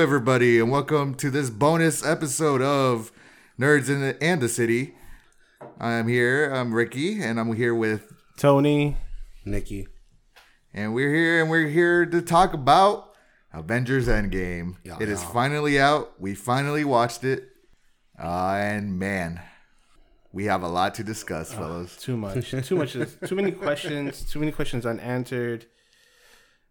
[0.00, 3.12] everybody, and welcome to this bonus episode of
[3.58, 4.94] Nerds in the, and the City.
[5.78, 6.50] I'm here.
[6.50, 8.96] I'm Ricky, and I'm here with, Tony.
[9.44, 9.88] Nikki.
[10.72, 13.12] and we're here, and we're here to talk about
[13.52, 14.76] Avengers Endgame.
[14.84, 15.28] Yeah, it is yeah.
[15.32, 16.18] finally out.
[16.18, 17.48] We finally watched it,
[18.18, 19.40] uh, and man,
[20.32, 21.94] we have a lot to discuss, fellas.
[21.98, 22.50] Too much.
[22.66, 22.94] Too much.
[22.94, 24.22] Too many questions.
[24.30, 25.66] Too many questions unanswered.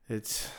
[0.09, 0.49] It's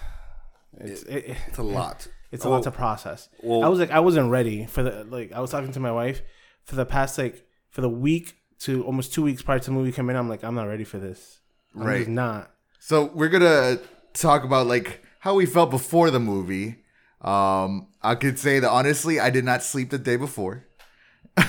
[0.78, 2.06] it's it, it- It's a lot.
[2.32, 3.28] It's a Well, lot to process.
[3.42, 5.92] well- I was like I wasn't ready for the like I was talking to my
[5.92, 6.22] wife
[6.64, 9.92] for the past like for the week to almost two weeks prior to the movie
[9.92, 10.14] coming.
[10.16, 11.40] out, I'm like I'm not ready for this.
[11.74, 11.98] I'm Right.
[11.98, 12.50] just not.
[12.78, 13.78] So we're gonna
[14.14, 16.76] talk about like how we felt before the movie.
[17.20, 20.66] Um, I could say that honestly, I did not sleep the day before.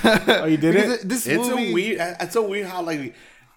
[0.04, 1.08] Oh, you did it?
[1.08, 2.16] This It's movie, a weird.
[2.20, 3.14] It's so weird how like,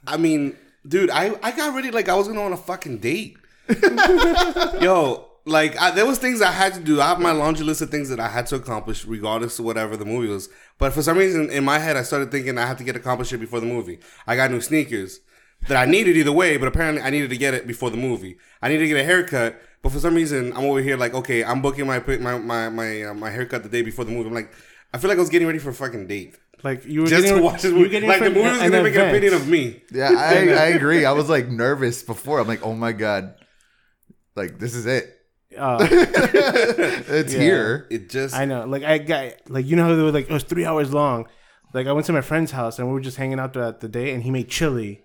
[0.08, 0.56] I mean,
[0.88, 3.38] dude, I I got ready like I was gonna on a fucking date.
[4.82, 7.00] Yo, like I, there was things I had to do.
[7.00, 9.96] I have my laundry list of things that I had to accomplish, regardless of whatever
[9.96, 10.50] the movie was.
[10.78, 13.32] But for some reason, in my head, I started thinking I have to get accomplished
[13.32, 14.00] it before the movie.
[14.26, 15.20] I got new sneakers
[15.68, 18.38] that I needed either way, but apparently I needed to get it before the movie.
[18.62, 21.44] I needed to get a haircut, but for some reason, I'm over here like, okay,
[21.44, 24.30] I'm booking my my my my, uh, my haircut the day before the movie.
[24.30, 24.52] I'm like,
[24.94, 26.38] I feel like I was getting ready for a fucking date.
[26.64, 28.00] Like you were Just getting, to watch this movie.
[28.00, 29.84] Like the for movie was gonna make an opinion of me.
[29.92, 31.06] yeah, I, I agree.
[31.06, 32.40] I was like nervous before.
[32.40, 33.36] I'm like, oh my god,
[34.36, 35.15] like this is it.
[35.58, 37.40] Uh, it's Yeah.
[37.40, 37.88] here.
[37.90, 38.66] It just I know.
[38.66, 41.28] Like I got like you know how they were like it was three hours long.
[41.74, 43.90] Like I went to my friend's house and we were just hanging out throughout the
[43.90, 45.04] day and he made chili,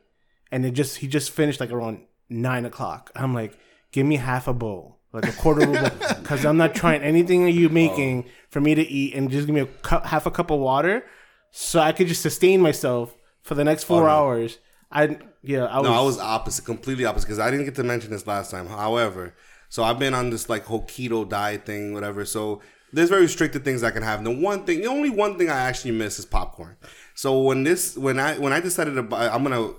[0.53, 3.11] and it just he just finished like around nine o'clock.
[3.15, 3.59] I'm like,
[3.93, 7.03] give me half a bowl, like a quarter of a bowl, because I'm not trying
[7.03, 10.27] anything that you making for me to eat, and just give me a cup, half
[10.27, 11.05] a cup of water,
[11.51, 14.09] so I could just sustain myself for the next four no.
[14.09, 14.59] hours.
[14.93, 17.85] I yeah I was, no, I was opposite, completely opposite, because I didn't get to
[17.85, 18.67] mention this last time.
[18.67, 19.35] However,
[19.71, 22.25] so I've been on this like whole keto diet thing, whatever.
[22.25, 22.61] So
[22.93, 24.23] there's very restricted things I can have.
[24.23, 26.77] The one thing, the only one thing I actually miss is popcorn.
[27.15, 29.73] So when this, when I when I decided to buy, I'm gonna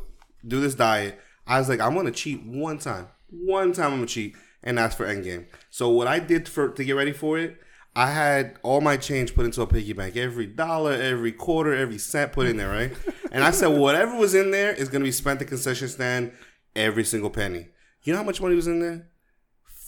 [0.48, 4.08] do this diet, I was like, I'm gonna cheat one time, one time I'm gonna
[4.08, 5.46] cheat, and that's for Endgame.
[5.70, 7.58] So what I did for to get ready for it.
[7.94, 10.16] I had all my change put into a piggy bank.
[10.16, 12.94] Every dollar, every quarter, every cent put in there, right?
[13.34, 15.88] And I said, whatever was in there is going to be spent at the concession
[15.88, 16.34] stand,
[16.74, 17.68] every single penny.
[18.04, 19.08] You know how much money was in there?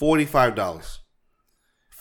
[0.03, 0.99] $45.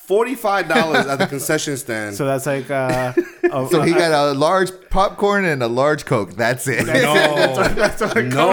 [0.09, 2.17] $45 at the concession stand.
[2.17, 3.13] so that's like uh
[3.53, 6.33] oh, So he got a large popcorn and a large coke.
[6.35, 6.87] That's it.
[6.87, 6.93] no,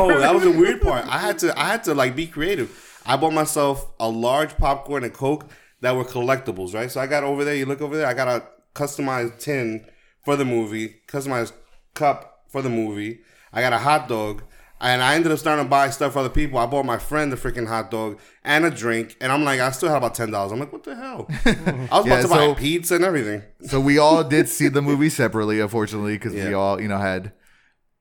[0.07, 1.07] no, that was the weird part.
[1.07, 3.01] I had to, I had to like be creative.
[3.05, 5.49] I bought myself a large popcorn and coke
[5.81, 6.91] that were collectibles, right?
[6.91, 7.55] So I got over there.
[7.55, 8.05] You look over there.
[8.05, 8.43] I got a
[8.75, 9.85] customized tin
[10.23, 11.53] for the movie, customized
[11.95, 13.21] cup for the movie.
[13.51, 14.43] I got a hot dog,
[14.81, 16.57] and I ended up starting to buy stuff for other people.
[16.59, 19.71] I bought my friend the freaking hot dog and a drink, and I'm like, I
[19.71, 20.51] still had about ten dollars.
[20.51, 21.27] I'm like, what the hell?
[21.45, 23.43] I was Yeah, about to so- buy pizza and everything.
[23.67, 27.33] so we all did see the movie separately, unfortunately, because we all, you know, had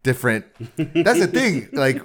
[0.02, 0.44] different.
[0.76, 1.68] That's the thing.
[1.72, 2.00] Like,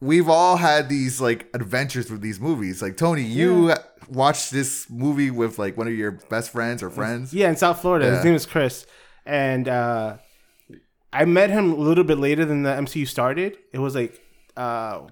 [0.00, 2.82] we've all had these like adventures with these movies.
[2.82, 3.72] Like Tony, you
[4.08, 7.34] watched this movie with like one of your best friends or friends.
[7.34, 8.06] Yeah, in South Florida.
[8.06, 8.14] Yeah.
[8.16, 8.86] His name is Chris,
[9.24, 10.16] and uh,
[11.16, 13.56] I met him a little bit later than the MCU started.
[13.72, 14.20] It was like
[14.56, 15.02] uh,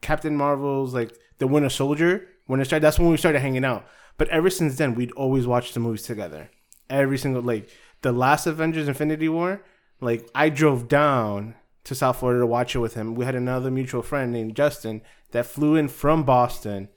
[0.00, 2.84] Captain Marvel's like the Winter Soldier when it started.
[2.84, 3.86] That's when we started hanging out.
[4.18, 6.50] But ever since then, we'd always watch the movies together.
[6.90, 7.68] Every single like
[8.02, 9.62] the last Avengers: Infinity War.
[10.00, 13.14] Like I drove down to South Florida to watch it with him.
[13.14, 16.88] We had another mutual friend named Justin that flew in from Boston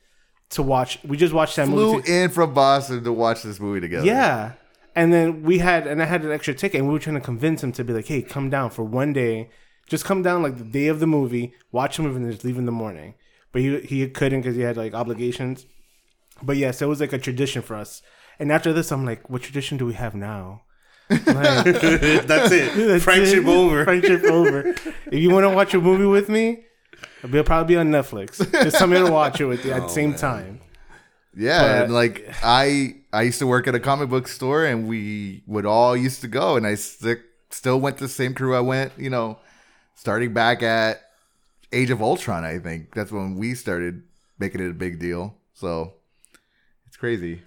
[0.50, 1.00] to watch.
[1.04, 2.04] We just watched that Flew movie.
[2.04, 4.06] to- in from Boston to watch this movie together.
[4.06, 4.54] yeah.
[4.96, 7.22] And then we had, and I had an extra ticket, and we were trying to
[7.22, 9.50] convince him to be like, hey, come down for one day.
[9.88, 12.58] Just come down like the day of the movie, watch the movie, and just leave
[12.58, 13.14] in the morning.
[13.52, 15.66] But he, he couldn't because he had like obligations.
[16.42, 18.02] But yes, it was like a tradition for us.
[18.40, 20.64] And after this, I'm like, what tradition do we have now?
[21.10, 22.76] Like, That's it.
[22.88, 23.48] that's Friendship it.
[23.48, 23.84] over.
[23.84, 24.70] Friendship over.
[24.70, 26.66] If you want to watch a movie with me,
[27.24, 28.38] it'll probably be on Netflix.
[28.52, 30.62] Just tell me to watch it with you at the oh, same time.
[31.36, 34.88] Yeah, But- and like I I used to work at a comic book store and
[34.88, 38.60] we would all used to go and I stick still went the same crew I
[38.62, 39.40] went, you know,
[39.96, 41.02] starting back at
[41.72, 42.94] Age of Ultron, I think.
[42.94, 44.04] That's when we started
[44.40, 45.36] making it a big deal.
[45.54, 45.94] So
[46.88, 47.42] it's crazy.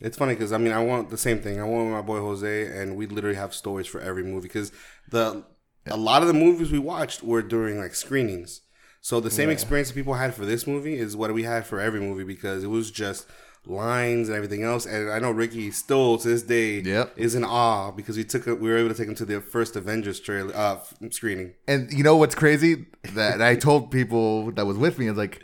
[0.00, 1.60] It's funny because I mean I want the same thing.
[1.60, 4.70] I want my boy Jose, and we literally have stories for every movie because
[5.08, 5.44] the
[5.86, 8.60] a lot of the movies we watched were during like screenings.
[9.08, 11.80] So the same experience that people had for this movie is what we had for
[11.80, 13.26] every movie because it was just
[13.64, 14.84] lines and everything else.
[14.84, 17.14] And I know Ricky still to this day Yep.
[17.16, 19.40] is in awe because we took it, we were able to take him to the
[19.40, 21.54] first Avengers trailer uh, screening.
[21.66, 22.84] And you know what's crazy?
[23.14, 25.42] That I told people that was with me, I was like,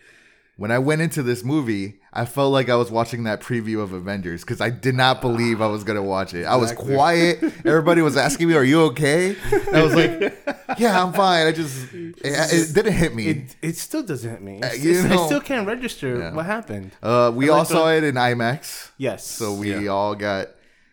[0.56, 3.93] when I went into this movie, I felt like I was watching that preview of
[3.93, 6.45] Avengers because I did not believe I was gonna watch it.
[6.45, 6.95] I was Exactly.
[6.95, 7.43] quiet.
[7.65, 10.21] Everybody was asking me, "Are you okay?" And I was like,
[10.79, 13.27] "Yeah, I'm fine." I just it, it didn't hit me.
[13.29, 14.59] It it still doesn't hit me.
[14.59, 16.33] It's- you it's- know- I still can't register Yeah.
[16.35, 16.93] what happened.
[17.03, 19.27] Uh, we I all saw the- it in IMAX, Yes.
[19.27, 19.89] so we Yeah.
[19.91, 20.49] all got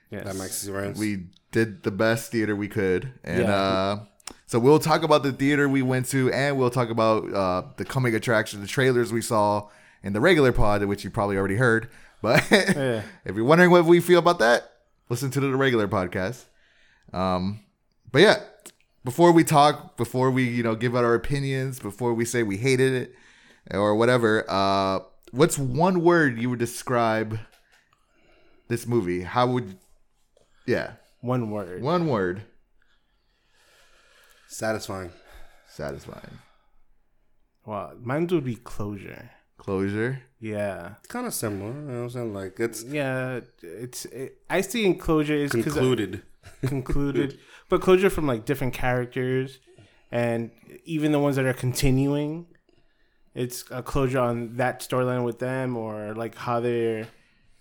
[0.09, 0.23] yes.
[0.25, 0.97] That makes sense.
[0.97, 3.53] we did the best theater we could, and Yeah.
[3.53, 3.99] uh,
[4.51, 7.85] so we'll talk about the theater we went to, and we'll talk about uh, the
[7.85, 9.69] coming attraction, the trailers we saw
[10.03, 11.87] in the regular pod, which you probably already heard.
[12.21, 13.03] But Yeah.
[13.25, 14.69] if you're wondering what we feel about that,
[15.07, 16.43] listen to the regular podcast.
[17.13, 17.61] Um,
[18.11, 18.39] but yeah,
[19.05, 22.57] before we talk, before we you know give out our opinions, before we say we
[22.57, 23.15] hated it
[23.73, 24.99] or whatever, uh,
[25.31, 27.39] what's one word you would describe
[28.67, 29.21] this movie?
[29.21, 29.77] How would
[30.67, 31.81] yeah, One word.
[31.81, 32.41] one word,
[34.51, 35.11] Satisfying.
[35.67, 36.39] satisfying,
[37.65, 37.93] Wow.
[38.01, 39.29] Mine would be closure.
[39.57, 40.23] closure.
[40.39, 40.95] Yeah.
[41.07, 41.71] Kind of similar.
[41.71, 42.33] You know what I'm saying?
[42.33, 43.41] Like it's Yeah.
[43.61, 44.05] It's.
[44.05, 46.23] It, I see in closure is because concluded.
[46.65, 47.39] concluded,
[47.69, 49.59] but closure from like different characters,
[50.11, 50.51] and
[50.85, 52.47] even the ones that are continuing.
[53.33, 57.07] It's a closure on that storyline with them, or like how they're,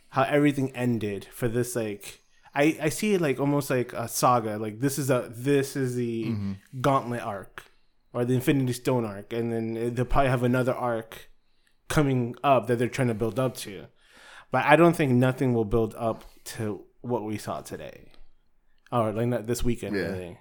[0.08, 1.76] how everything ended for this.
[1.76, 2.19] Like
[2.54, 4.58] I, I see it like almost like a saga.
[4.58, 6.52] Like this is a this is the mm-hmm.
[6.80, 7.64] Gauntlet arc,
[8.12, 11.30] or the Infinity Stone arc, and then they'll probably have another arc
[11.88, 13.86] coming up that they're trying to build up to.
[14.50, 18.08] But I don't think nothing will build up to what we saw today.
[18.90, 19.94] Or like not this weekend.
[19.94, 20.02] Yeah.
[20.02, 20.38] Really.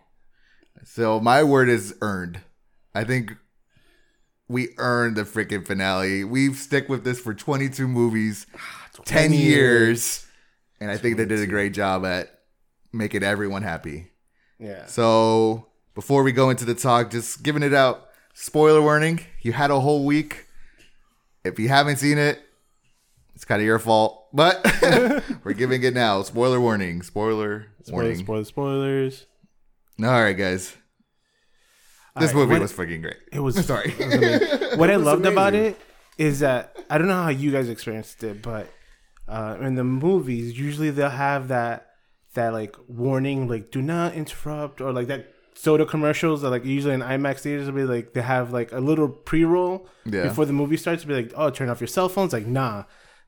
[0.83, 2.41] So my word is earned.
[2.95, 3.33] I think
[4.47, 6.23] we earned the freaking finale.
[6.23, 8.47] We've stick with this for 22 movies,
[9.06, 9.44] 10 years.
[9.44, 10.25] years,
[10.79, 12.39] and I think they did a great job at
[12.91, 14.07] making everyone happy.
[14.59, 14.85] Yeah.
[14.85, 18.07] So before we go into the talk, just giving it out.
[18.33, 20.45] Spoiler warning: you had a whole week.
[21.43, 22.41] If you haven't seen it,
[23.35, 24.61] it's kind of your fault, but
[25.43, 26.21] we're giving it now.
[26.23, 27.01] Spoiler warning.
[27.01, 28.15] Spoiler Spoilers, warning.
[28.17, 29.25] spoilers, spoilers.
[30.01, 30.75] All right, guys.
[32.19, 33.17] This Alright, movie was freaking great.
[33.31, 33.93] It was Sorry.
[33.97, 35.79] it was what I loved about it
[36.17, 38.69] is that I don't know how you guys experienced it, but
[39.29, 41.85] uh, in the movies, usually they'll have that
[42.33, 46.93] that like warning, like do not interrupt, or like that soda commercials are like usually
[46.93, 50.23] in IMAX theaters will be like they have like a little pre roll Yeah.
[50.23, 52.33] before the movie starts to be like, oh, turn off your cell phones.
[52.33, 52.83] Like nah,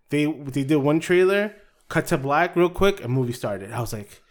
[0.10, 1.56] they they did one trailer,
[1.90, 3.72] cut to black real quick, and movie started.
[3.72, 4.22] I was like.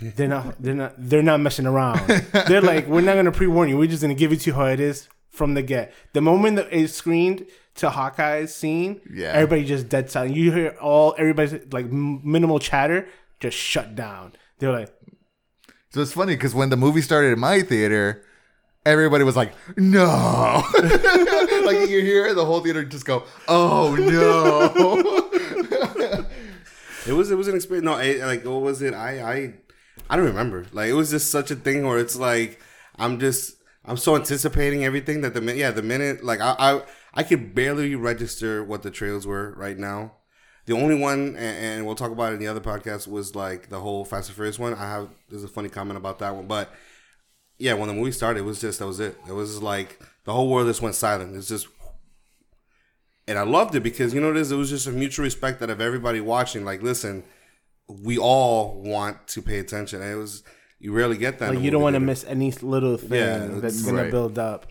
[0.00, 0.54] They're not.
[0.62, 0.94] They're not.
[0.96, 1.98] They're not messing around.
[2.48, 3.76] They're like, we're not gonna pre-warn you.
[3.76, 5.92] We're just gonna give it to you how it is from the get.
[6.14, 7.44] The moment that it's screened
[7.76, 9.32] to Hawkeye's scene, Yeah.
[9.32, 10.36] everybody just dead silent.
[10.36, 13.08] You hear all everybody's like minimal chatter
[13.40, 14.32] just shut down.
[14.58, 14.92] They're like,
[15.90, 18.24] So it's funny because when the movie started in my theater,
[18.86, 20.62] everybody was like, "No!"
[21.64, 26.24] like you hear the whole theater just go, "Oh no!"
[27.06, 27.84] It was it was an experience.
[27.84, 28.94] No, it, like what was it?
[28.94, 29.54] I I
[30.08, 30.64] I don't remember.
[30.72, 32.58] Like it was just such a thing where it's like
[32.96, 36.82] I'm just I'm so anticipating everything that the minute yeah the minute like I I
[37.16, 40.12] I could barely register what the trails were right now.
[40.66, 43.68] The only one, and, and we'll talk about it in the other podcast, was like
[43.68, 44.74] the whole Fast and Furious one.
[44.74, 46.72] I have there's a funny comment about that one, but
[47.58, 49.16] yeah, when the movie started, it was just that was it.
[49.28, 51.36] It was like the whole world just went silent.
[51.36, 51.68] It's just
[53.26, 54.52] and I loved it because you know what it is.
[54.52, 56.64] It was just a mutual respect that of everybody watching.
[56.64, 57.24] Like, listen,
[57.88, 60.02] we all want to pay attention.
[60.02, 60.42] And it was
[60.78, 61.54] you rarely get that.
[61.54, 64.10] like you don't want to miss any little thing Yeah, that's gonna Right.
[64.10, 64.66] build up.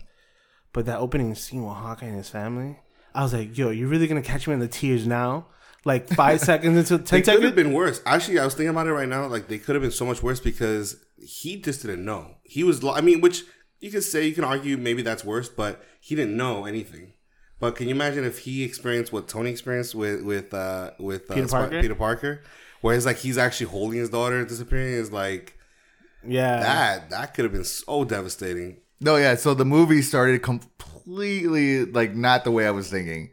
[0.74, 2.80] But that opening scene with Hawkeye and his family,
[3.14, 5.46] I was like, yo, you're really gonna catch me in the tears now?
[5.84, 8.02] Like five seconds into They It could have been worse.
[8.04, 9.24] Actually, I was thinking about it right now.
[9.26, 12.36] Like they could have been so much worse because he just didn't know.
[12.42, 12.84] He was.
[12.84, 13.44] I mean, which
[13.78, 17.12] you could say you can argue maybe that's worse, but he didn't know anything.
[17.60, 21.34] But can you imagine if he experienced what Tony experienced with with uh, with uh,
[21.34, 21.80] Peter Parker?
[21.80, 22.42] Peter Parker,
[22.80, 24.94] where it's like he's actually holding his daughter disappearing?
[24.94, 25.56] Is like
[26.26, 27.10] Yeah, that.
[27.10, 28.78] That could have been so devastating.
[29.04, 29.34] No, yeah.
[29.36, 33.30] So the movie started completely like not the way I was thinking.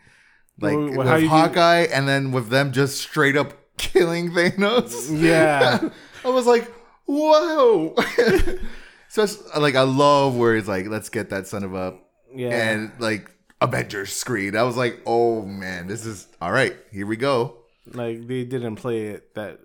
[0.60, 4.32] Like Well, with how you do- Hawkeye, and then with them just straight up killing
[4.32, 5.10] Thanos.
[5.12, 5.90] yeah.
[6.26, 6.72] I was like,
[7.06, 7.96] whoa.
[9.10, 9.26] so
[9.58, 11.98] like I love where he's like, let's get that son of a
[12.34, 12.50] Yeah.
[12.50, 14.56] and like Avengers screen.
[14.56, 16.76] I was like, oh man, this is all right.
[16.92, 17.58] Here we go.
[17.94, 19.60] like they didn't play it that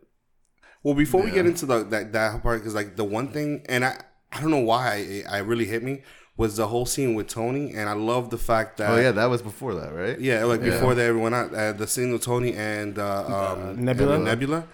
[0.83, 3.85] Well, before we get into the that that part, because like the one thing, and
[3.85, 4.01] I
[4.33, 6.03] I don't know why it, I really hit me
[6.37, 9.27] was the whole scene with Tony, and I love the fact that Oh yeah, that
[9.27, 10.21] was before that, right?
[10.21, 14.17] yeah, like before they everyone out uh, the scene with Tony and uh, um, Nebula?
[14.17, 14.65] and Nebula,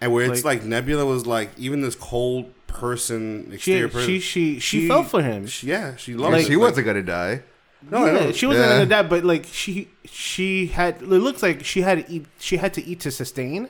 [0.00, 4.20] and where it's like, Nebula was like even this cold person she exterior she person.
[4.20, 5.46] she, she fell for him.
[5.46, 6.46] she- yeah, she loved Like, it.
[6.48, 7.42] she wasn't gonna die.
[7.90, 8.32] No, yeah, know.
[8.32, 8.72] she wasn't yeah.
[8.76, 12.56] gonna die, but like she she had it looks like she had to eat she
[12.56, 13.68] had to eat to sustain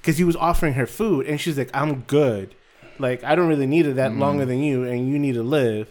[0.00, 2.54] because he was offering her food and she's like I'm good,
[2.98, 3.96] like I don't really need it Mm.
[3.96, 5.88] that longer than you and you need to live,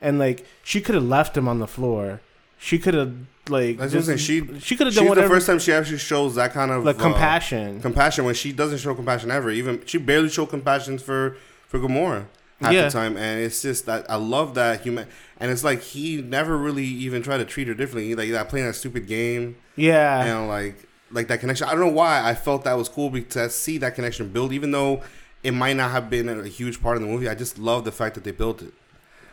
[0.00, 2.20] and like she could have left him on the floor,
[2.58, 3.14] she could have
[3.48, 4.18] like That's what I'm saying.
[4.18, 6.84] She she could have she's done the first time she actually shows that kind of
[6.84, 7.80] like uh, compassion.
[7.80, 9.50] compassion when she doesn't show compassion ever.
[9.50, 12.26] Even she barely showed compassion for for Gamora
[12.60, 12.84] half Yeah.
[12.84, 15.06] the time, and it's just that I love that human.
[15.38, 18.14] And it's like he never really even tried to treat her differently.
[18.14, 21.66] Like that playing that stupid game, yeah, and like like that connection.
[21.66, 24.52] I don't know why I felt that was cool because I see that connection build,
[24.52, 25.02] even though
[25.42, 27.28] it might not have been a huge part of the movie.
[27.28, 28.72] I just love the fact that they built it.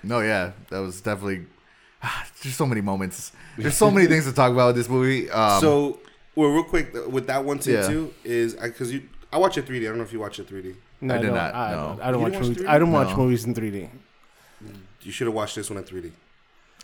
[0.04, 1.46] No, yeah, that was definitely.
[2.44, 3.32] There's so many moments.
[3.58, 5.30] There's so many things to talk about with this movie.
[5.30, 6.00] Um, so,
[6.36, 7.88] well, real quick with that one scene Yeah.
[7.88, 9.82] too is because you I watch it 3D.
[9.82, 10.76] I don't know if you watch it 3D.
[11.02, 12.00] no, I did no, not, I, no.
[12.02, 12.64] I don't You watch didn't watch movies.
[12.64, 12.70] 3D?
[12.70, 13.90] I don't watch movies in 3D.
[15.02, 16.12] You should have watched this one in 3D.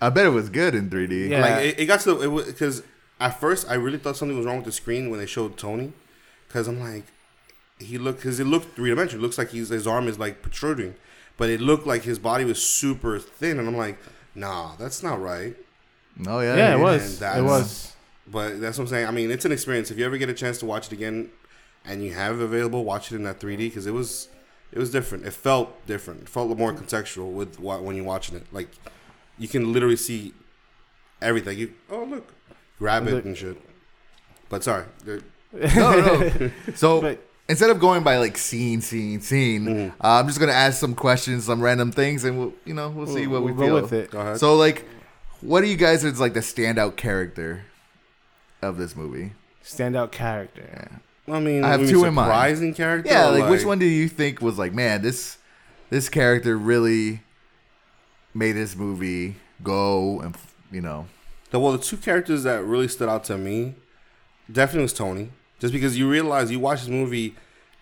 [0.01, 1.30] I bet it was good in 3D.
[1.30, 1.42] Yeah.
[1.42, 2.84] Like it, it got to the, it because
[3.20, 5.94] at first I really thought something was wrong with the screen when they showed Tony,
[6.48, 7.06] because I'm like,
[7.80, 9.24] he looked because it looked three dimensional.
[9.24, 10.96] It looks like he's his arm is like protruding,
[11.38, 13.98] but it looked like his body was super thin, and I'm like,
[14.36, 15.56] nah, that's not right.
[16.27, 17.22] Oh yeah, Yeah, it and was.
[17.22, 17.96] It was.
[18.25, 19.08] But that's what I'm saying.
[19.08, 19.92] I mean, it's an experience.
[19.92, 21.30] If you ever get a chance to watch it again,
[21.86, 24.30] and you have it available, watch it in that 3D because it was
[24.72, 25.25] it was different.
[25.25, 26.22] It felt different.
[26.22, 28.46] It felt more contextual with what, when you're watching it.
[28.53, 28.70] Like
[29.38, 30.34] you can literally see
[31.22, 31.58] everything.
[31.58, 32.34] You oh look,
[32.80, 33.58] grab it and shit.
[34.50, 35.20] But sorry, No,
[35.75, 36.51] no.
[36.75, 39.89] So But- instead of going by like scene, scene, scene, Mhm.
[40.01, 43.07] uh, I'm just gonna ask some questions, some random things, and we'll, you know, we'll
[43.07, 43.75] see what we We'll feel.
[43.77, 44.12] go with it.
[44.12, 44.39] go ahead.
[44.39, 44.85] So, like,
[45.41, 47.63] what do you guys is like the standout character
[48.62, 49.33] of this movie?
[49.63, 51.00] Standout character.
[51.27, 52.27] I mean, I have two in mind.
[52.27, 53.09] surprising character.
[53.12, 55.38] Yeah, or like, which one do you think was like, man, this
[55.89, 57.21] this character really
[58.33, 60.35] made this movie go and
[60.71, 61.05] you know,
[61.51, 63.75] The, well, the two characters that really stood out to me
[64.51, 65.29] definitely was Tony.
[65.63, 67.36] Just because you realize you watch this movie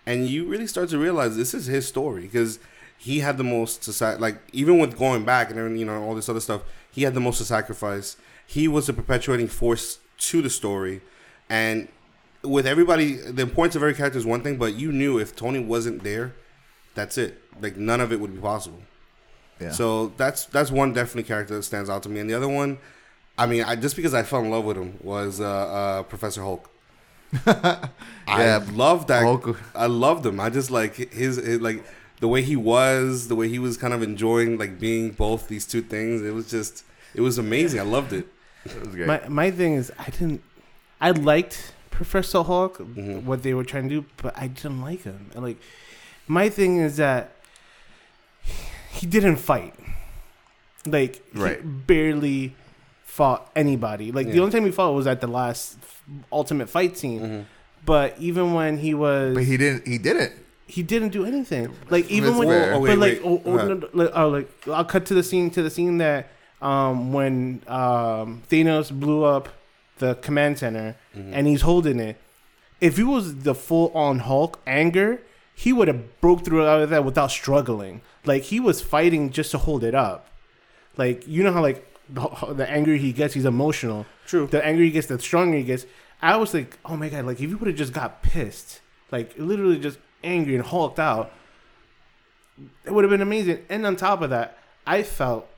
[0.06, 2.60] and you really start to realize this is his story because
[2.96, 6.14] he had the most to sac- like even with going back and you know all
[6.14, 6.62] this other stuff.
[6.92, 8.16] He had the most to sacrifice.
[8.46, 11.00] He was the perpetuating force to the story,
[11.50, 11.88] and
[12.44, 15.58] with everybody, the importance of every character is one thing, but you knew if Tony
[15.58, 16.36] wasn't there,
[16.94, 17.42] that's it.
[17.60, 18.80] Like none of it would be possible.
[19.58, 19.72] yeah.
[19.72, 22.78] So that's that's one definitely character that stands out to me, and the other one,
[23.36, 26.42] I mean, I, just because I fell in love with him was uh, uh, Professor
[26.42, 26.68] Hulk.
[27.46, 27.88] I
[28.28, 29.22] Yeah, love that.
[29.22, 29.58] Hulk.
[29.74, 30.38] I loved him.
[30.40, 31.84] I just like his, his like
[32.20, 35.66] the way he was, the way he was kind of enjoying like being both these
[35.66, 36.22] two things.
[36.22, 36.84] It was just,
[37.14, 37.80] it was amazing.
[37.80, 38.26] I loved it.
[38.64, 39.06] it was great.
[39.06, 40.42] My my thing is I didn't
[41.00, 43.24] I liked Professor Hulk Mhm.
[43.24, 45.30] what they were trying to do, but I didn't like him.
[45.34, 45.58] And like
[46.28, 47.32] my thing is that
[48.90, 49.74] he didn't fight.
[50.86, 51.86] Like he Right.
[51.86, 52.54] barely
[53.16, 54.10] fought anybody.
[54.18, 55.76] Like the only time he fought was at the last
[56.40, 57.20] ultimate fight scene.
[57.20, 57.44] Mhm.
[57.84, 59.86] But even when he was but he didn't.
[59.86, 60.32] He didn't.
[60.66, 61.64] he didn't do anything.
[61.90, 62.74] Like even That's when, fair.
[62.74, 63.22] Oh, wait, but like, wait.
[63.30, 63.68] oh, oh, Uh-huh.
[63.68, 66.30] no, no, like, oh, like I'll cut to the scene to the scene that
[66.62, 69.48] um when um Thanos blew up
[69.98, 71.34] the command center Mm-hmm.
[71.34, 72.16] and he's holding it.
[72.80, 75.20] If he was the full on Hulk anger,
[75.54, 78.00] he would have broke through out of that without struggling.
[78.24, 80.20] Like he was fighting just to hold it up.
[80.96, 81.80] Like you know how like
[82.12, 84.06] the, the angrier he gets, he's emotional.
[84.26, 84.46] True.
[84.46, 85.86] The angrier he gets, the stronger he gets.
[86.20, 87.26] I was like, oh my god!
[87.26, 91.32] Like if you would have just got pissed, like literally just angry and hulked out,
[92.84, 93.64] it would have been amazing.
[93.68, 95.48] And on top of that, I felt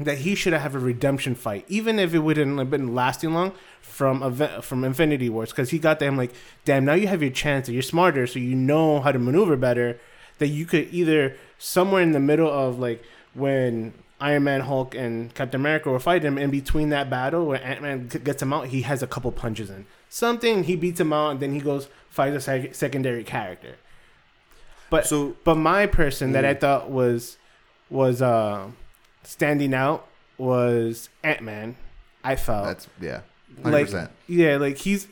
[0.00, 3.52] that he should have a redemption fight, even if it wouldn't have been lasting long
[3.82, 6.32] from event, from Infinity Wars, because he got them like,
[6.64, 10.00] damn, now you have your chance, you're smarter, so you know how to maneuver better.
[10.38, 15.34] That you could either somewhere in the middle of like when Iron Man, Hulk, and
[15.34, 18.66] Captain America were fighting him, in between that battle where Ant Man gets him out,
[18.68, 21.88] he has a couple punches in something, he beats him out, and then he goes
[22.08, 23.74] fight a sec- secondary character.
[24.90, 26.60] But So but my person that I Mm.
[26.60, 27.36] thought was
[27.90, 28.68] was uh,
[29.24, 30.06] standing out
[30.38, 31.76] was Ant Man.
[32.24, 33.20] I felt That's yeah,
[33.62, 35.08] hundred like yeah, like he's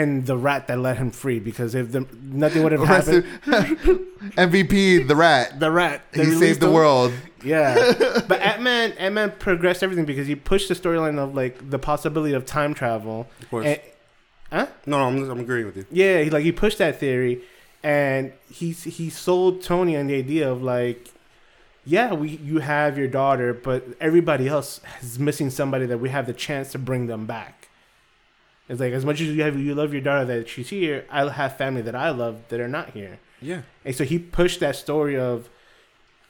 [0.00, 3.24] and the rat that let him free because if the nothing would have happened,
[4.36, 5.58] MVP, the rat.
[5.60, 7.12] the rat He saved the him- world.
[7.44, 7.74] Yeah,
[8.28, 11.78] but Ant Man Ant Man progressed everything because he pushed the storyline of like the
[11.78, 13.28] possibility of time travel.
[13.40, 13.80] of course, And,
[14.50, 14.66] huh?
[14.86, 15.86] no, no, I'm, I'm agreeing with you.
[15.90, 17.42] Yeah, he like he pushed that theory,
[17.82, 21.12] and he he sold Tony on the idea of like,
[21.84, 26.26] yeah, we you have your daughter, but everybody else is missing somebody that we have
[26.26, 27.65] the chance to bring them back.
[28.68, 31.28] It's like as much as you have you love your daughter that she's here, I
[31.28, 34.74] have family that I love that are not here, Yeah, and so he pushed that
[34.76, 35.48] story of,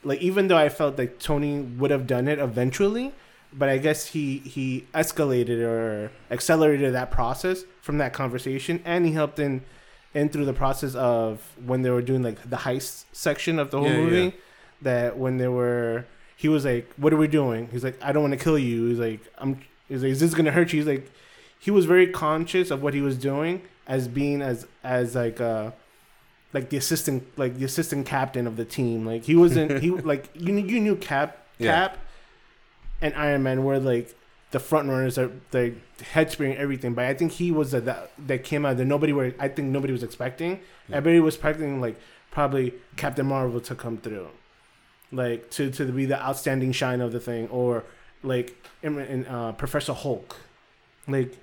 [0.03, 3.11] like even though I felt like Tony would have done it eventually,
[3.51, 9.13] but I guess he he escalated or accelerated that process from that conversation, and he
[9.13, 9.61] helped in
[10.13, 13.79] in through the process of when they were doing like the heist section of the
[13.79, 14.21] whole Yeah, movie.
[14.25, 14.31] yeah.
[14.83, 18.21] That when they were, he was like, "What are we doing?" He's like, "I don't
[18.21, 20.87] want to kill you." He's like, "I'm." He's like, "Is this gonna hurt you?" He's
[20.87, 21.09] like,
[21.59, 25.71] he was very conscious of what he was doing as being as as like uh
[26.53, 29.05] like the assistant like the assistant captain of the team.
[29.05, 31.73] Like he wasn't he like you knew- you knew Cap Yeah.
[31.87, 31.97] Cap
[33.01, 34.13] and Iron Man were like
[34.51, 35.73] the front runners that they
[36.13, 36.93] head spring everything.
[36.93, 39.69] But I think he was the, that that came out that nobody were I think
[39.69, 40.59] nobody was expecting.
[40.91, 41.97] Everybody was expecting like
[42.31, 44.27] probably Captain Marvel to come through.
[45.11, 47.83] Like to to be the outstanding shine of the thing or
[48.23, 50.37] like in, in uh, Professor Hulk.
[51.07, 51.37] Like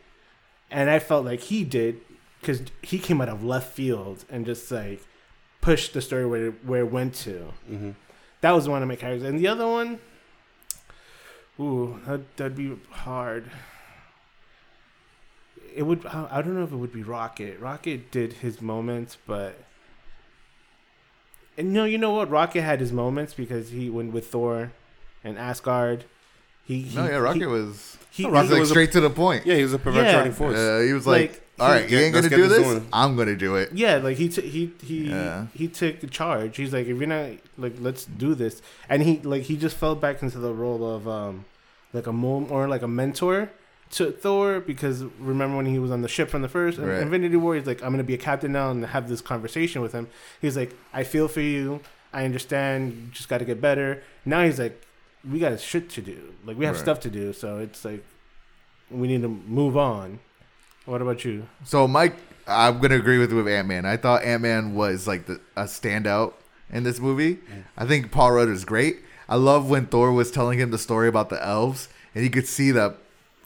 [0.70, 2.00] and I felt like he did
[2.40, 5.02] because he came out of left field and just like
[5.60, 7.52] pushed the story where it, where it went to.
[7.66, 7.90] hmm
[8.42, 9.98] That was one of my characters, and the other one,
[11.58, 13.50] ooh, that, that'd be hard.
[15.74, 16.06] It would.
[16.06, 17.58] I I don't know if it would be Rocket.
[17.58, 19.58] Rocket did his moments, but.
[21.56, 22.30] And no, you know what?
[22.30, 24.72] Rocket had his moments because he went with Thor,
[25.22, 26.04] and Asgard.
[26.64, 27.98] He, he No, yeah, Rocket he, was.
[28.14, 29.44] He, No, He was like was a- straight to the point.
[29.46, 30.38] Yeah, he was a perpetuating Yeah.
[30.38, 30.56] force.
[30.58, 32.66] Uh, he was like, Like, "All right, you ain't gonna do this this.
[32.66, 35.46] going." I'm gonna do it." Yeah, like he t- he he Yeah.
[35.54, 36.56] he took the charge.
[36.56, 38.62] He's like, if you're not like, let's do this.
[38.88, 41.44] And he like he just fell back into the role of um
[41.92, 43.50] like a mom or like a mentor
[43.90, 47.00] to Thor because remember when he was on the ship from the first Right.
[47.02, 49.92] Infinity War, he's like, I'm gonna be a captain now and have this conversation with
[49.92, 50.08] him.
[50.40, 51.80] He's like, I feel for you.
[52.12, 52.92] I understand.
[52.92, 54.00] You just got to get better.
[54.24, 54.80] Now he's like,
[55.30, 56.34] we got shit to do.
[56.44, 56.82] Like we have Right.
[56.82, 57.32] stuff to do.
[57.32, 58.04] So it's like
[58.90, 60.18] we need to move on.
[60.86, 61.46] What about you?
[61.64, 62.16] So Mike,
[62.46, 63.86] I'm gonna agree with with Ant Man.
[63.86, 66.34] I thought Ant Man was like the, a standout
[66.70, 67.38] in this movie.
[67.76, 68.98] I think Paul Rudd is great.
[69.28, 72.46] I love when Thor was telling him the story about the elves, and he could
[72.46, 72.96] see that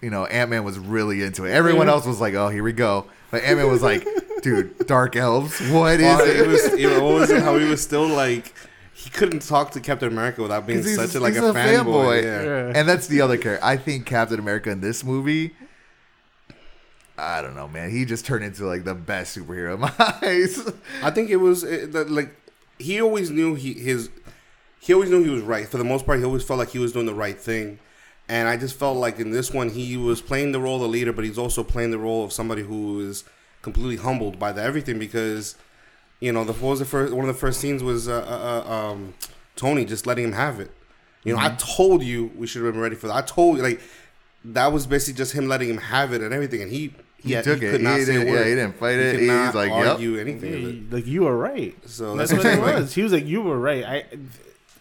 [0.03, 1.53] you know Ant Man was really into it.
[1.53, 1.93] Everyone Yeah.
[1.95, 4.05] else was like, "Oh, here we go," but Ant Man was like,
[4.43, 7.41] "Dude, dark elves, what is Well, it?" it was, it, what was it?
[7.43, 8.53] How he was still like
[8.99, 11.55] he couldn't talk to Captain America without being he's- such a like he's a, a
[11.55, 11.85] fanboy.
[11.85, 12.23] fanboy.
[12.25, 12.43] Yeah.
[12.43, 12.73] Yeah.
[12.75, 13.65] and that's the other character.
[13.65, 15.53] I think Captain America in this movie.
[17.17, 17.91] I don't know, man.
[17.91, 20.73] He just turned into like the best superhero in my eyes.
[21.03, 22.35] I think it was it, that, like
[22.79, 24.11] he always knew he his
[24.81, 25.67] he always knew he was right.
[25.69, 27.79] For the most part, he always felt like he was doing the right thing.
[28.29, 30.89] And I just felt like in this one, he was playing the role of the
[30.89, 33.25] leader, but he's also playing the role of somebody who is
[33.63, 35.57] completely humbled by the everything because,
[36.21, 38.69] you know, the what was the first one of the first scenes was uh, uh,
[38.69, 39.15] uh, um,
[39.57, 40.71] Tony just letting him have it.
[41.25, 43.17] You know, I told you we should have been ready for that.
[43.17, 43.81] I told you like
[44.45, 47.43] that was basically just him letting him have it and everything, and he He yeah,
[47.43, 47.81] took he it.
[47.83, 48.39] not He say a didn't- word.
[48.41, 49.11] yeah, he didn't fight it.
[49.13, 49.87] could He not was like, yep.
[49.89, 50.53] argue anything.
[50.53, 50.75] with it.
[50.77, 51.77] Yeah, like you were right.
[51.89, 52.83] So that's, that's what it what I'm saying.
[52.83, 52.95] was.
[52.95, 54.05] He was like, "You were right." I,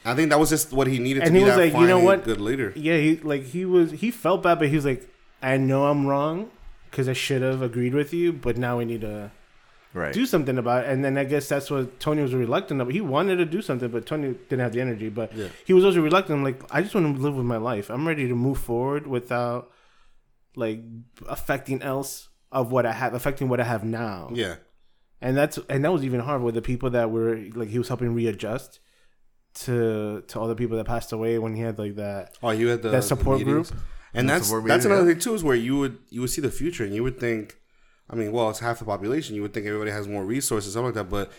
[0.06, 1.74] I think that was just what he needed And to be he was that like,
[1.82, 2.24] you know what?
[2.24, 2.72] good leader.
[2.76, 3.92] yeah, he like he was.
[3.92, 5.10] He felt bad, but he was like,
[5.42, 6.50] "I know I'm wrong
[6.92, 9.32] because I should have agreed with you, but now we need to
[9.94, 10.14] right.
[10.14, 12.90] do something about it." And then I guess that's what Tony was reluctant of.
[12.90, 15.10] He wanted to do something, but Tony didn't have the energy.
[15.10, 15.48] But Yeah.
[15.66, 16.38] he was also reluctant.
[16.40, 17.90] I'm Like, I just want to live with my life.
[17.90, 19.72] I'm ready to move forward without
[20.56, 20.82] like
[21.28, 24.30] affecting else of what I have, affecting what I have now.
[24.34, 24.56] Yeah.
[25.22, 27.88] and that's and that was even hard with the people that were like he was
[27.88, 28.80] helping readjust
[29.66, 32.68] to to all the people that passed away when he had like that Oh, you
[32.68, 33.72] had the that support the meetings.
[33.72, 33.82] group.
[34.14, 36.52] and The that's that's another thing too is where you would you would see the
[36.52, 37.58] future and you would think,
[38.10, 39.36] I mean, well, it's half the population.
[39.36, 41.32] You would think everybody has more resources, something like that, but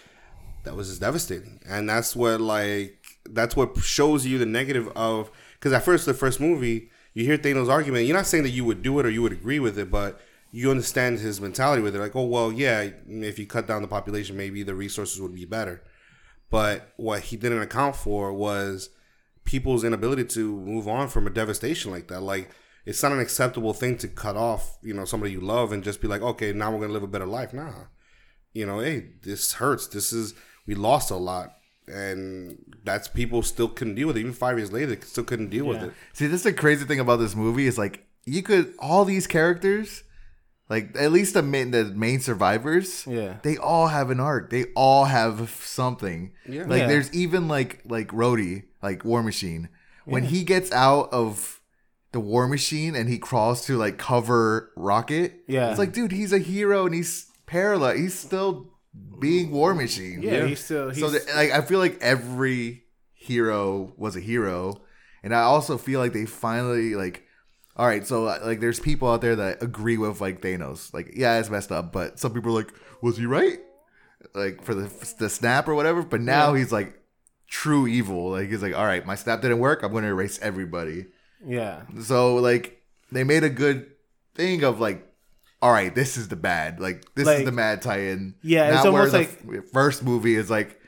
[0.64, 1.60] that was just devastating.
[1.66, 6.14] And that's what like that's what shows you the negative of because at first the
[6.14, 8.06] first movie you hear Thanos' argument.
[8.06, 10.20] You're not saying that you would do it or you would agree with it, but
[10.52, 11.98] you understand his mentality with it.
[11.98, 15.44] Like, oh well, yeah, if you cut down the population, maybe the resources would be
[15.44, 15.82] better.
[16.50, 18.90] But what he didn't account for was
[19.44, 22.20] people's inability to move on from a devastation like that.
[22.20, 22.50] Like
[22.86, 26.00] it's not an acceptable thing to cut off, you know, somebody you love and just
[26.00, 27.52] be like, okay, now we're gonna live a better life.
[27.52, 27.72] Nah,
[28.54, 29.86] you know, hey, this hurts.
[29.86, 30.34] This is
[30.66, 31.54] we lost a lot,
[31.86, 34.20] and that's people still couldn't deal with it.
[34.20, 35.92] Even five years later, they still couldn't deal with it.
[36.12, 39.26] See, this is the crazy thing about this movie is like you could all these
[39.26, 40.04] characters,
[40.68, 43.38] like at least the main the main survivors, Yeah.
[43.42, 44.50] they all have an arc.
[44.50, 46.32] They all have something.
[46.46, 46.64] Yeah.
[46.66, 46.86] Like Yeah.
[46.88, 49.68] there's even like like Rhodey, like War Machine,
[50.04, 51.57] when he gets out of
[52.12, 55.44] the War Machine and he crawls to like cover Rocket.
[55.46, 55.70] Yeah.
[55.70, 57.96] it's like dude, he's a hero and he's parallel.
[57.96, 58.72] He's still
[59.18, 60.22] being War Machine.
[60.22, 64.82] Yeah, he's still he's So the, like I feel like every hero was a hero,
[65.22, 67.24] and I also feel like they finally like.
[67.76, 70.92] All right, so uh, like, there's people out there that agree with like Thanos.
[70.92, 73.60] Like, yeah, it's messed up, but some people are like, was he right?
[74.34, 76.02] Like for the the snap or whatever.
[76.02, 76.98] But now he's like
[77.46, 78.30] true evil.
[78.30, 79.84] Like he's like, all right, my snap didn't work.
[79.84, 81.06] I'm going to erase everybody.
[81.46, 81.82] Yeah.
[82.02, 83.86] So like they made a good
[84.34, 85.04] thing of like,
[85.62, 86.80] all right, this is the bad.
[86.80, 88.34] Like this Like- is the mad Titan.
[88.42, 90.78] Yeah, it's almost the like- f- first movie is like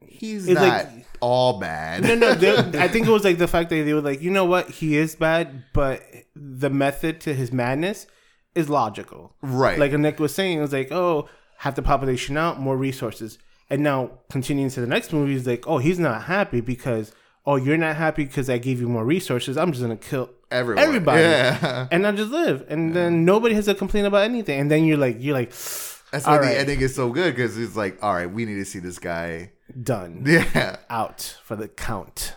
[0.00, 2.02] he's It's not like- all bad.
[2.02, 2.34] No, no.
[2.34, 4.68] they- I think it was like the fact that they were like, you know what,
[4.70, 6.02] he is bad, but
[6.34, 8.06] the method to his madness
[8.54, 9.34] is logical.
[9.40, 9.78] right.
[9.78, 13.38] Like Nick was saying, it was like, oh, have the population out, more resources.
[13.70, 17.12] And now continuing to the next movie is like, oh, he's not happy because
[17.46, 19.56] oh, you're not happy because I gave you more resources.
[19.56, 20.82] I'm just gonna kill Everyone.
[20.82, 21.88] everybody Yeah.
[21.90, 22.64] and I just live.
[22.68, 24.60] And then nobody has to complain about anything.
[24.60, 26.56] And then you're like, you're like, That's why All the right.
[26.58, 29.50] ending is so good because it's like, all right, we need to see this guy.
[29.82, 30.76] done, Yeah.
[30.90, 32.34] out for the count.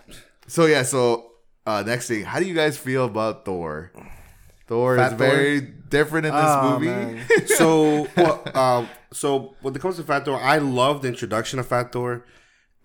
[0.48, 1.32] So yeah, so
[1.68, 3.91] uh next thing, how do you guys feel about Thor?
[4.68, 5.28] Thor Fat is Thor?
[5.28, 7.22] very different in this Oh, movie.
[7.48, 11.68] so well, um, so when it comes to Fat Thor, I love the introduction of
[11.68, 12.26] Fat Thor,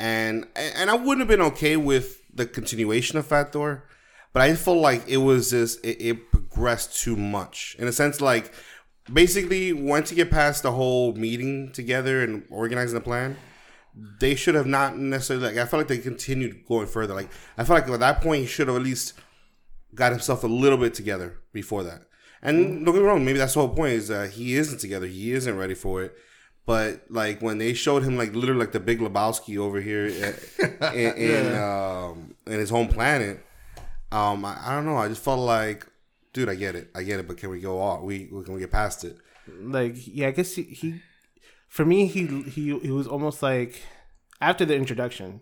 [0.00, 3.84] and and I wouldn't have been okay with the continuation of Fat Thor,
[4.32, 8.20] but I felt like it was just it, it progressed too much in a sense.
[8.20, 8.52] Like
[9.12, 13.36] basically, once you get past the whole meeting together and organizing the plan,
[14.20, 15.58] they should have not necessarily like.
[15.58, 17.14] I felt like they continued going further.
[17.14, 19.12] Like I felt like at that point he should have at least
[19.94, 22.02] got himself a little bit together before that.
[22.42, 25.06] And don't get me wrong, maybe that's the whole point is that he isn't together.
[25.06, 26.16] He isn't ready for it.
[26.70, 30.34] But like when they showed him like literally like the Big Lebowski over here in
[30.94, 33.44] in, in, um, in his home planet,
[34.12, 34.96] um, I, I don't know.
[34.96, 35.84] I just felt like,
[36.32, 37.26] dude, I get it, I get it.
[37.26, 38.02] But can we go off?
[38.02, 39.16] We can we get past it?
[39.60, 41.00] like yeah, I guess he, he
[41.66, 43.82] for me he he he was almost like
[44.40, 45.40] after the introduction,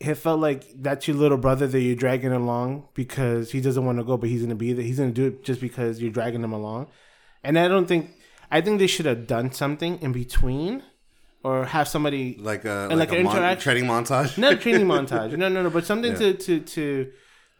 [0.00, 3.98] it felt like that's your little brother that you're dragging along because he doesn't want
[3.98, 4.82] to go, but he's gonna be there.
[4.82, 6.86] He's gonna do it just because you're dragging him along,
[7.44, 8.12] and I don't think
[8.56, 10.82] I think they should have done something in between,
[11.42, 14.38] or have somebody Like a like, like a an mon- interaction- training montage.
[14.38, 15.36] not a training montage.
[15.36, 15.70] No, no, no.
[15.70, 17.10] But something to to to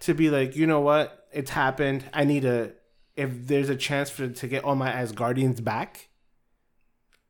[0.00, 1.26] to be like, you know what?
[1.32, 2.04] It's happened.
[2.12, 2.72] I need a.
[3.16, 6.08] If there's a chance for to get all my Asgardians back,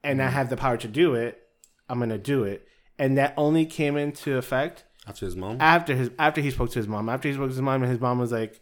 [0.04, 0.34] and I mm-hmm.
[0.34, 1.40] have the power to do it,
[1.88, 2.66] I'm gonna do it.
[2.98, 5.56] And that only came into effect After his mom.
[5.60, 7.08] after his after he spoke to his mom.
[7.08, 8.60] After he spoke to his mom, and his mom was like,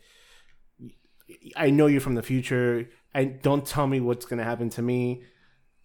[1.57, 2.89] "I know you're from the future.
[3.15, 5.23] I don't tell me what's gonna happen to me.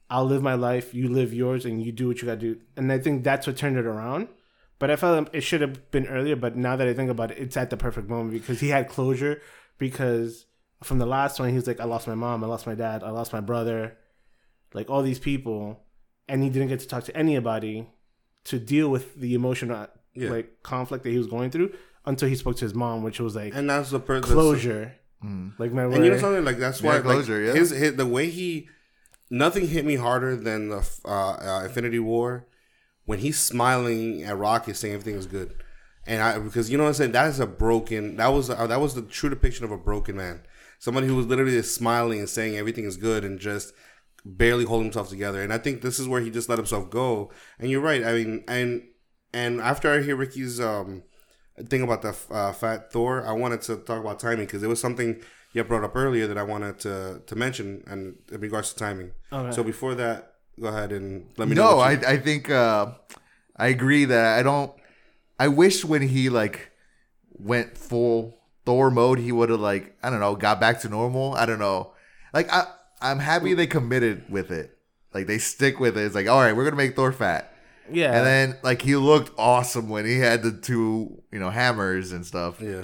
[0.10, 0.94] I'll live my life.
[0.94, 3.58] You live yours, and you do what you gotta do." And I think that's what
[3.58, 4.28] turned it around.
[4.78, 6.36] But I felt it should have been earlier.
[6.36, 8.88] But now that I think about it, it's at the perfect moment because he had
[8.90, 9.42] closure.
[9.78, 10.46] Because
[10.84, 12.44] from the last one, he was like, "I lost my mom.
[12.44, 13.04] I lost my dad.
[13.04, 13.98] I lost my brother."
[14.74, 15.80] Like all these people,
[16.28, 17.88] and he didn't get to talk to anybody
[18.46, 20.30] to deal with the emotional Yeah.
[20.30, 21.72] like conflict that he was going through
[22.06, 24.32] until he spoke to his mom, which was like and that's the per- that's-
[25.26, 25.54] closure.
[25.58, 26.46] Like my And you know something?
[26.46, 27.54] Like that's Yeah, why like, closure, yeah.
[27.54, 28.70] his, his the way he
[29.30, 32.48] nothing hit me harder than the uh, uh, Infinity War
[33.06, 35.56] when he's smiling at Rocket saying everything is good,
[36.08, 37.12] and I because you know what I'm saying?
[37.14, 40.16] That is a broken that was uh, that was the true depiction of a broken
[40.16, 40.42] man,
[40.80, 43.74] somebody who was literally just smiling and saying everything is good and just
[44.26, 47.32] barely holding himself together, and I think this is where he just let himself go.
[47.60, 48.84] And you're right, I mean, and
[49.34, 51.04] and after I hear Ricky's um
[51.64, 54.80] thing about the uh, fat Thor, I wanted to talk about timing because it was
[54.80, 55.22] something
[55.54, 59.12] you brought up earlier that I wanted to to mention, and in regards to timing.
[59.32, 59.56] Okay.
[59.56, 61.80] So before that, go ahead and let me No, know.
[61.80, 62.92] I I think uh,
[63.56, 64.72] I agree that I don't.
[65.40, 66.72] I wish when he like
[67.32, 71.36] went full Thor mode, he would have like I don't know got back to normal.
[71.36, 71.94] I don't know.
[72.34, 72.66] Like I
[73.02, 74.78] I'm happy they committed with it.
[75.14, 76.02] Like they stick with it.
[76.06, 77.54] It's like all right, we're gonna make Thor fat.
[77.92, 82.12] Yeah, And then like he looked awesome when he had the two you know hammers
[82.12, 82.62] and stuff.
[82.62, 82.84] yeah.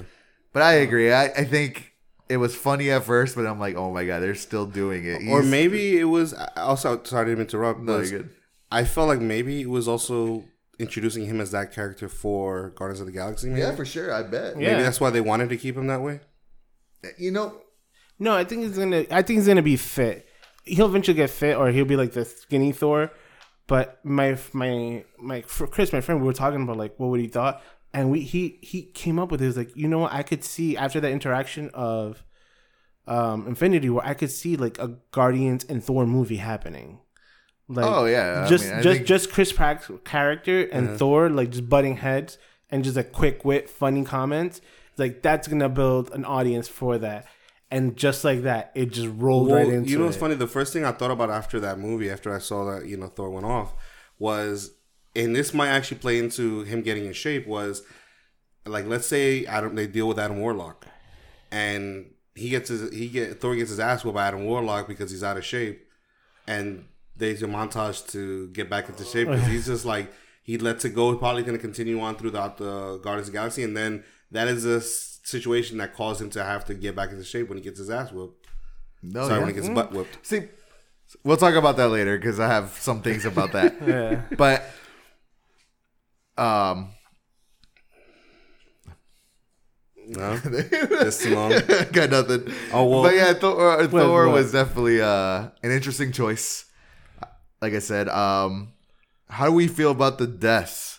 [0.52, 1.12] But I agree.
[1.12, 1.94] I, I think
[2.28, 5.22] it was funny at first, but I'm like, oh my god, they're still doing it.
[5.28, 7.80] Or maybe it was also sorry to interrupt.
[7.80, 8.30] No, was- you're good.
[8.70, 10.44] I felt like maybe it was also
[10.78, 13.48] introducing him as that character for Guardians of the Galaxy.
[13.48, 14.12] Maybe, yeah, for sure.
[14.12, 14.58] I bet.
[14.58, 14.70] Yeah.
[14.72, 16.20] maybe that's why they wanted to keep him that way.
[17.18, 17.60] You know,
[18.18, 19.04] no, I think he's gonna.
[19.10, 20.26] I think he's gonna be fit.
[20.64, 23.10] He'll eventually get fit, or he'll be like the skinny Thor.
[23.72, 25.40] But my my my
[25.74, 27.62] Chris, my friend, we were talking about like what would he thought,
[27.94, 30.76] and we he he came up with this like you know what I could see
[30.76, 32.22] after that interaction of
[33.06, 36.98] um Infinity War I could see like a Guardians and Thor movie happening.
[37.68, 38.44] Like, Oh, yeah.
[38.44, 41.96] I just mean, I just think- just Chris Pratt's character and Thor like just butting
[41.96, 42.36] heads
[42.70, 44.60] and just like quick wit, funny comments.
[44.98, 47.26] Like that's gonna build an audience for that,
[47.72, 50.20] and just like that, it just rolled Well, right into you know what's it.
[50.20, 50.34] funny?
[50.36, 53.08] The first thing I thought about after that movie, after I saw that you know
[53.08, 53.74] Thor went off,
[54.18, 54.70] was,
[55.16, 57.46] and this might actually play into him getting in shape.
[57.46, 57.82] Was
[58.64, 60.86] like let's say Adam they deal with Adam Warlock,
[61.50, 65.10] and he gets his he get Thor gets his ass whooped by Adam Warlock because
[65.10, 65.86] he's out of shape,
[66.46, 66.84] and
[67.16, 70.10] they do a montage to get back into shape because he's just like
[70.42, 71.14] he lets it go.
[71.16, 74.64] Probably going to continue on throughout the Guardians of the Galaxy, and then that is
[74.64, 77.64] a s- situation that caused him to have to get back into shape when he
[77.64, 78.46] gets his ass whooped.
[79.02, 79.38] No, Sorry, yeah.
[79.38, 80.18] when he gets his butt whooped.
[80.26, 80.42] See,
[81.24, 83.74] we'll talk about that later because I have some things about that.
[83.86, 84.22] Yeah.
[84.36, 84.64] But,
[86.38, 86.90] um,
[90.06, 91.50] No, it's too long.
[91.92, 92.52] got nothing.
[92.72, 94.34] Oh, well- but yeah, Thor, uh, Thor what?
[94.34, 96.64] was definitely uh, an interesting choice.
[97.60, 98.72] Like I said, um,
[99.28, 100.91] how do we feel about the deaths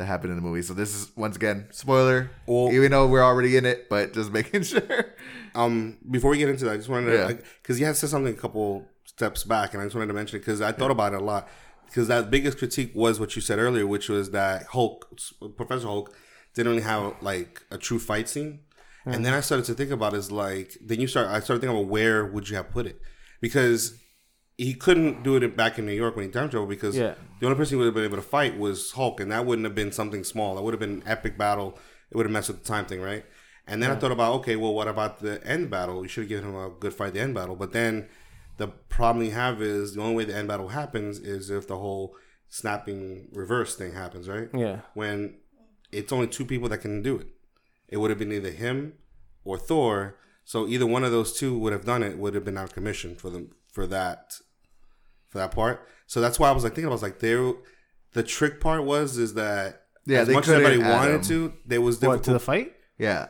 [0.00, 0.62] that happened in the movie?
[0.62, 2.30] So this is once again spoiler.
[2.46, 5.14] Well- even though we're already in it, but just making sure.
[5.54, 8.34] Um, before we get into that, I just wanted to because you had said something
[8.34, 11.12] a couple steps back, and I just wanted to mention it because I thought about
[11.14, 11.48] it a lot.
[11.86, 15.12] Because that biggest critique was what you said earlier, which was that Hulk,
[15.56, 16.14] Professor Hulk,
[16.54, 18.60] didn't really have like a true fight scene.
[19.06, 21.76] And then I started to think about is like then you start I started thinking
[21.76, 23.00] about where would you have put it
[23.40, 23.98] because
[24.66, 27.14] he couldn't do it back in New York when he time traveled because Yeah.
[27.38, 29.64] the only person he would have been able to fight was Hulk, and that wouldn't
[29.64, 30.54] have been something small.
[30.54, 31.78] That would have been an epic battle.
[32.10, 33.24] It would have messed with the time thing, right?
[33.66, 36.02] And then I thought about, okay, well, what about the end battle?
[36.02, 37.56] You should have given him a good fight the end battle.
[37.56, 38.08] But then
[38.58, 41.78] the problem you have is the only way the end battle happens is if the
[41.78, 42.14] whole
[42.48, 44.50] snapping reverse thing happens, right?
[44.52, 44.80] Yeah.
[44.92, 45.36] When
[45.90, 47.28] it's only two people that can do it.
[47.88, 48.94] It would have been either him
[49.44, 50.16] or Thor.
[50.44, 52.74] So either one of those two would have done it, would have been out of
[52.74, 54.34] commission for them for that
[55.30, 55.86] for that part.
[56.06, 57.52] So that's why I was like thinking, I was like, there
[58.12, 61.22] the trick part was is that Yeah, as they much as everybody wanted him.
[61.22, 62.24] to, there was What difficult.
[62.24, 62.74] to the fight?
[62.98, 63.28] Yeah,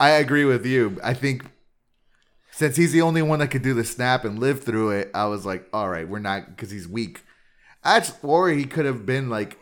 [0.00, 0.98] I agree with you.
[1.02, 1.44] I think
[2.52, 5.26] since he's the only one that could do the snap and live through it, I
[5.26, 7.22] was like, all right, we're not because he's weak.
[7.82, 9.58] I just worry he could have been like,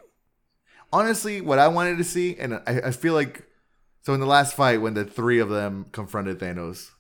[0.93, 3.45] honestly, what I wanted to see, and I, I feel like,
[4.03, 6.91] so in the last fight when the three of them confronted Thanos,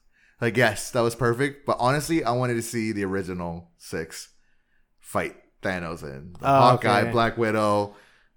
[0.40, 1.66] like yes, that was perfect.
[1.66, 4.28] But honestly, I wanted to see the original six
[5.12, 7.10] fight Thanos and the Oh, Hawkeye, okay.
[7.12, 7.94] Black Widow.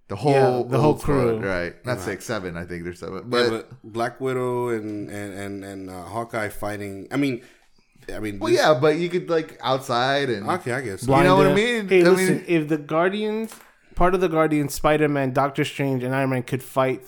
[0.09, 1.49] The whole, Yeah, the whole old squad, crew.
[1.55, 1.73] right?
[1.85, 2.57] Not six, seven.
[2.57, 3.15] I think there's seven.
[3.23, 3.63] Yeah, But, but
[3.97, 7.07] Black Widow and and and, and uh, Hawkeye fighting.
[7.09, 7.41] I mean,
[8.13, 11.03] I mean, Well, this- yeah, but you could like outside and Okay, I guess.
[11.07, 11.87] You know what I mean?
[11.87, 12.35] Hey, I listen.
[12.37, 13.55] mean- if the Guardians,
[13.95, 17.01] part of the Guardians, Spider Man, Doctor Strange, and Iron Man could fight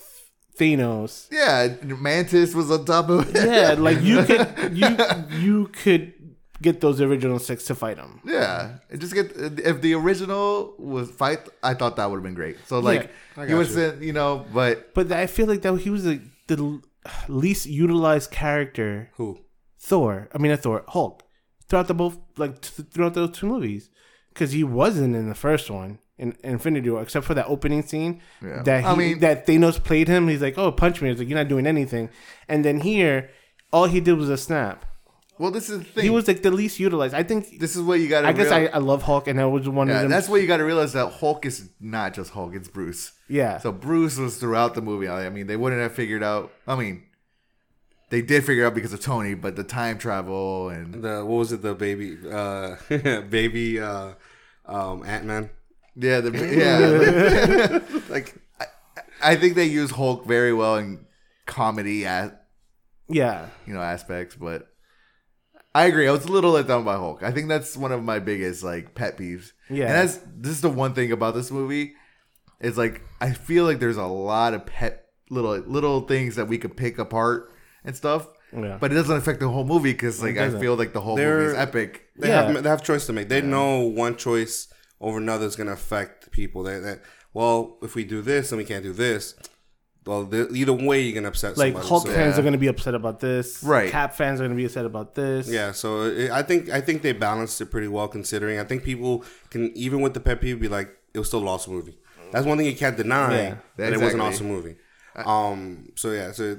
[0.58, 3.46] Thanos, yeah, Mantis was on top of it.
[3.46, 4.48] yeah, like you could,
[4.82, 4.88] you
[5.38, 6.14] you could
[6.62, 8.22] get those original six to fight him.
[8.26, 8.78] yeah.
[8.98, 12.58] Just get if the original was fight, I thought that would have been great.
[12.68, 13.84] So like I he got was you.
[13.84, 16.82] in, you know, but But I feel like that he was the, the
[17.28, 19.10] least utilized character.
[19.16, 19.40] Who?
[19.80, 20.30] Thor.
[20.34, 20.84] I mean, not Thor.
[20.88, 21.22] Hulk.
[21.68, 23.90] Throughout the both, like th- throughout those two movies,
[24.30, 28.22] because he wasn't in the first one in Infinity War, except for that opening scene.
[28.42, 28.62] Yeah.
[28.64, 30.28] That he, I mean- that Thanos played him.
[30.28, 32.10] He's like, "Oh, punch me!" It's like you're not doing anything.
[32.48, 33.30] And then here,
[33.74, 34.86] all he did was a snap.
[35.38, 36.04] Well, this is the thing.
[36.04, 37.14] He was like the least utilized.
[37.14, 37.60] I think.
[37.60, 38.28] this is what you got to.
[38.28, 40.12] I guess I, I love Hulk, and I was one Yeah, of them.
[40.12, 43.12] that's what you got to realize that Hulk is not just Hulk; it's Bruce.
[43.28, 43.58] yeah.
[43.60, 45.08] So Bruce was throughout the movie.
[45.10, 46.52] I mean, they wouldn't have figured out.
[46.68, 47.04] I mean,
[48.10, 51.52] they did figure out because of Tony, but the time travel and The what was
[51.52, 51.62] it?
[51.62, 52.76] The baby, uh,
[53.30, 54.14] baby, uh,
[54.66, 55.50] um, Ant Man.
[55.98, 56.32] Yeah, the,
[58.00, 58.00] yeah.
[58.10, 58.66] like I,
[59.22, 61.06] I think they use Hulk very well in
[61.46, 62.46] comedy at
[63.08, 63.48] yeah.
[63.66, 64.68] you know aspects, but
[65.76, 66.08] I agree.
[66.08, 67.22] I was a little let down by Hulk.
[67.22, 69.52] I think that's one of my biggest like pet peeves.
[69.70, 69.86] Yeah.
[69.88, 71.94] and that's this is the one thing about this movie
[72.62, 76.58] is like I feel like there's a lot of pet little little things that we
[76.58, 77.52] could pick apart
[77.84, 78.28] and stuff.
[78.56, 78.78] Yeah.
[78.80, 81.40] But it doesn't affect the whole movie because like I feel like the whole They're-
[81.40, 82.04] movie is epic.
[82.18, 82.44] They Yeah.
[82.52, 83.28] have they have choice to make.
[83.28, 84.70] They know one choice
[85.02, 86.64] over another is going to affect people.
[86.64, 87.02] They that
[87.34, 89.36] well, if we do this and we can't do this,
[90.06, 91.88] well, the, either way you're going to upset Like somebody.
[91.90, 92.40] Hulk So- fans Yeah.
[92.40, 93.64] are going to be upset about this.
[93.64, 93.90] Right.
[93.90, 95.48] Cap fans are going to be upset about this.
[95.50, 98.60] Yeah, so it, I think I think they balanced it pretty well considering.
[98.60, 101.48] I think people can even with the pet peeve be like it was still an
[101.48, 101.98] awesome movie.
[102.32, 103.56] That's one thing you can't deny Yeah.
[103.78, 104.76] that it was an awesome movie.
[105.16, 105.90] Um.
[105.96, 106.32] So yeah.
[106.34, 106.58] So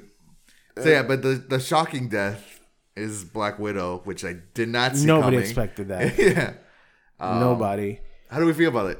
[0.81, 2.59] So yeah, but the the shocking death
[2.95, 5.05] is Black Widow, which I did not see.
[5.05, 5.39] Nobody coming.
[5.41, 6.17] expected that.
[6.17, 6.53] yeah.
[7.19, 7.99] Um, Nobody.
[8.31, 8.99] How do we feel about it?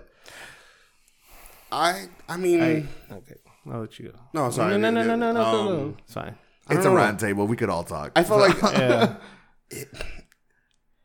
[1.71, 3.35] I I mean I, okay.
[3.71, 4.19] I'll let you go.
[4.33, 5.41] no sorry No, no, no, no, no, no.
[5.43, 5.97] Um, go, go.
[6.03, 6.35] It's fine.
[6.69, 7.47] It's a round table.
[7.47, 8.11] We could all talk.
[8.15, 9.15] I felt like Yeah.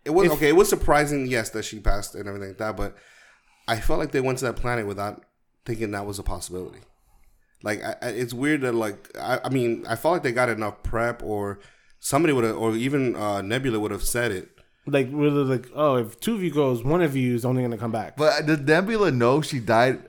[0.04, 0.48] it was okay.
[0.48, 2.96] It was surprising, yes, that she passed and everything like that, but
[3.68, 5.24] I felt like they went to that planet without
[5.64, 6.80] thinking that was a possibility.
[7.62, 10.48] Like I, I, it's weird that like I, I mean I felt like they got
[10.48, 11.60] enough prep or
[12.00, 14.48] somebody would have or even uh, Nebula would have said it.
[14.86, 17.78] like really like oh if two of you goes one of you is only gonna
[17.78, 20.02] come back but did Nebula know she died?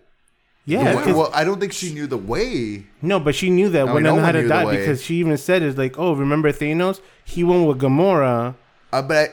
[0.65, 2.85] Yeah well, 'cause- well, I don't think she knew the way.
[3.01, 5.15] no but she knew that No, when no no one had to die because she
[5.15, 8.55] even said it's like oh remember Thanos he went with Gamora
[8.91, 9.27] Uh, but I,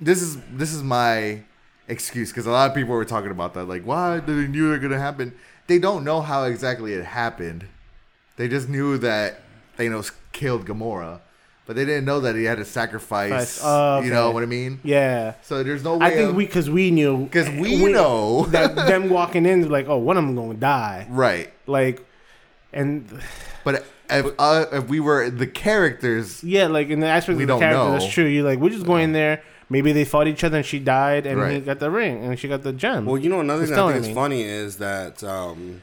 [0.00, 1.42] this is this is my
[1.88, 3.64] excuse because a lot of people were talking about that.
[3.64, 5.34] Like, why did they knew it was gonna happen?
[5.66, 7.66] They don't know how exactly it happened.
[8.36, 9.40] They just knew that
[9.78, 11.20] Thanos killed Gamora,
[11.70, 13.30] but they didn't know that he had to sacrifice.
[13.62, 13.68] Right.
[13.68, 14.80] Oh, You know what I mean?
[14.82, 15.34] Yeah.
[15.42, 16.06] So there's no way.
[16.06, 18.44] I think we because we knew because we know.
[18.48, 21.52] that them walking in like oh one of them gonna die right.
[21.68, 22.04] like
[22.72, 23.06] and
[23.62, 27.46] But if uh, if we were the characters, yeah like in the aspect We of
[27.46, 27.92] the don't character know.
[27.92, 30.66] that's true you're like we're just going in there maybe they fought each other and
[30.66, 33.38] she died and he got the ring and she got the gem Well, you know
[33.38, 34.14] another It's thing I think is me.
[34.14, 35.82] funny is that um,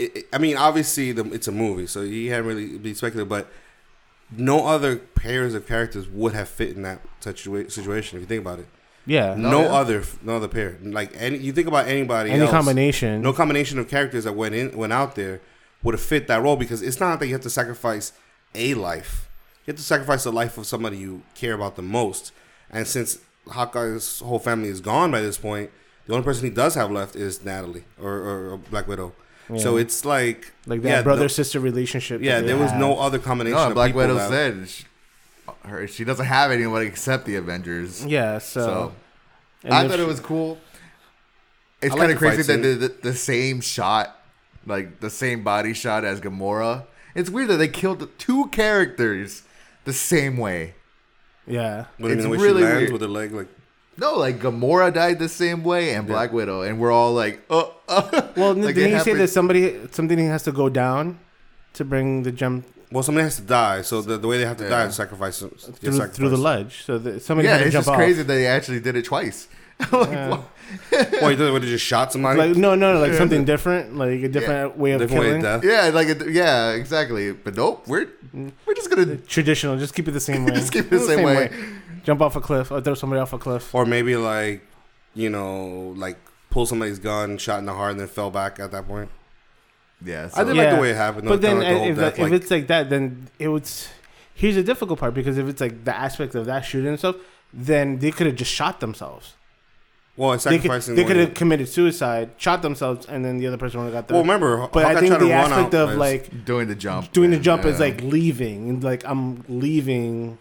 [0.00, 3.28] it, it- I mean, obviously the, it's a movie, so you can't really be speculative,
[3.28, 3.50] but
[4.36, 8.40] no other pairs of characters would have fit in that situa- situation if you think
[8.42, 8.66] about it.
[9.06, 9.72] yeah No, No, yeah.
[9.72, 10.78] other, no other pair.
[10.82, 14.54] Like any, you think about anybody any else, combination no combination of characters that went
[14.54, 15.40] in, went out there
[15.82, 18.12] would have fit that role because it's not that you have to sacrifice
[18.54, 19.28] a life.
[19.66, 22.32] You have to sacrifice the life of somebody you care about the most.
[22.70, 25.70] And since Hawkeye's whole family is gone by this point,
[26.06, 29.12] the only person he does have left is Natalie or, or, or Black Widow.
[29.58, 32.70] So it's like like that yeah, brother no- sister relationship yeah, that they there was
[32.70, 32.80] have.
[32.80, 33.56] no other combination.
[33.58, 34.84] no, of Black Widow that- said she,
[35.48, 38.04] uh, her she doesn't have anyone except the Avengers.
[38.04, 38.60] yeah so,
[39.64, 40.58] So I thought she- it was cool.
[41.82, 44.20] It's kind of the fight crazy that the, the, the same shot,
[44.66, 46.84] like the same body shot as Gamora.
[47.14, 49.42] It's weird that they killed the two characters
[49.84, 50.74] the same way.
[51.46, 52.92] yeah What do mean, It's the way really she lands weird.
[52.92, 53.48] with her leg like
[54.00, 56.14] No, like Gamora died the same way and Yeah.
[56.14, 57.74] Black Widow, and we're all like, oh.
[58.36, 61.18] well like didn't it you say that somebody something has to go down
[61.74, 64.56] to bring the gem well, somebody has to die, so the, the way they have
[64.56, 64.88] to die Yeah.
[64.88, 67.88] is sacrifice get through, through the ledge so that somebody Yeah, had to it's just
[67.88, 67.94] off.
[67.96, 69.46] crazy that they actually did it twice.
[69.92, 70.28] like, Yeah.
[70.30, 70.42] what?
[71.22, 72.38] Wait, they would have just shot somebody.
[72.38, 75.44] like no no no like something different like a different way of Different way killing
[75.46, 75.64] of death.
[75.72, 77.32] Yeah, like it, yeah, exactly.
[77.32, 78.06] But nope, we're
[78.66, 81.22] we're just gonna traditional just keep it the same way just keep it the same
[81.24, 81.50] way.
[82.04, 84.62] Jump off a cliff or throw somebody off a cliff Or maybe like,
[85.14, 86.18] you know, like
[86.50, 89.08] pull somebody's gun, shot in the heart, and then fell back at that point.
[90.04, 90.62] Yeah, I so, did Yeah.
[90.64, 91.26] like the way it happened.
[91.26, 93.48] though, but then like the eh, if, death, if like- it's like that then it
[93.48, 93.68] would
[94.34, 97.16] here's the difficult part because if it's like the aspect of that shooting and stuff
[97.52, 99.34] then they could have just shot themselves
[100.16, 100.94] well, it's they could, sacrificing.
[100.96, 104.08] they could have committed suicide shot themselves and then the other person would have got
[104.08, 106.74] the Well, remember, but Hawkeye I think the run aspect out, of like doing the
[106.74, 110.38] jump, doing the and, jump is uh, like leaving and like I'm leaving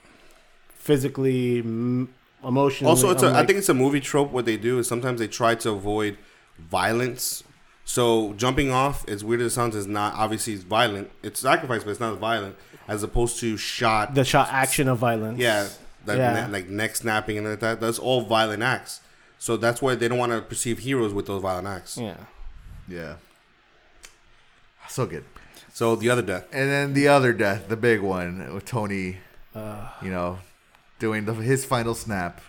[0.89, 2.09] physically m-
[2.43, 4.31] emotionally Also, it's I'm a, I think it's a movie trope.
[4.31, 6.17] What they do is sometimes they try to avoid
[6.57, 7.43] violence.
[7.85, 11.11] So jumping off, as weird as it sounds, is not obviously it's violent.
[11.21, 12.55] It's sacrifice, but it's not violent
[12.87, 14.15] as opposed to shot.
[14.15, 15.67] the shot action of violence yeah,
[16.07, 16.47] like, Yeah.
[16.47, 17.79] ne- like neck snapping and like that.
[17.79, 19.01] That's all violent acts.
[19.37, 21.97] So that's why they don't want to perceive heroes with those violent acts.
[21.97, 22.17] yeah
[22.87, 23.13] yeah,
[24.89, 25.23] so good.
[25.71, 26.45] So the other death.
[26.51, 29.17] And then the other death, the big one with Tony,
[29.55, 30.39] uh, you know,
[30.99, 32.41] doing the, his final snap.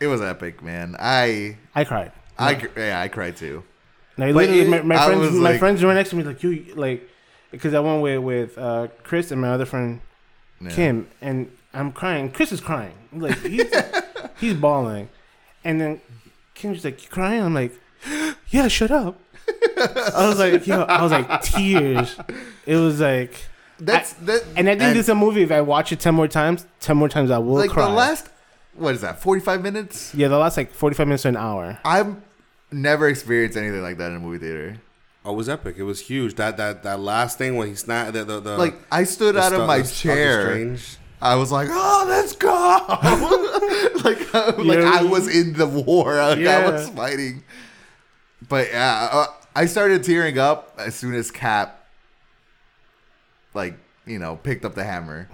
[0.00, 0.96] It was epic, man.
[0.98, 3.62] I I cried I cr- yeah, I cried too.
[4.16, 6.42] Like But literally, it- my, my friends, my like- friends were next to me, like
[6.42, 7.08] you, like,
[7.50, 10.00] because I went with with uh, Chris and my other friend
[10.60, 10.70] Yeah.
[10.70, 12.30] Kim, and I'm crying.
[12.30, 13.72] Chris is crying, like he's
[14.40, 15.08] he's bawling,
[15.64, 16.00] and then
[16.54, 17.72] Kim's like, "You crying?" I'm like,
[18.50, 19.18] "Yeah, shut up."
[19.78, 22.16] I was like, "Yo," I was like, tears.
[22.66, 23.34] It was like,
[23.86, 25.42] That's that, and I think this is a movie.
[25.42, 27.86] If I watch it ten more times, ten more times I will like cry.
[27.88, 28.28] the last.
[28.74, 29.20] What is that?
[29.20, 30.14] Forty five minutes.
[30.14, 31.78] yeah, the last like 45 minutes to an hour.
[31.84, 32.16] I've
[32.72, 34.78] never experienced anything like that in a movie theater.
[35.24, 35.76] Oh, it was epic.
[35.78, 36.34] It was huge.
[36.34, 39.40] That that that last thing when he snapped the the, the Like I stood the
[39.42, 40.42] out of my the chair.
[40.50, 40.96] Strange.
[41.22, 42.50] I was like, "Oh, let's go!"
[44.04, 44.92] like, I- like Yeah.
[45.00, 46.14] I was in the war.
[46.16, 47.44] Like, I was fighting.
[48.48, 51.83] But yeah, uh, I started tearing up as soon as Cap,
[53.54, 53.74] like
[54.06, 55.28] you know, picked up the hammer.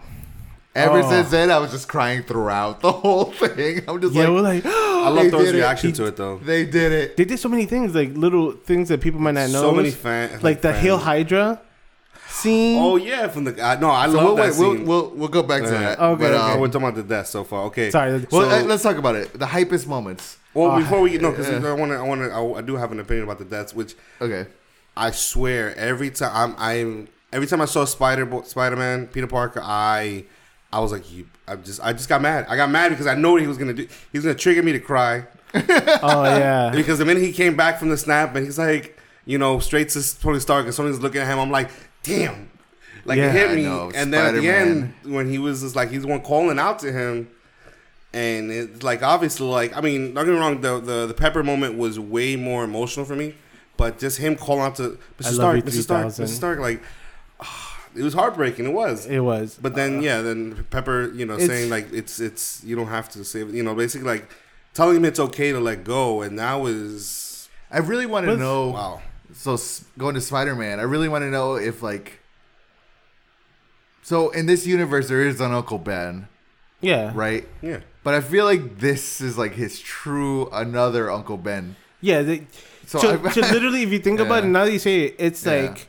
[0.73, 1.11] Ever Oh.
[1.11, 3.83] since then, I was just crying throughout the whole thing.
[3.89, 5.53] I'm just Yeah, we're like, like, I love it.
[5.55, 6.39] reaction to it though.
[6.39, 7.17] they did it.
[7.17, 9.63] they did so many things, like little things that people might not know.
[9.63, 11.61] So many fans, like the Hail Hydra
[12.29, 12.79] scene.
[12.81, 15.29] Oh yeah, from the uh, no, I So love we'll, that wait, we'll, we'll we'll
[15.29, 15.81] go back to Yeah.
[15.81, 15.99] that.
[15.99, 16.53] Okay, but, okay.
[16.53, 17.65] um, we're talking about the death so far.
[17.65, 18.13] Okay, Sorry.
[18.31, 19.33] well, So- uh, let's talk about it.
[19.33, 20.37] The hypest moments.
[20.55, 21.69] Well, Oh, before we no, because yeah.
[21.69, 23.73] I want to, I want to, I, I do have an opinion about the deaths,
[23.75, 24.47] which Okay.
[24.97, 29.61] I swear every time I'm, I'm every time I saw Spider Spider Man Peter Parker,
[29.63, 30.25] I
[30.73, 32.47] I was like, you, I just I just got mad.
[32.49, 33.87] I got mad because I know what he was gonna do.
[34.13, 36.71] He was gonna trigger me to cry oh yeah.
[36.75, 39.89] because the minute he came back from the snap and he's like, you know, straight
[39.91, 41.71] to Tony Stark and Tony's looking at him, I'm like,
[42.03, 42.51] damn.
[43.05, 43.31] Like Yeah.
[43.31, 46.03] it hit me, know, and then at the end when he was just like he's
[46.03, 47.29] the one calling out to him,
[48.13, 51.43] and it's like obviously like I mean don't get me wrong the the, the Pepper
[51.43, 53.35] moment was way more emotional for me,
[53.79, 55.33] but just him calling out to Mr.
[55.33, 55.83] Stark, Mr.
[55.83, 56.29] Stark, Mr.
[56.29, 56.83] Stark, like
[57.95, 58.67] it was heartbreaking.
[58.67, 59.07] It was.
[59.07, 59.59] It was.
[59.61, 63.25] But then, yeah, then Pepper, you know, saying like it's it's you don't have to
[63.25, 64.29] save you know, basically like
[64.75, 68.69] telling him it's okay to let go, and that was I really want to know.
[68.69, 69.03] wow.
[69.33, 69.57] So
[69.97, 72.21] going to Spider Man, I really want to know if like
[74.03, 76.29] So in this universe, there is an Uncle Ben,
[76.81, 77.47] Yeah, right?
[77.63, 77.81] Yeah.
[78.03, 81.77] But I feel like this is like his true another Uncle Ben.
[82.01, 82.23] Yeah.
[82.23, 82.47] They,
[82.87, 85.17] So so, I- so literally, if you think about it, now that you say it,
[85.19, 85.53] it's Yeah.
[85.69, 85.87] like,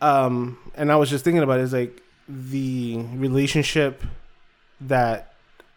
[0.00, 4.02] um, and I was just thinking about it's like the relationship
[4.80, 5.34] that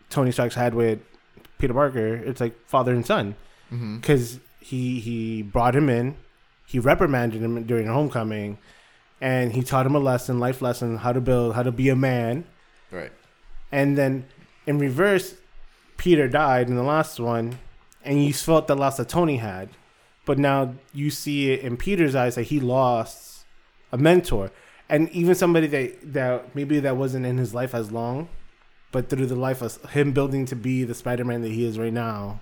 [0.10, 1.00] Tony Stark's had with
[1.58, 2.16] Peter Parker.
[2.16, 3.36] It's like father and son
[3.72, 3.98] Mm-hmm.
[3.98, 6.18] because he he brought him in,
[6.68, 8.58] he reprimanded him during homecoming,
[9.22, 11.96] and he taught him a lesson, life lesson, how to build, how to be a
[11.96, 12.44] man.
[12.92, 13.14] Right.
[13.72, 14.26] And then
[14.68, 15.36] in reverse,
[15.96, 17.60] Peter died in the last one,
[18.04, 19.70] and you felt the loss that Tony had.
[20.26, 23.46] But now you see it in Peter's eyes that he lost
[23.94, 24.52] a mentor.
[24.92, 28.28] And even somebody that, that maybe that wasn't in his life as long,
[28.92, 31.80] but through the life of him building to be the Spider Man that he is
[31.80, 32.42] right now.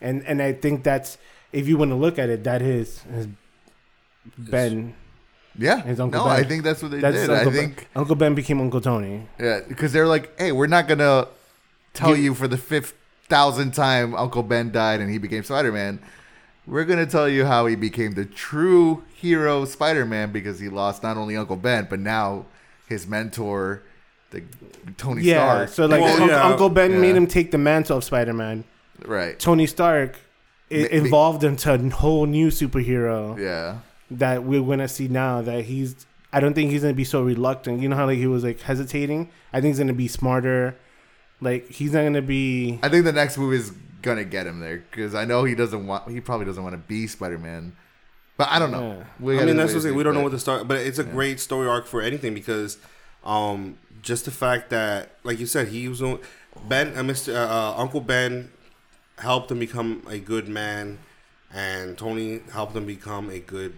[0.00, 1.18] And and I think that's
[1.52, 3.26] if you want to look at it, that is has
[4.38, 4.94] been
[5.58, 5.82] Yeah.
[5.82, 6.44] His Uncle no, Ben.
[6.44, 7.30] I think that's what they that's did.
[7.30, 7.52] Uncle I Ben.
[7.74, 9.26] think Uncle Ben became Uncle Tony.
[9.40, 11.28] yeah, because they're like, hey, we're not gonna
[11.94, 12.94] tell Give- you for the fifth
[13.28, 16.00] thousand time Uncle Ben died and he became Spider Man.
[16.66, 21.02] We're gonna tell you how he became the true hero Spider Man because he lost
[21.02, 22.46] not only Uncle Ben but now
[22.88, 23.82] his mentor,
[24.30, 24.42] the
[24.96, 25.68] Tony Yeah, Stark.
[25.70, 26.44] so like Well, yeah.
[26.46, 26.98] Uncle Ben Yeah.
[26.98, 28.64] made him take the mantle of Spider Man.
[29.06, 29.38] right.
[29.38, 30.16] Tony Stark
[30.70, 33.78] i- Ma- ma- evolved into a whole new superhero Yeah.
[34.12, 35.42] that we're gonna see now.
[35.42, 37.80] That he's, I don't think he's gonna be so reluctant.
[37.82, 39.28] You know how like he was like hesitating.
[39.52, 40.76] I think he's gonna be smarter.
[41.40, 42.78] Like he's not gonna be.
[42.84, 43.72] I think the next movie is
[44.02, 46.10] gonna get him there because I know he doesn't want.
[46.10, 47.74] He probably doesn't want to be Spider Man,
[48.36, 48.98] but I don't know.
[48.98, 49.04] Yeah.
[49.20, 49.80] We I mean, that's wait what and I'm saying.
[49.82, 52.34] see, We don't know what the start, but it's a great story arc for anything
[52.34, 52.78] because,
[53.24, 56.18] um, just the fact that, like you said, he was on-
[56.68, 57.34] Ben, uh, Mr.
[57.34, 58.50] Uh, uh, Uncle Ben,
[59.18, 60.98] helped him become a good man,
[61.52, 63.74] and Tony helped him become a good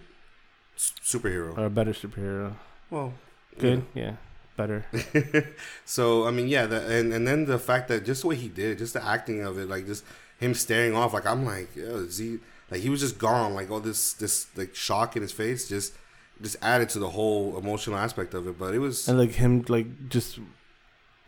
[0.77, 1.57] superhero.
[1.57, 2.55] Or a better superhero.
[2.89, 3.13] Well,
[3.57, 4.15] Good, yeah,
[4.57, 4.85] better.
[5.85, 8.47] so I mean, yeah, the, and and then the fact that just the way he
[8.47, 10.03] did, it, just the acting of it, like just
[10.39, 12.39] him staring off, like I'm like, Yo, is he
[12.71, 15.93] like he was just gone, like all this this like shock in his face, just
[16.41, 18.57] just added to the whole emotional aspect of it.
[18.59, 20.39] But it was and like him like just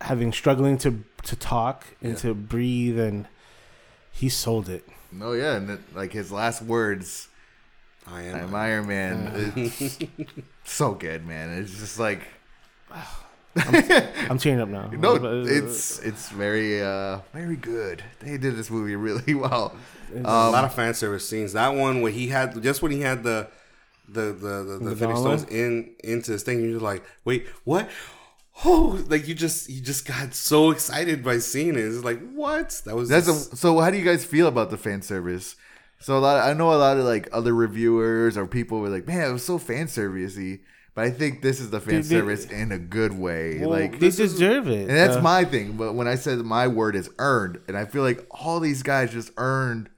[0.01, 2.17] having struggling to to talk and Yeah.
[2.19, 3.27] to breathe and
[4.11, 4.87] he sold it.
[5.11, 7.29] No, yeah, and it, like his last words,
[8.05, 8.35] I am.
[8.47, 9.97] "I'm Iron Man." It's
[10.65, 11.49] so good, man.
[11.57, 12.21] It's just like
[14.29, 14.87] I'm tearing up now.
[14.87, 15.15] no,
[15.45, 18.03] it's it's very uh very good.
[18.19, 19.75] They did this movie really well.
[20.13, 21.53] a Um, lot of fan service scenes.
[21.53, 23.47] That one where he had just when he had the
[24.07, 27.47] the the the, the, The Infinity stones in into this thing, you're just like, wait,
[27.63, 27.89] what?
[28.63, 31.79] Oh, like you just you just got so excited by seeing it.
[31.79, 32.79] It's like what?
[32.85, 33.79] That was That's just- a, so.
[33.79, 35.55] How do you guys feel about the fan service?
[35.99, 36.47] So a lot.
[36.47, 39.43] I know a lot of like other reviewers or people were like, "Man, it was
[39.45, 40.59] so fan servicey."
[40.97, 43.59] But I think this is the fan They- they- service in a good way.
[43.59, 44.87] Well, like, they this is- deserve it.
[44.89, 45.73] and that's Uh, my thing.
[45.73, 49.11] But when I said my word is earned, and I feel like all these guys
[49.11, 49.91] just earned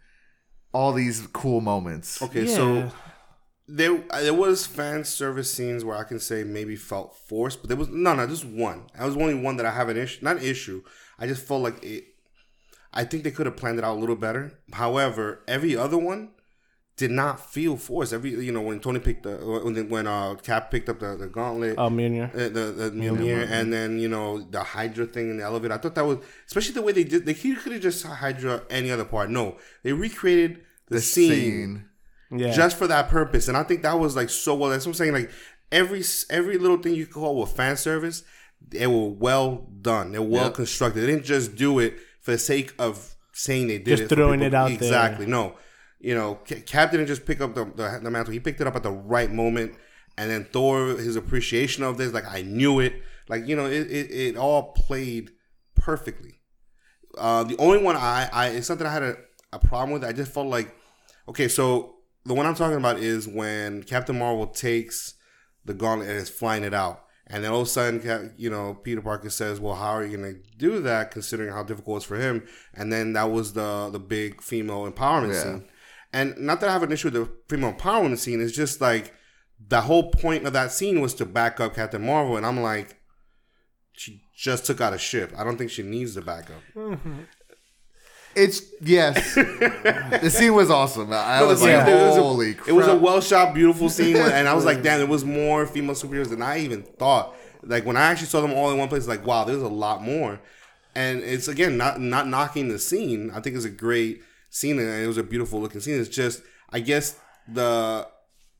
[0.73, 2.21] all these cool moments.
[2.21, 2.43] okay.
[2.43, 2.53] yeah.
[2.53, 2.91] So
[3.65, 7.77] there there was fan service scenes where I can say maybe felt forced, but there
[7.77, 8.87] was no no just one.
[8.97, 10.83] That was only one that I have an issue not an issue.
[11.17, 12.03] I just felt like it.
[12.93, 14.51] I think they could have planned it out a little better.
[14.73, 16.31] However, every other one
[16.99, 18.11] did not feel forced.
[18.13, 19.33] Every you know when Tony picked the
[19.63, 21.75] when when uh Cap picked up the, the gauntlet.
[21.77, 22.29] Oh, Mjolnir.
[22.35, 25.73] uh, the the Mjolnir, and then you know the Hydra thing in the elevator.
[25.73, 27.25] I thought that was especially the way they did.
[27.25, 29.29] They could have just Hydra any other part.
[29.29, 31.85] No, they recreated the, The scene, scene.
[32.41, 32.51] Yeah.
[32.51, 34.69] just for that purpose, and I think that was like so well.
[34.69, 35.13] That's what I'm saying.
[35.13, 35.31] Like
[35.71, 38.23] every every little thing you call with fan service,
[38.67, 40.11] they were well done.
[40.11, 40.53] They're well Yep.
[40.55, 41.01] constructed.
[41.01, 44.15] They didn't just do it for the sake of saying they did Just it.
[44.15, 44.75] throwing it out there.
[44.77, 45.25] exactly.
[45.25, 45.55] No,
[45.99, 48.33] you know, Ca- Cap didn't just pick up the, the the mantle.
[48.33, 49.75] He picked it up at the right moment,
[50.17, 52.93] and then Thor, his appreciation of this, like I knew it.
[53.27, 55.31] Like you know, it it, it all played
[55.75, 56.39] perfectly.
[57.17, 59.15] Uh, the only one I, I it's something I had a,
[59.53, 60.03] a problem with.
[60.03, 60.73] I just felt like,
[61.27, 61.95] okay, so
[62.25, 65.15] the one I'm talking about is when Captain Marvel takes
[65.65, 68.75] the gauntlet and is flying it out, and then all of a sudden, you know,
[68.83, 72.05] Peter Parker says, "Well, how are you going to do that, considering how difficult it's
[72.05, 75.43] for him?" And then that was the the big female empowerment Yeah.
[75.43, 75.69] scene.
[76.11, 79.13] And not that I have an issue with the female empowerment scene, it's just like
[79.67, 82.97] the whole point of that scene was to back up Captain Marvel, and I'm like,
[83.93, 85.33] she just took out a ship.
[85.37, 86.61] I don't think she needs the backup.
[86.75, 87.19] Mm-hmm.
[88.35, 89.35] It's yes.
[89.35, 91.11] the scene was awesome.
[91.11, 92.67] I No, was like, scene- it was a- holy crap.
[92.69, 95.65] It was a well shot, beautiful scene, and I was like, damn, there was more
[95.65, 97.35] female superheroes than I even thought.
[97.63, 100.01] Like when I actually saw them all in one place, like wow, there's a lot
[100.01, 100.39] more.
[100.95, 103.31] And it's again not not knocking the scene.
[103.33, 105.99] I think it's a great scene and it was a beautiful looking scene.
[105.99, 106.41] It's just
[106.71, 108.07] I guess the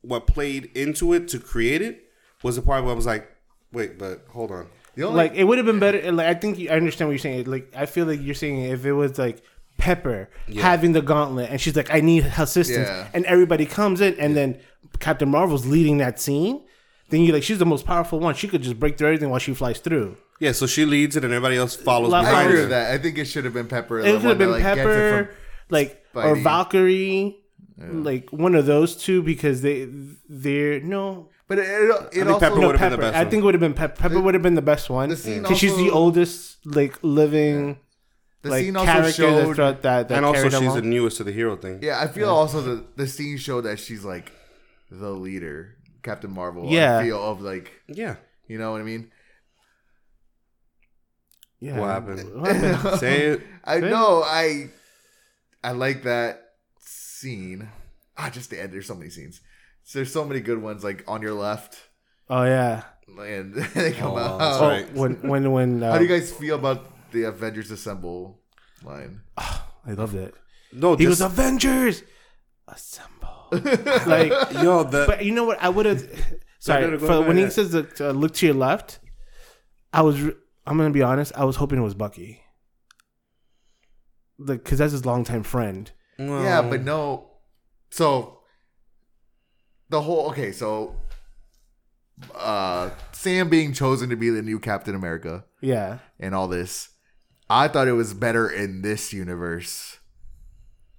[0.02, 2.06] what played into it to create it
[2.44, 3.30] was the part where I was like,
[3.72, 4.68] Wait, but hold on.
[4.96, 6.12] The only like it would have been better.
[6.12, 7.46] Like I think you, I understand what you're saying.
[7.46, 9.44] Like I feel like you're saying if it was like
[9.78, 10.30] Pepper
[10.60, 13.08] having the gauntlet and she's like, I need assistance, Yeah.
[13.14, 14.60] and everybody comes in, and then
[15.00, 16.62] Captain Marvel's leading that scene.
[17.10, 18.36] Then you're like, she's the most powerful one.
[18.36, 20.18] She could just break through everything while she flies through.
[20.40, 22.64] Yeah, so she leads it and everybody else follows Like, I behind agree her.
[22.64, 22.92] with that.
[22.94, 24.00] I think it should have been Pepper.
[24.00, 25.30] It one have been that, like, Pepper,
[25.70, 26.44] from- like or Spidey.
[26.44, 27.38] Valkyrie,
[27.78, 29.88] like one of those two because they
[30.28, 31.30] they're no.
[31.48, 33.02] but it, it, it think also Pepper No, would've been the Pepper.
[33.02, 33.32] best I one.
[33.32, 33.96] think would have been Pepper.
[34.02, 37.78] Pepper would have been the best one the scene because she's the oldest, like living,
[38.42, 40.08] the like scene also character that throughout that.
[40.10, 40.76] that and also she's along.
[40.76, 41.80] the newest to the hero thing.
[41.82, 44.32] Yeah, I feel also the the scene showed that she's like
[44.92, 46.66] the leader, Captain Marvel.
[46.66, 46.98] Yeah.
[47.00, 48.16] I feel of like Yeah.
[48.48, 49.12] you know what I mean.
[51.60, 51.80] yeah.
[51.80, 52.42] What happened?
[52.42, 53.00] What happened?
[53.06, 53.42] Say it.
[53.64, 54.24] I know.
[54.26, 54.70] I
[55.64, 57.70] I like that scene.
[58.18, 58.74] Ah, just the end.
[58.74, 59.42] There's so many scenes.
[59.84, 60.84] So there's so many good ones.
[60.84, 61.78] Like on your left,
[62.30, 62.84] Oh yeah.
[63.20, 64.38] and they come Oh, out.
[64.40, 64.94] that's Oh, right.
[64.94, 68.40] when when when uh, How do you guys feel about the Avengers Assemble
[68.84, 69.22] line?
[69.38, 70.34] I loved it.
[70.72, 72.04] No, He just, was Avengers
[72.68, 73.48] assemble.
[74.06, 74.32] like,
[74.62, 75.58] yo, the but you know what?
[75.62, 76.04] I would have.
[76.60, 77.50] Sorry, for, when he yeah.
[77.50, 79.00] says to, uh, look to your left,
[79.94, 80.22] I was.
[80.22, 80.34] re-
[80.68, 81.32] I'm gonna be honest.
[81.36, 82.42] I was hoping it was Bucky.
[84.40, 85.92] Like, cause that's his longtime friend.
[86.18, 87.30] Yeah, but no.
[87.92, 88.40] So
[89.90, 90.52] the whole okay.
[90.52, 90.96] So
[92.36, 96.00] uh Sam being chosen to be the new Captain America Yeah.
[96.20, 96.90] and all this,
[97.50, 99.98] I thought it was better in this universe,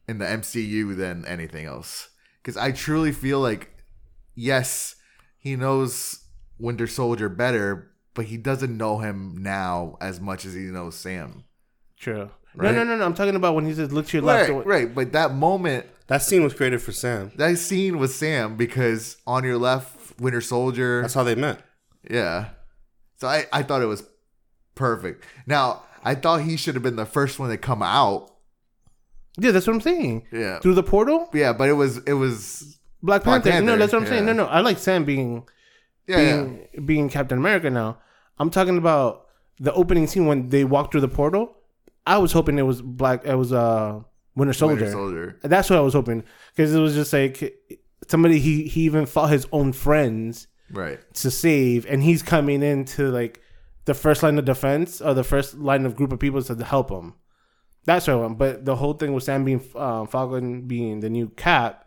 [0.09, 2.09] in the MCU than anything else.
[2.43, 3.71] Because I truly feel like,
[4.35, 4.97] yes,
[5.39, 6.25] he knows
[6.59, 11.45] Winter Soldier better, but he doesn't know him now as much as he knows Sam.
[11.99, 12.31] True.
[12.55, 12.75] Right?
[12.75, 13.05] No, no, no, no.
[13.05, 14.51] I'm talking about when he says look to your left.
[14.51, 14.95] Right, right.
[14.95, 17.31] But that moment, that scene was created for Sam.
[17.37, 21.03] that scene was Sam, because on your left, Winter Soldier.
[21.03, 21.63] That's how they met.
[22.09, 22.51] Yeah.
[23.17, 24.03] So I, I thought it was
[24.75, 25.25] perfect.
[25.47, 28.31] Now, I thought he should have been the first one to come out.
[29.39, 30.27] Yeah, that's what I'm saying.
[30.33, 30.59] Yeah.
[30.59, 33.65] Through the portal, Yeah, but it was it was Black Black Panther.
[33.65, 34.27] No, that's what I'm saying.
[34.27, 34.47] No, no.
[34.47, 35.45] I like Sam being
[36.07, 36.43] yeah, yeah.
[36.43, 37.99] being being Captain America now.
[38.39, 39.27] I'm talking about
[39.59, 41.57] the opening scene when they walk through the portal.
[42.07, 43.25] I was hoping it was black.
[43.25, 44.01] It was uh
[44.35, 44.77] Winter Soldier.
[44.77, 45.39] Winter Soldier.
[45.43, 46.25] That's what I was hoping
[46.55, 47.55] because it was just like
[48.09, 51.01] somebody he he even fought his own friends Right.
[51.15, 53.41] to save, and he's coming into like
[53.87, 56.91] the first line of defense or the first line of group of people to help
[56.91, 57.15] him.
[57.87, 58.39] That's what I want.
[58.39, 61.80] But the whole thing with Sam being um, Falcon being the new Cap.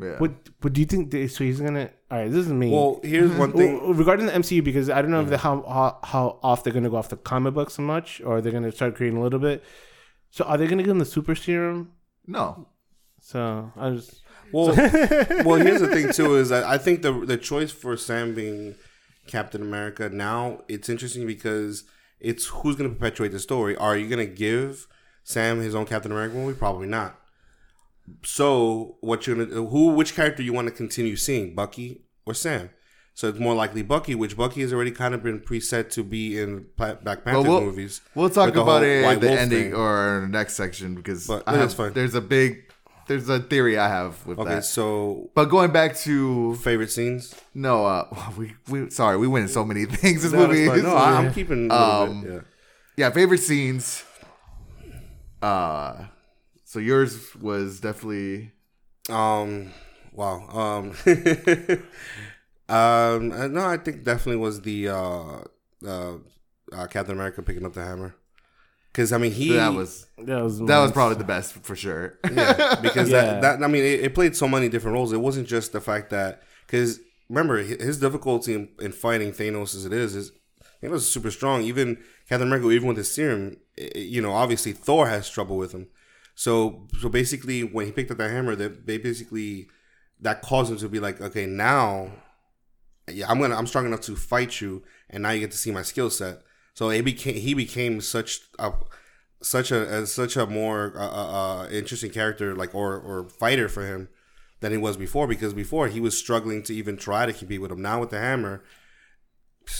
[0.00, 0.18] Yeah.
[0.18, 1.10] What what do you think?
[1.10, 1.90] They, so he's gonna.
[2.10, 2.70] All right, this is me.
[2.70, 3.82] Well, here's one thing.
[3.82, 6.88] Well, regarding the MCU, because I don't know the, how, how how off they're gonna
[6.88, 9.64] go off the comic books so much, or they're gonna start creating a little bit.
[10.30, 11.92] So are they gonna give him the super serum?
[12.26, 12.68] no.
[13.20, 14.20] So I was
[14.52, 14.68] Well,
[15.44, 18.76] well, here's the thing too is that I think the the choice for Sam being
[19.26, 21.84] Captain America now it's interesting because
[22.20, 23.76] it's who's to perpetuate the story.
[23.76, 24.86] Are you to give
[25.24, 26.58] Sam his own Captain America movie?
[26.58, 27.18] Probably not.
[28.24, 32.70] So what you're gonna who which character you want to continue seeing, Bucky or Sam?
[33.14, 36.38] So it's more likely Bucky, which Bucky has already kind of been preset to be
[36.38, 38.00] in Black Panther we'll- movies.
[38.14, 39.74] We'll talk about it at the Wolf ending thing.
[39.74, 41.92] or next section because But have- fine.
[41.94, 42.64] there's a big
[43.08, 44.64] there's a theory I have with Okay, that.
[44.66, 47.34] so But going back to favorite scenes.
[47.54, 48.04] no, uh,
[48.36, 50.22] we we sorry we went in so many things.
[50.22, 52.32] This No, movie, no, I, I'm keeping a Um, bit.
[52.32, 52.40] Yeah.
[52.96, 54.04] yeah, favorite scenes.
[55.42, 56.04] Uh,
[56.70, 58.52] so yours was definitely
[59.10, 59.72] Um.
[60.12, 60.36] Wow.
[60.62, 60.84] Um.
[62.68, 63.32] um.
[63.32, 65.40] uh, No, I think definitely was the uh,
[65.86, 66.14] uh,
[66.72, 68.14] uh Captain America picking up the hammer.
[68.92, 72.18] Because I mean, he that was that was that was probably the best for sure.
[72.32, 73.22] yeah, because Yeah.
[73.40, 75.12] that that I mean, it, it played so many different roles.
[75.12, 79.84] It wasn't just the fact that because remember his difficulty in, in fighting Thanos as
[79.84, 80.32] it is is
[80.82, 81.62] Thanos is super strong.
[81.62, 81.98] Even
[82.28, 85.72] Captain America, even with his serum, i- i- you know, obviously Thor has trouble with
[85.72, 85.88] him.
[86.38, 89.68] So so basically, when he picked up that hammer, that they basically
[90.20, 92.12] that caused him to be like, okay, now,
[93.10, 95.72] yeah, I'm gonna I'm strong enough to fight you, and now you get to see
[95.72, 96.42] my skill set.
[96.74, 98.72] So it became he became such a
[99.42, 103.84] such a such a more uh, uh, uh, interesting character, like or or fighter for
[103.84, 104.08] him
[104.60, 105.26] than he was before.
[105.26, 107.82] Because before he was struggling to even try to compete with him.
[107.82, 108.62] Now with the hammer,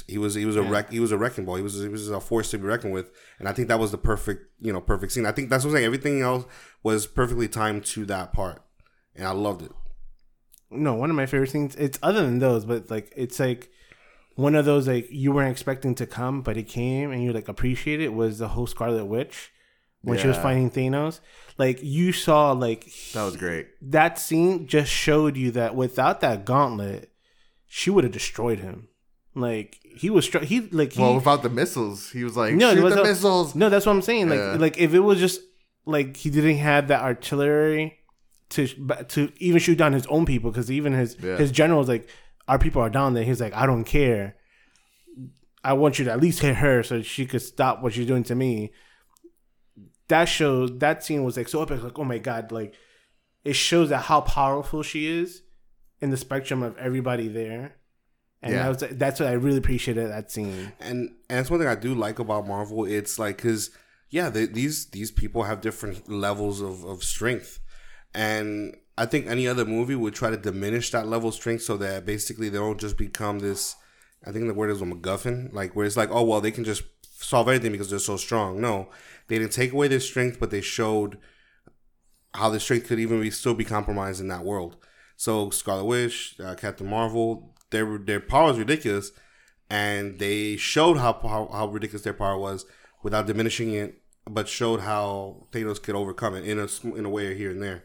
[0.07, 1.57] he was he was a wreck he was a wrecking ball.
[1.57, 3.11] He was he was a force to be reckoned with.
[3.39, 5.26] And I think that was the perfect you know perfect scene.
[5.26, 5.86] I think that's what I'm saying.
[5.86, 6.45] Everything else
[6.82, 8.62] was perfectly timed to that part,
[9.14, 9.72] and I loved it.
[10.70, 11.74] no one of my favorite scenes.
[11.76, 13.70] It's other than those, but like it's like
[14.34, 17.49] one of those like you weren't expecting to come, but it came and you like
[17.49, 18.12] appreciate it.
[18.12, 19.51] Was the whole Scarlet Witch
[20.03, 21.20] when she was fighting Thanos?
[21.57, 23.68] Like you saw like that was great.
[23.82, 27.11] that scene just showed you that without that gauntlet,
[27.66, 28.89] she would have destroyed him.
[29.39, 32.74] Like he was str- he like he well, without the missiles, he was like, No,
[32.74, 33.55] shoot was the missiles.
[33.55, 34.28] no, that's what I'm saying.
[34.28, 34.57] Like Yeah.
[34.59, 35.41] like if it was just
[35.86, 37.99] like he didn't have that artillery
[38.51, 38.66] to
[39.09, 41.36] to even shoot down his own people because even his Yeah.
[41.36, 42.09] his general was like
[42.49, 43.24] our people are down there.
[43.24, 44.34] He's like I don't care.
[45.64, 48.24] I want you to at least hit her so she could stop what she's doing
[48.24, 48.72] to me.
[50.09, 51.82] That shows that scene was like so epic.
[51.82, 52.74] Like oh my god, like
[53.45, 55.43] it shows that how powerful she is
[56.01, 57.74] in the spectrum of everybody there.
[58.43, 58.70] And Yeah.
[58.70, 60.72] that was, that's what I really appreciated that scene.
[60.80, 62.84] and and that's one thing I do like about Marvel.
[62.84, 63.70] It's like because
[64.11, 67.59] yeah, they, these these people have different levels of, of strength,
[68.14, 71.76] and I think any other movie would try to diminish that level of strength so
[71.78, 73.76] that basically they don't just become this.
[74.26, 76.64] I think the word is a MacGuffin, like where it's like, oh well, they can
[76.64, 78.61] just solve anything because they're so strong.
[78.61, 78.89] No,
[79.26, 81.18] they didn't take away their strength, but they showed
[82.34, 84.76] how the strength could even be still be compromised in that world.
[85.16, 89.12] So Scarlet Witch, uh, Captain Marvel, their their power is ridiculous,
[89.71, 92.64] and they showed how, how how ridiculous their power was
[93.03, 97.35] without diminishing it, but showed how Thanos could overcome it in a in a way
[97.37, 97.85] here and there.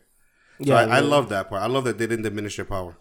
[0.60, 1.62] So Yeah, I, I love that part.
[1.62, 2.96] I love that they didn't diminish their power.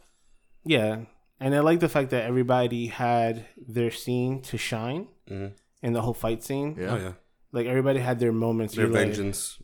[0.64, 1.01] Yeah,
[1.41, 5.53] and I like the fact that everybody had their scene to shine Mhm.
[5.83, 6.76] in the whole fight scene.
[6.78, 6.93] Yeah.
[6.93, 7.12] Oh yeah,
[7.53, 8.74] Like everybody had their moments.
[8.74, 9.59] their You're like- vengeance.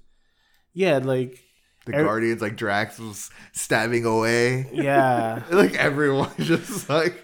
[0.73, 1.43] yeah, like
[1.89, 4.69] The Every- Guardians, like Drax was stabbing away.
[4.73, 7.17] yeah, like everyone just like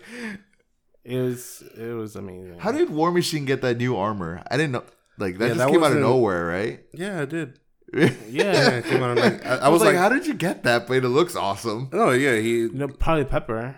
[1.05, 2.59] it was it was amazing.
[2.59, 4.43] how did War Machine get that new armor?
[4.51, 4.85] I didn't know
[5.19, 6.81] like that Yeah, just that came out of wasn't- nowhere, right?
[6.93, 7.59] Yeah, I did.
[7.93, 8.11] yeah.
[8.29, 10.35] yeah, Yeah, it came out of, like, I, I I was like, how did you
[10.35, 10.87] get that?
[10.89, 11.91] But it looks awesome.
[11.93, 12.61] no, yeah, he.
[12.61, 13.77] you know, probably Pepper.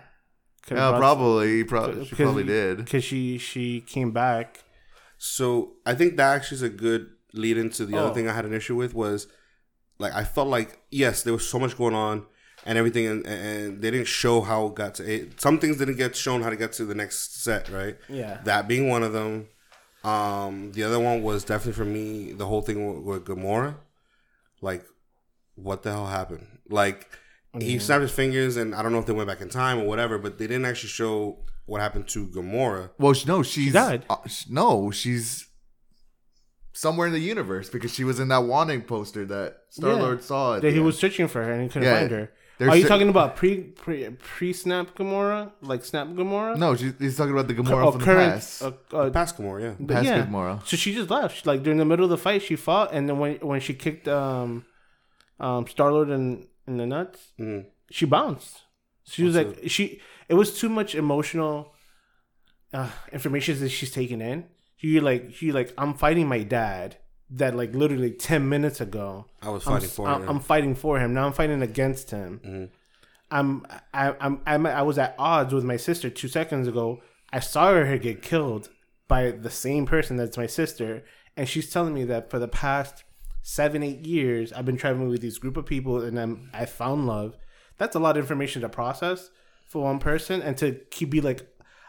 [0.71, 1.63] Yeah, oh, probably.
[1.63, 2.77] Probably she Because- probably did.
[2.77, 4.63] because she she came back.
[5.17, 8.05] So I think that actually is a good lead into the Oh.
[8.05, 9.27] other thing I had an issue with was
[9.99, 12.25] like I felt like yes there was so much going on
[12.65, 15.39] and everything and, and they didn't show how it got to it.
[15.39, 17.97] Some things didn't get shown how to get to the next set right.
[18.09, 19.47] Yeah, That being one of them.
[20.03, 23.75] Um, the other one was definitely for me the whole thing with, with Gamora.
[24.61, 24.85] Like,
[25.55, 26.47] what the hell happened?
[26.69, 27.09] Like,
[27.59, 29.85] he snapped his fingers, and I don't know if they went back in time or
[29.85, 32.91] whatever, but they didn't actually show what happened to Gamora.
[32.99, 34.05] Well, no, she's died.
[34.09, 34.17] uh,
[34.49, 35.47] no, she's
[36.77, 40.55] somewhere in the universe because she was in that wanting poster that Star Lord saw.
[40.55, 40.85] At that he end.
[40.85, 41.99] was searching for her and he couldn't Yeah.
[41.99, 42.31] find her.
[42.57, 43.51] They're Are you si- talking about pre
[43.83, 46.57] pre pre snap Gamora, like snap Gamora?
[46.57, 48.33] No, she, he's talking about the Gamora oh, from the current.
[48.33, 48.63] past.
[48.63, 49.75] Uh, uh, Past Gamora, yeah.
[49.79, 50.25] But Past yeah.
[50.25, 50.65] Gamora.
[50.65, 51.45] So she just left.
[51.45, 54.07] Like during the middle of the fight, she fought, and then when when she kicked
[54.07, 54.65] um,
[55.39, 57.65] um, Star Lord in in the nuts, Mhm.
[57.91, 58.53] she bounced.
[59.03, 60.01] She was Also- like she.
[60.27, 61.73] It was too much emotional
[62.73, 64.45] uh, information that she's taking in.
[64.77, 66.97] She like she like I'm fighting my dad.
[67.29, 70.29] That like literally ten minutes ago, I was I'm, fighting for I'm, him.
[70.29, 71.13] I'm fighting for him.
[71.13, 72.39] Now I'm fighting against him.
[72.45, 72.69] Mhm.
[73.29, 77.01] I'm I, I'm I'm I was at odds with my sister two seconds ago.
[77.33, 78.69] I saw her get killed
[79.09, 81.03] by the same person that's my sister,
[81.35, 83.03] and she's telling me that for the past
[83.41, 87.07] seven eight years I've been traveling with this group of people, and I'm I found
[87.07, 87.35] love.
[87.77, 89.29] That's a lot of information to process
[89.67, 91.45] for one person, and to keep be like,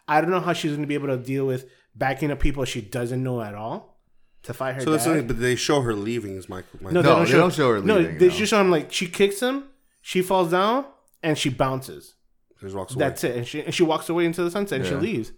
[0.09, 2.65] I don't know how she's going to be able to deal with backing up people
[2.65, 3.99] she doesn't know at all
[4.45, 4.81] to fight her.
[4.81, 5.11] So that's dad.
[5.11, 6.37] something, but they show her leaving.
[6.37, 7.87] Is my, my No, No, they don't show her leaving.
[7.87, 8.35] No, they no.
[8.35, 9.65] just show him like she kicks him,
[10.01, 10.87] she falls down,
[11.23, 12.15] and she bounces.
[12.61, 13.05] just walks away.
[13.05, 15.01] That's it, and she and she walks away into the sunset and she Yeah.
[15.01, 15.33] leaves.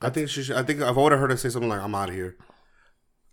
[0.00, 0.42] I think she.
[0.42, 2.14] Should, I think if I would have heard her say something like, "I'm out of
[2.14, 2.36] here,"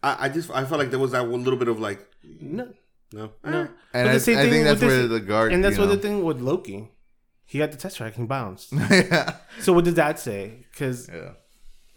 [0.01, 2.07] I, I just I felt like there was that little bit of like,
[2.41, 2.73] No,
[3.13, 3.61] no, no.
[3.61, 3.61] Eh.
[3.61, 5.53] And But I, the same I thing think that's with where this- the guard.
[5.53, 6.89] and that's you what the thing with Loki.
[7.47, 8.73] He got the Tesseract and bounced.
[8.89, 9.35] yeah.
[9.59, 10.65] so what did that say?
[10.71, 11.33] Because Yeah.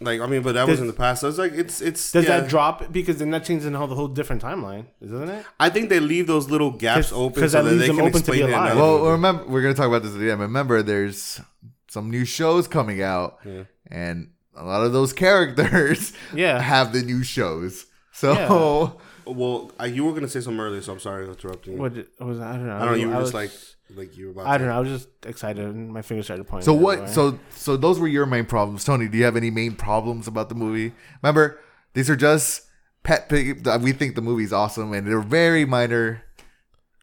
[0.01, 1.21] Like I mean, but that was in the past.
[1.23, 2.13] So it's like it's it's.
[2.13, 2.41] does yeah.
[2.41, 2.93] that drop?
[2.93, 5.45] Because then that changes the whole, the whole different timeline, doesn't it?
[5.59, 7.87] I think they leave those little gaps 'Cause- open 'cause so that that leaves they
[7.89, 8.57] them can open to be explain it.
[8.57, 8.77] alive.
[8.77, 9.11] Well, movie.
[9.11, 10.39] remember we're gonna talk about this again.
[10.39, 11.41] Remember, there's
[11.89, 13.65] some new shows coming out, Yeah.
[13.91, 16.61] and a lot of those characters Yeah.
[16.73, 17.87] have the new shows.
[18.13, 19.01] So
[19.33, 21.75] well, I, you were gonna say something earlier, so I'm sorry for interrupting.
[21.75, 21.79] you.
[21.81, 22.77] What did- was I don't know.
[22.77, 22.95] I don't know.
[22.95, 24.47] You were I just was- like like you were about.
[24.47, 24.77] I don't know.
[24.77, 26.65] I was just excited, and my fingers started pointing.
[26.65, 26.99] So what?
[26.99, 27.15] everywhere.
[27.15, 29.09] So so those were your main problems, Tony.
[29.09, 30.93] Do you have any main problems about the movie?
[31.23, 31.59] Remember,
[31.95, 32.63] these are just
[33.03, 33.59] pet pick.
[33.81, 36.23] We think the movie's awesome, and they're very minor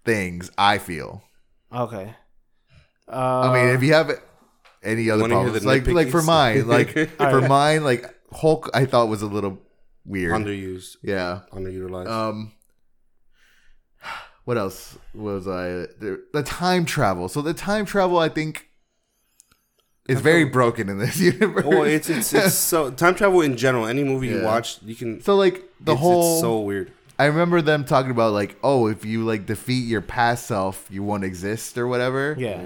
[0.06, 0.52] things.
[0.58, 1.24] I feel.
[1.74, 2.16] okay.
[3.08, 4.12] Uh, I mean, if you have
[4.82, 6.26] any other problems, like like for nitpickies?
[6.26, 7.50] mine, like for Alright.
[7.50, 9.60] mine, like Hulk, I thought was a little
[10.06, 10.32] weird.
[10.34, 11.41] underused, yeah.
[11.51, 12.10] underutilized.
[12.10, 12.51] Um.
[14.45, 15.70] What else was I?
[15.99, 17.28] The, the time travel.
[17.28, 18.70] So the time travel, I think,
[20.08, 21.66] is very broken in this universe.
[21.66, 23.88] well, it's, it's it's so time travel in general.
[23.88, 25.20] Any movie you watch, you can.
[25.22, 26.34] so like the it's, whole.
[26.34, 26.91] It's so weird.
[27.18, 31.01] I remember them talking about like, oh, if you like defeat your past self, you
[31.01, 32.36] won't exist or whatever.
[32.38, 32.62] yeah.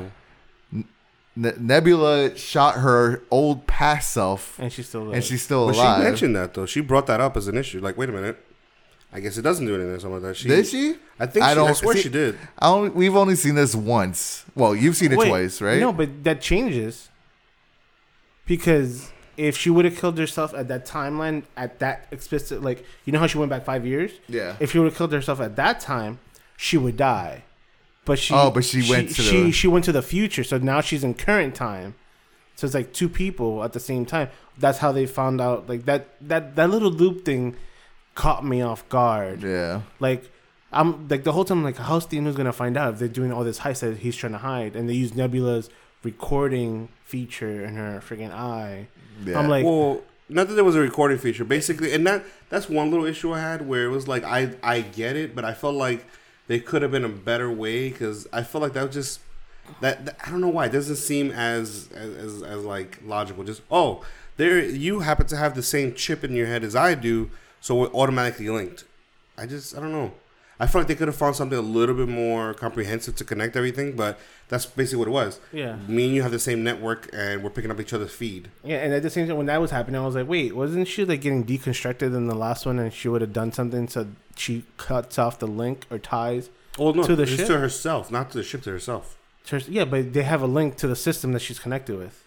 [1.41, 5.13] Ne- Nebula shot her old past self, and she's still alive.
[5.15, 5.97] and she's still But alive.
[5.99, 6.65] she mentioned that though.
[6.65, 7.79] She brought that up as an issue.
[7.79, 8.37] Like, wait a minute.
[9.13, 10.37] I guess it doesn't do anything or something like that.
[10.37, 10.95] She, Did she?
[11.19, 12.37] I think I she, I don't- swear see- she did.
[12.59, 14.45] I don't, we've only seen this once.
[14.55, 15.79] Well, you've seen it Wait, twice, right?
[15.79, 17.09] No, but that changes
[18.45, 23.13] because if she would have killed herself at that timeline, at that explicit, like you
[23.13, 24.11] know how she went back five years.
[24.27, 24.55] Yeah.
[24.59, 26.19] If she would have killed herself at that time,
[26.57, 27.43] she would die.
[28.05, 28.33] But she.
[28.33, 31.03] Oh, but she went to she the- she went to the future, so now she's
[31.03, 31.95] in current time.
[32.55, 34.29] So it's like two people at the same time.
[34.57, 35.69] That's how they found out.
[35.69, 37.55] Like that that that little loop thing
[38.15, 39.43] caught me off guard.
[39.43, 39.81] Yeah.
[39.99, 40.29] Like
[40.71, 43.43] I'm like the whole time like how's Thanos gonna find out if they're doing all
[43.43, 45.69] this heist that he's trying to hide and they use Nebula's
[46.03, 48.87] recording feature in her freaking eye.
[49.23, 49.39] Yeah.
[49.39, 52.91] I'm like Well, not that there was a recording feature, basically, and that that's one
[52.91, 55.75] little issue I had where it was like I I get it, but I felt
[55.75, 56.05] like
[56.49, 59.19] they could have been a better way because I feel like that was just
[59.81, 63.43] that, that- I don't know why it doesn't seem as as as, as like logical.
[63.45, 64.03] Just oh,
[64.35, 67.29] there you happen to have the same chip in your head as I do,
[67.61, 68.83] so we're automatically linked.
[69.37, 70.11] I just I don't know.
[70.62, 73.55] I feel like they could have found something a little bit more comprehensive to connect
[73.55, 75.39] everything, but that's basically what it was.
[75.53, 75.78] Yeah.
[75.88, 78.49] Me and you have the same network, and we're picking up each other's feed.
[78.64, 80.88] yeah, and at the same time when that was happening, I was like, wait, wasn't
[80.89, 84.07] she like getting deconstructed in the last one and she would have done something so
[84.36, 86.49] she cuts off the link or ties?
[86.78, 87.47] Well, no, To the ship?
[87.47, 89.18] to herself, not to the ship to herself.
[89.68, 92.24] Yeah, but they have a link to the system that she's connected with.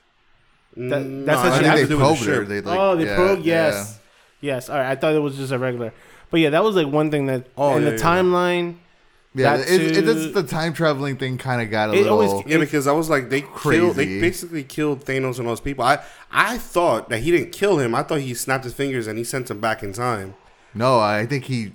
[0.77, 2.25] That- Mm, that's no, how she it think has they to do with the probed
[2.39, 2.45] her.
[2.47, 3.41] They, like, oh, they yeah, pro yeah.
[3.45, 3.99] yes,
[4.41, 4.71] yes.
[4.71, 5.93] All right, I thought it was just a regular,
[6.33, 8.03] but yeah, that was like one thing that Oh, in yeah, the yeah.
[8.03, 8.77] timeline.
[9.35, 12.03] Yeah, That it, it, too- it's the time traveling thing kind of got a It
[12.03, 12.21] little.
[12.21, 13.97] always- Yeah, because I was like, they killed.
[13.97, 15.85] They basically killed Thanos and those people.
[15.85, 17.95] I I thought that he didn't kill him.
[17.95, 20.35] I thought he snapped his fingers and he sent him back in time.
[20.75, 21.73] no, I think he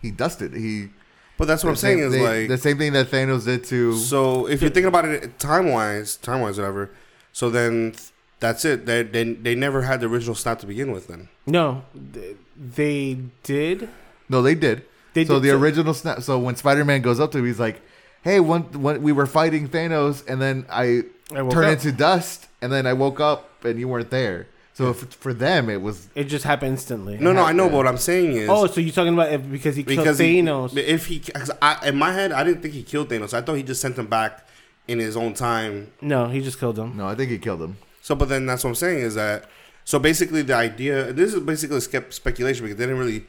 [0.00, 0.54] he dusted.
[0.54, 0.90] He.
[1.38, 2.48] But that's what I'm saying same- is they- like.
[2.48, 3.94] the same thing that Thanos did to.
[3.98, 6.88] So if you're thinking about it time wise, time wise, whatever.
[7.32, 7.94] So then
[8.40, 8.86] that's it.
[8.86, 11.08] They, they they never had the original snap to begin with.
[11.08, 11.82] Then No,
[12.14, 13.88] th- they did.
[14.28, 14.84] no, they did.
[15.14, 16.22] They so did- the so- original snap.
[16.22, 17.80] So when Spider Man goes up to him, he's like,
[18.22, 21.02] "Hey, one, one we were fighting Thanos, and then I,
[21.32, 21.72] I turned up.
[21.72, 25.70] into dust, and then I woke up, and you weren't there." So for, for them,
[25.70, 27.16] it was It just happened instantly.
[27.18, 27.66] no, no, I know.
[27.70, 30.18] But what I'm saying is, Oh, so you're talking about if, because he killed because
[30.18, 30.76] he- Thanos?
[30.76, 33.32] if he, cause I, in my head, I didn't think he killed Thanos.
[33.32, 34.46] I thought he just sent him back
[34.86, 36.94] in his own time no, he just killed him.
[36.94, 37.06] no.
[37.06, 37.78] I think he killed him.
[38.02, 39.48] So, but then that's what I'm saying is that
[39.86, 43.24] so basically the idea this is basically skep- speculation because they didn't really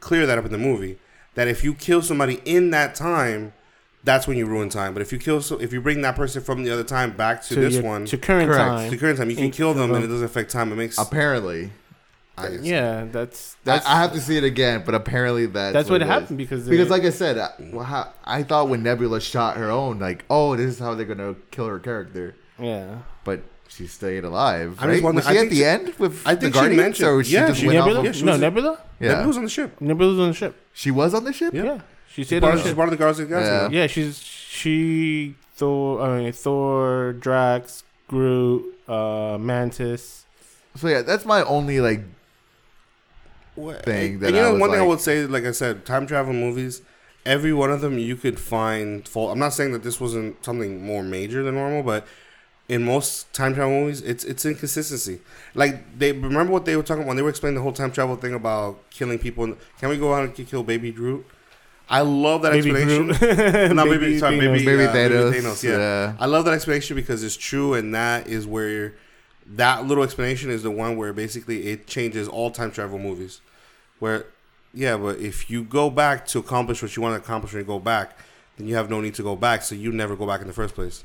[0.00, 0.98] clear that up in the movie
[1.34, 3.52] that if you kill somebody in that time,
[4.04, 4.92] that's when you ruin time.
[4.94, 7.42] But if you kill so if you bring that person from the other time back
[7.44, 8.60] to, this your- one to to current Correct.
[8.68, 8.90] time.
[8.90, 10.70] To current time, you can kill them and it doesn't affect time.
[10.72, 11.70] It makes Apparently,
[12.38, 15.90] I, Yeah, that's I, that's I have to see it again, but apparently that's that's
[15.90, 16.10] what it is.
[16.10, 19.70] happened because Because, like I said, I, well, how, I thought when Nebula shot her
[19.70, 22.98] own, like, oh, this is how they're gonna kill her character, yeah.
[23.24, 24.76] but she stayed alive.
[24.80, 24.94] I'm Right?
[24.94, 26.82] just wondering- was she I at the she- end with I the think she Guardians,
[26.82, 27.98] mentioned- or she yeah, just she- went Nebula?
[28.00, 28.04] off?
[28.04, 28.78] Yeah, Of, she no, was- Nebula.
[29.00, 29.80] yeah, Nebula was on the ship.
[29.80, 30.54] Nebula's on the ship.
[30.72, 31.54] she was on the ship.
[31.54, 31.64] Yeah.
[31.64, 32.76] Yeah, she She's stayed part, on of, the she's ship.
[32.76, 33.74] part of the Guardians of the Galaxy.
[33.74, 33.80] Yeah.
[33.82, 36.00] Yeah, she's she Thor.
[36.02, 40.24] I mean Thor, Drax, Groot, uh, Mantis.
[40.76, 42.02] So yeah, that's my only like.
[43.84, 45.50] Thing and, that and you I know, was one thing I would say, like I
[45.50, 46.80] said, time travel movies,
[47.26, 49.32] every one of them you could find fault.
[49.32, 52.06] I'm not saying that this wasn't something more major than normal, but
[52.70, 55.20] in most time travel movies, it's it's inconsistency.
[55.56, 57.90] Like they remember what they were talking about when they were explaining the whole time
[57.90, 59.56] travel thing about killing people.
[59.80, 61.26] Can we go out and kill Baby Groot?
[61.88, 63.06] I love that Baby explanation.
[63.08, 63.74] Groot.
[63.74, 64.52] no, baby, sorry, Thanos.
[64.52, 65.76] baby, Baby uh, Thanos, yeah.
[65.76, 66.16] yeah.
[66.20, 68.94] I love that explanation because it's true, and that is where
[69.56, 73.40] that little explanation is the one where basically it changes all time travel movies.
[73.98, 74.26] Where,
[74.72, 77.66] yeah, but if you go back to accomplish what you want to accomplish when you
[77.66, 78.16] go back,
[78.56, 80.52] then you have no need to go back, so you never go back in the
[80.52, 81.02] first place.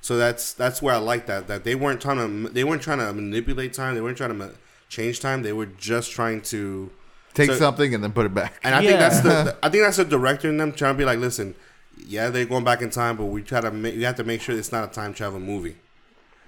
[0.00, 2.98] So that's that's where I like that that they weren't trying to they weren't trying
[2.98, 4.48] to manipulate time, they weren't trying to ma-
[4.88, 6.90] change time, they were just trying to
[7.34, 8.54] Take So- something and then put it back.
[8.64, 9.42] and I think that's Yeah.
[9.44, 11.54] the I think that's the director in them trying to be like, listen,
[11.96, 14.40] yeah, they're going back in time, but we try to make you have to make
[14.40, 15.76] sure it's not a time travel movie.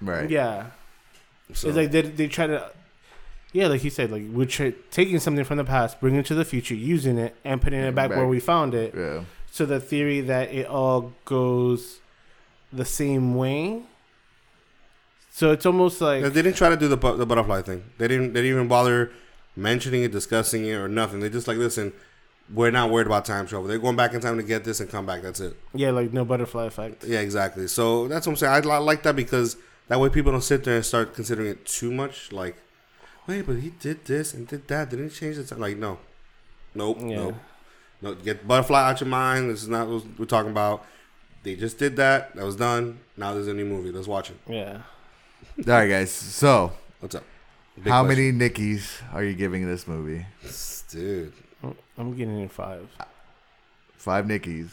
[0.01, 0.29] Right.
[0.29, 0.67] Yeah,
[1.53, 2.71] So it's like they they try to.
[3.53, 6.35] Yeah, like he said, like we're tra- taking something from the past, bringing it to
[6.35, 8.17] the future, using it, and putting it back, Back.
[8.17, 8.93] where we found it.
[8.97, 9.23] Yeah.
[9.51, 11.99] So the theory that it all goes
[12.73, 13.81] the same way.
[15.33, 17.83] So it's almost like they didn't try to do the bu- the butterfly thing.
[17.97, 19.11] They didn't they didn't even bother
[19.55, 21.19] mentioning it, discussing it, or nothing.
[21.21, 21.93] They just like, listen,
[22.53, 23.67] we're not worried about time travel.
[23.67, 25.21] They're going back in time to get this and come back.
[25.21, 25.55] That's it.
[25.73, 27.03] yeah, like no butterfly effect.
[27.05, 27.67] Yeah, exactly.
[27.67, 28.53] So that's what I'm saying.
[28.53, 29.55] I, li- like that because
[29.87, 32.31] that way people don't sit there and start considering it too much.
[32.33, 32.57] Like,
[33.25, 34.89] wait, but he did this and did that.
[34.89, 35.59] Didn't he change the time?
[35.59, 35.97] Like, no,
[36.75, 37.15] nope, Yeah.
[37.15, 37.35] nope.
[38.01, 39.49] No, get butterfly out your mind.
[39.51, 40.85] This is not what we're talking about.
[41.43, 42.35] They just did that.
[42.35, 42.99] That was done.
[43.17, 43.91] Now there's a new movie.
[43.91, 44.37] Let's watch it.
[44.47, 44.81] Yeah.
[45.57, 46.11] All right, guys.
[46.11, 47.23] So, What's up?
[47.75, 48.31] Big how question.
[48.33, 50.25] many Nickies are you giving this movie?
[50.89, 51.33] Dude,
[51.97, 52.87] I'm getting in five.
[53.95, 54.69] Five Nickies.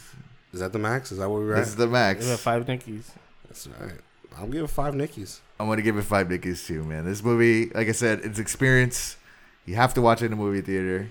[0.53, 1.11] is that the max?
[1.11, 1.59] Is that what we're at?
[1.59, 2.27] This is the max.
[2.27, 3.11] We five Nickies.
[3.47, 3.95] That's all right.
[4.37, 5.39] I'm giving five Nickies.
[5.59, 7.05] I'm gonna give it five Nickies too, man.
[7.05, 9.17] This movie, like I said, it's experience.
[9.65, 11.09] You have to watch it in a movie theater.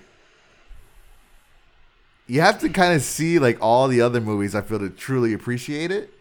[2.29, 4.53] You have to kind of see like all the other movies.
[4.55, 6.13] I feel to truly appreciate it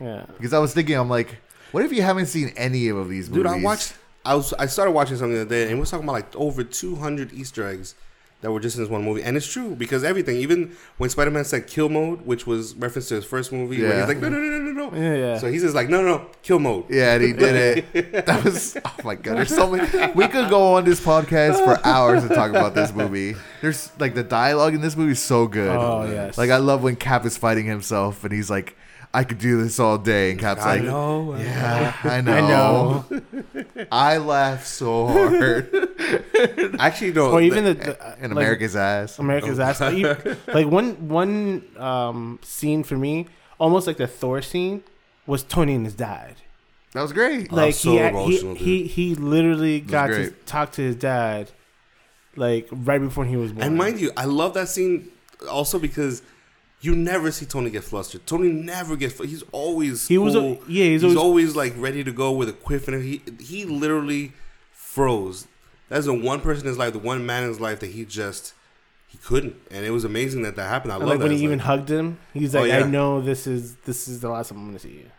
[0.00, 0.26] Yeah.
[0.36, 1.38] because I was thinking, I'm like,
[1.72, 3.44] what if you haven't seen any of these movies?
[3.44, 3.46] Dude.
[3.46, 3.94] I watched.
[4.26, 4.52] I was.
[4.54, 7.66] I started watching something the other day, and we're talking about like over 200 Easter
[7.66, 7.94] eggs
[8.44, 11.30] that were just in this one movie, and it's true because everything, even when Spider
[11.30, 13.98] Man said "kill mode," which was reference to his first movie, where Yeah.
[14.00, 15.38] he's like, "No, no, no, no, no, no." Yeah, yeah.
[15.38, 18.26] So he's just like, "No, no, no, kill mode." Yeah, and he did it.
[18.26, 19.38] That was oh my god.
[19.38, 20.12] There's so many.
[20.12, 23.34] We could go on this podcast for hours and talk about this movie.
[23.62, 25.74] There's like the dialogue in this movie is so good.
[25.74, 26.36] Oh, yes.
[26.38, 28.76] Like I love when Cap is fighting himself and he's like,
[29.14, 31.36] "I could do this all day," and Cap's I like, know.
[31.36, 33.04] "Yeah, I know." I know.
[33.90, 35.70] I laugh so hard
[36.78, 37.30] Actually, no.
[37.30, 39.18] Or even the- the, the in like, America's ass.
[39.18, 39.80] America's ass.
[40.48, 43.26] Like, one one um, scene for me,
[43.58, 44.82] almost like the Thor scene,
[45.26, 46.34] was Tony and his dad.
[46.92, 47.48] That was great.
[47.52, 51.50] Oh, Like so he, emotional, he, he he literally got to talk to his dad,
[52.36, 53.66] like right before he was born.
[53.66, 55.08] and mind you, I love that scene
[55.50, 56.22] also because
[56.84, 58.26] you never see Tony get flustered.
[58.26, 59.14] Tony never gets.
[59.14, 60.58] fl- He's always He was a- cool.
[60.68, 63.64] yeah, he's He's, always- always, like ready to go with a quiff, and he he
[63.64, 64.32] literally
[64.72, 65.46] froze.
[65.88, 68.04] That's the one person in his life, the one man in his life that he
[68.04, 68.54] just
[69.06, 70.92] he couldn't, and it was amazing that that happened.
[70.92, 71.24] I And, love like that.
[71.24, 72.84] when he It's even like, hugged him, he's like, Oh, like, yeah.
[72.86, 75.10] "I know this is this is the last time I'm gonna see you."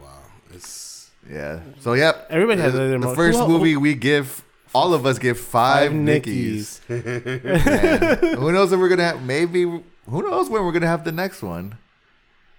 [0.00, 0.08] wow,
[0.54, 1.60] it's Yeah.
[1.80, 2.26] So yep.
[2.30, 4.44] Everybody has the, their the first who- movie we give.
[4.74, 6.80] All of us give five, Nickies.
[6.88, 11.12] Man, who knows if we're gonna have maybe who knows when we're gonna have the
[11.12, 11.76] next one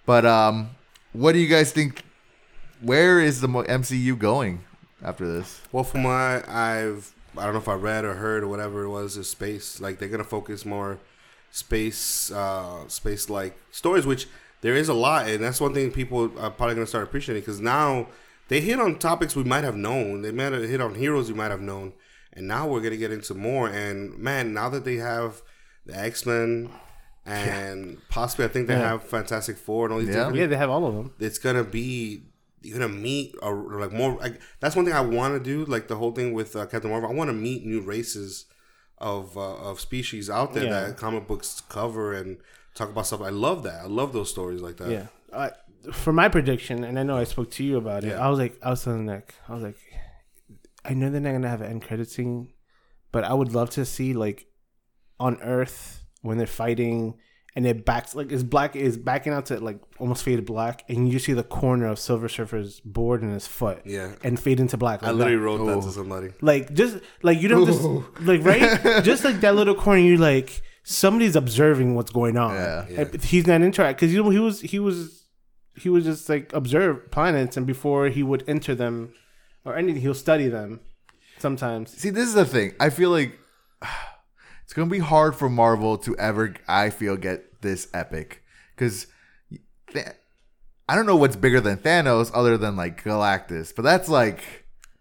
[0.06, 0.70] but um
[1.12, 2.04] what do you guys think
[2.82, 4.64] where is the mcu going
[5.04, 8.48] after this well from what I've I don't know if I read or heard or
[8.48, 9.82] whatever it was is space.
[9.82, 11.00] Like they're gonna focus more
[11.52, 14.28] space uh space like stories, which
[14.62, 17.60] there is a lot, and that's one thing people are probably gonna start appreciating because
[17.60, 18.08] now
[18.50, 20.22] they hit on topics we might have known.
[20.22, 21.94] They might have hit on heroes we might have known,
[22.34, 23.68] and now we're gonna get into more.
[23.70, 25.42] And man, now that they have
[25.86, 26.70] the X Men.
[27.26, 28.90] And possibly, I think they Yeah.
[28.90, 30.16] have Fantastic Four and all these Yeah.
[30.16, 31.14] different Yeah, they have all of them.
[31.20, 32.24] it's gonna be
[32.62, 35.88] you're gonna meet or like more like that's one thing I want to do like
[35.88, 38.46] the whole thing with uh, Captain Marvel I want to meet new races
[38.98, 40.82] of uh, of species out there Yeah.
[40.88, 42.38] that comic books cover and
[42.76, 45.06] talk about stuff I love that I love those stories like that Yeah.
[45.32, 45.50] Uh,
[45.92, 48.10] for my prediction, and I know I spoke to you about it.
[48.10, 48.26] Yeah.
[48.26, 49.78] I was like, I was telling Nick, I was like,
[50.86, 52.50] I know they're not gonna have an end credit scene,
[53.12, 54.48] but I would love to see like
[55.20, 57.16] on Earth when they're fighting
[57.56, 61.08] and it backs like is black is backing out to like almost faded black, and
[61.12, 64.16] you see the corner of Silver Surfer's board and his foot, Yeah.
[64.24, 65.04] and fade into black.
[65.04, 65.42] I literally that.
[65.44, 65.82] wrote that Oh.
[65.82, 67.84] to somebody like just like you don't just
[68.22, 70.02] like right, just like that little corner.
[70.02, 72.56] You like somebody's observing what's going on.
[72.56, 72.86] Yeah.
[72.90, 73.06] Yeah.
[73.22, 75.23] He's not interact because you know he was he was
[75.76, 79.14] he would just like observe planets and before he would enter them
[79.66, 80.80] or anything he'll study them
[81.40, 81.92] sometimes.
[81.98, 83.38] see this is the thing i feel like
[84.64, 88.44] it's gonna be hard for marvel to ever i feel get this epic
[88.76, 89.08] because
[90.90, 94.42] i don't know what's bigger than thanos other than like galactus but that's like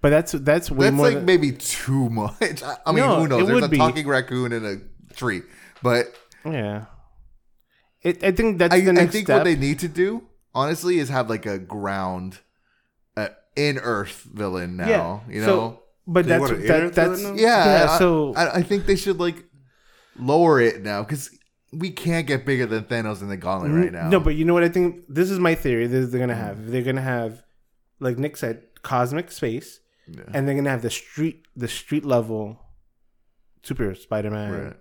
[0.01, 1.07] But that's that's way That's more.
[1.07, 2.63] like than, maybe too much.
[2.63, 3.47] I, I mean, No, who knows?
[3.47, 3.77] There's a be.
[3.79, 5.43] talking raccoon in a tree,
[5.81, 6.07] but
[6.45, 6.87] yeah.
[8.03, 9.39] It, I think that's I, the I next think step.
[9.39, 12.41] what they need to do, honestly, is have like a ground,
[13.17, 14.89] uh, in Earth villain now.
[14.89, 17.35] yeah, You so- know, but that's want an that, that's yeah.
[17.37, 17.87] yeah.
[17.91, 19.45] I- so I, I think they should like
[20.19, 21.31] lower it now because
[21.73, 24.09] we can't get bigger than Thanos in the Gauntlet right now.
[24.09, 25.05] No, but you know what I think?
[25.09, 25.87] This is my theory.
[25.87, 26.71] This they're gonna have.
[26.71, 27.43] They're gonna have,
[28.01, 30.23] like Nick said, cosmic space, Yeah.
[30.35, 32.59] and they're gonna have the street, the street level,
[33.63, 34.77] super Spider Man, Right.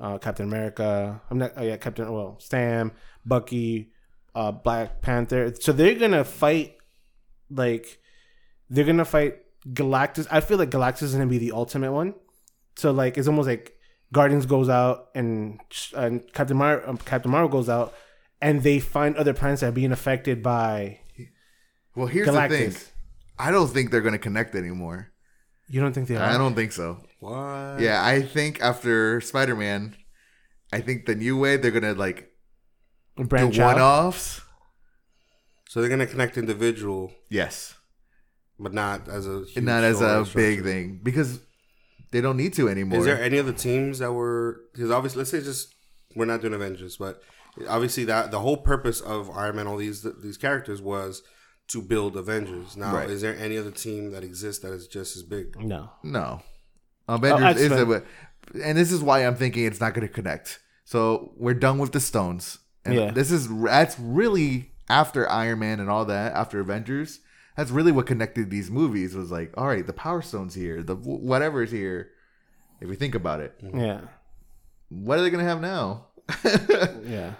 [0.00, 1.20] uh, Captain America.
[1.30, 1.52] I'm not.
[1.56, 2.10] Oh yeah, Captain.
[2.12, 2.92] Well, Sam,
[3.24, 3.92] Bucky,
[4.38, 5.52] uh, Black Panther.
[5.60, 6.76] So they're gonna fight,
[7.50, 7.98] like,
[8.70, 10.28] they're gonna fight Galactus.
[10.30, 12.14] I feel like Galactus is gonna be the ultimate one.
[12.76, 13.76] So like, it's almost like
[14.12, 15.58] Guardians goes out and
[15.96, 17.92] and Captain Mar um, Captain Marvel goes out,
[18.40, 21.00] and they find other planets that are being affected by
[21.96, 22.74] Well, here's the thing.
[23.40, 25.10] I don't think they're gonna connect anymore.
[25.68, 26.22] You don't think they are?
[26.22, 27.02] I don't think so.
[27.18, 29.96] what Yeah, I think after Spider Man,
[30.72, 32.30] I think the new way they're gonna like
[33.24, 34.40] branch do one offs.
[35.68, 37.74] so they're gonna connect individual Yes,
[38.58, 41.40] but not as a huge not as a big thing because
[42.10, 42.98] they don't need to anymore.
[43.00, 45.74] Is there any other teams that were because obviously let's say just
[46.16, 47.22] we're not doing Avengers, but
[47.68, 51.22] Obviously, that the whole purpose of Iron Man, all these these characters was
[51.68, 52.76] to build Avengers.
[52.76, 53.10] Now, Right.
[53.10, 55.60] is there any other team that exists that is just as big?
[55.60, 55.90] No.
[56.04, 56.42] No,
[57.08, 58.02] Avengers is X-Men.
[58.54, 60.60] a, and this is why I'm thinking it's not going to connect.
[60.84, 63.10] So we're done with the stones, and Yeah.
[63.10, 67.20] this is that's really after Iron Man and all that after Avengers.
[67.56, 70.94] That's really what connected these movies was like, all right, the Power Stone's here, the
[70.94, 72.10] whatever's here.
[72.80, 73.78] If we think about it, mm-hmm.
[73.80, 74.00] Yeah.
[74.90, 76.06] what are they going to have now?
[77.04, 77.32] Yeah.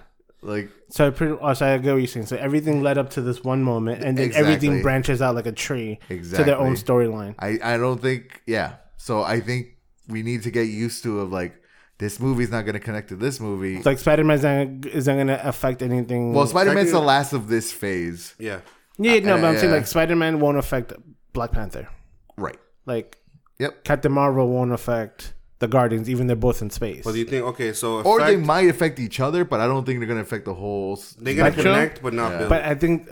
[0.42, 1.36] like So I pretty.
[1.40, 2.26] Oh, so I get what you're saying.
[2.26, 5.52] So everything led up to this one moment, and then everything branches out like a
[5.52, 6.44] tree to Exactly.
[6.46, 7.34] their own storyline.
[7.38, 8.76] I I don't think yeah.
[8.96, 9.76] So I think
[10.08, 11.54] we need to get used to of like
[11.98, 13.76] this movie's not going to connect to this movie.
[13.76, 16.32] It's like Spider Man's not isn't gonna affect anything.
[16.32, 18.60] well, Spider Man's the last of this phase, Yeah,
[18.98, 20.92] yeah, no, but I'm saying like Spider Man won't affect
[21.32, 21.88] Black Panther.
[22.36, 22.58] right?
[22.86, 23.18] Like
[23.58, 23.82] Yep.
[23.84, 27.02] Captain Marvel won't affect the Guardians, even they're both in space.
[27.02, 27.72] but do you think okay?
[27.72, 30.44] So Or they might affect each other, but I don't think they're going to affect
[30.44, 30.92] the whole.
[30.96, 31.74] s- they're gonna Spectrum?
[31.74, 32.38] connect but not Yeah.
[32.38, 32.50] build.
[32.50, 33.08] but I think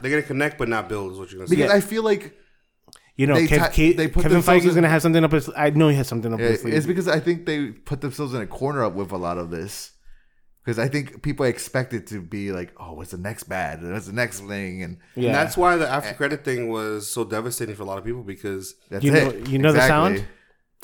[0.00, 1.12] they're gonna connect but not build.
[1.12, 1.56] Is what you're gonna say.
[1.56, 1.76] Because Yeah.
[1.76, 2.34] I feel like
[3.18, 5.22] you know They Kev, ti- Ke- they put Kevin themselves Feige's in- gonna have something
[5.22, 5.50] up his.
[5.56, 6.72] I know he has something up his sleeve.
[6.72, 9.50] it's because I think they put themselves in a corner up with a lot of
[9.50, 9.92] this.
[10.64, 13.82] Because I think people expect it to be like, oh, what's the next bad?
[13.82, 14.82] What's the next thing?
[14.82, 17.96] And yeah, And that's why the after credit thing was so devastating for a lot
[17.98, 19.48] of people because that's You know- it.
[19.48, 20.24] you know the sound?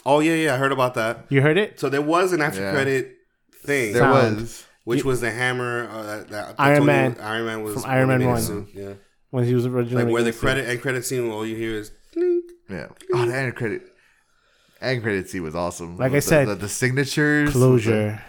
[0.07, 1.27] oh yeah yeah I heard about that.
[1.29, 1.79] you heard it.
[1.79, 2.73] So there was an after Yeah.
[2.73, 3.17] credit
[3.65, 4.41] thing, There Sound.
[4.41, 4.65] was.
[4.85, 7.17] which was the hammer uh, that, that Iron Tony- Man.
[7.21, 8.41] Iron Man was From Iron Man 1.
[8.41, 8.93] suit, Yeah,
[9.31, 11.75] When he was originally like where the gonna credit and credit scene, all you hear
[11.75, 11.91] is.
[12.15, 12.45] Clink.
[12.71, 12.87] Yeah.
[13.13, 13.83] Oh, the end credit.
[14.81, 15.97] End credit scene was awesome.
[15.97, 17.53] Like I With the- said, the, the signatures.
[17.53, 18.23] closure.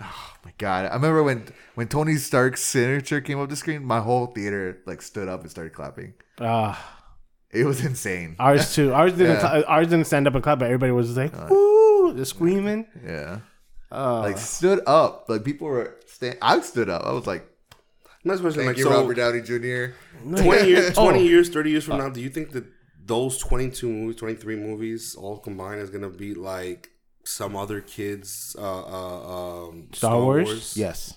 [0.00, 4.00] Oh, my God, I remember when when Tony Stark's signature came up the screen, my
[4.00, 6.14] whole theater like stood up and started clapping.
[6.40, 7.00] Ah,
[7.50, 8.34] It was insane.
[8.38, 8.92] ours too.
[8.92, 9.36] Ours didn't.
[9.36, 9.40] Yeah.
[9.40, 12.86] cla- ours didn't stand up and clap, but everybody was just like, "Woo!" They're screaming.
[13.06, 13.40] Yeah,
[13.92, 15.26] Uh, like stood up.
[15.28, 15.96] Like people were.
[16.06, 17.02] Stand- I stood up.
[17.04, 17.46] I was like,
[18.24, 18.90] Not especially "Thank like you, so.
[18.90, 19.94] Robert Downey Jr."
[20.42, 21.04] Twenty years, Oh.
[21.10, 22.64] twenty years, thirty years from now, do you think that
[23.04, 26.90] those twenty-two movies, twenty-three movies, all combined, is gonna be like
[27.24, 30.76] some other kids' uh, uh, um, Star, Wars?
[30.76, 31.16] Yes.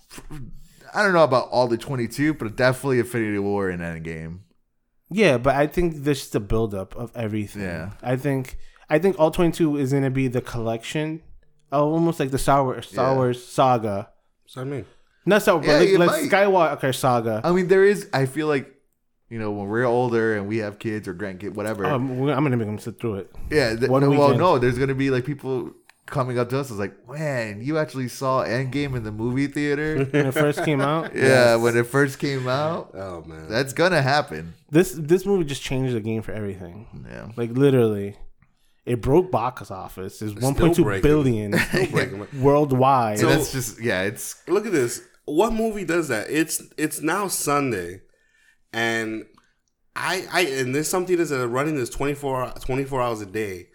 [0.93, 4.39] I don't know about all the twenty-two, but definitely Infinity War and Endgame.
[5.09, 7.63] Yeah, but I think this is the buildup of everything.
[7.63, 7.91] Yeah.
[8.01, 8.57] I think
[8.89, 11.21] I think all twenty two is gonna be the collection
[11.71, 13.15] of almost like the Star Wars Star Yeah.
[13.15, 14.09] Wars saga.
[14.45, 14.85] So I mean,
[15.25, 17.41] Not Star Wars, Yeah, but it like, like Skywalker saga.
[17.43, 18.09] I mean, there is.
[18.13, 18.73] I feel like,
[19.29, 21.85] you know, when we're older and we have kids or grandkids, whatever.
[21.85, 23.31] Um, I'm gonna make them sit through it.
[23.51, 23.75] yeah.
[23.75, 24.39] Th- one no, well, weekend.
[24.39, 25.71] no, there's gonna be like people
[26.05, 26.69] coming up to us.
[26.69, 30.05] It's like, man, you actually saw Endgame in the movie theater.
[30.11, 32.91] When it first came out, yeah, when it first came out.
[32.93, 34.53] oh man, That's gonna happen.
[34.69, 36.87] this this movie just changed the game for everything.
[37.11, 37.27] Yeah.
[37.35, 38.15] Like literally,
[38.85, 40.21] it broke box office.
[40.21, 41.01] It's still 1.2 breaking.
[41.01, 43.19] billion Still breaking my- worldwide.
[43.19, 44.03] And that's just yeah.
[44.03, 45.01] It's Look at this.
[45.25, 46.27] What movie does that?
[46.29, 47.99] It's it's now Sunday,
[48.73, 49.25] and
[49.95, 53.69] I I and there's some theaters that are running this 24, 24 hours a day,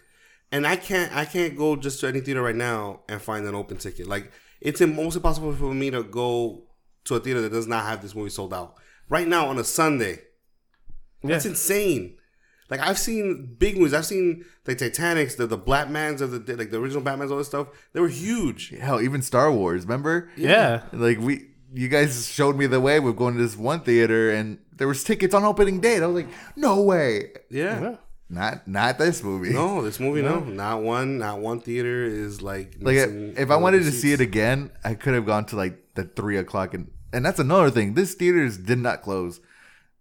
[0.50, 3.54] and I can't I can't go just to any theater right now and find an
[3.54, 4.06] open ticket.
[4.06, 4.30] Like
[4.60, 6.64] it's almost impossible for me to go
[7.04, 8.76] to a theater that does not have this movie sold out
[9.08, 10.20] right now on a Sunday.
[11.24, 12.16] That's insane.
[12.70, 13.92] Like I've seen big movies.
[13.94, 17.48] I've seen the Titanics, the the Batmans of the like the original Batmans, all this
[17.48, 17.68] stuff.
[17.92, 18.70] They were huge.
[18.70, 19.00] hell.
[19.00, 19.82] Even Star Wars.
[19.82, 20.30] Remember?
[20.36, 20.84] yeah.
[20.92, 23.00] Like we, you guys showed me the way.
[23.00, 25.96] We're going to this one theater, and there was tickets on opening day.
[25.96, 27.32] And I was like, no way.
[27.50, 27.80] Yeah.
[27.80, 27.96] Yeah.
[28.28, 29.52] Not not this movie.
[29.52, 32.76] No, this movie, no, not one, not one theater is like.
[32.80, 35.56] Like missing if I wanted the to see it again, I could have gone to
[35.56, 37.92] like the three o'clock and and that's another thing.
[37.92, 39.38] This theaters did not close.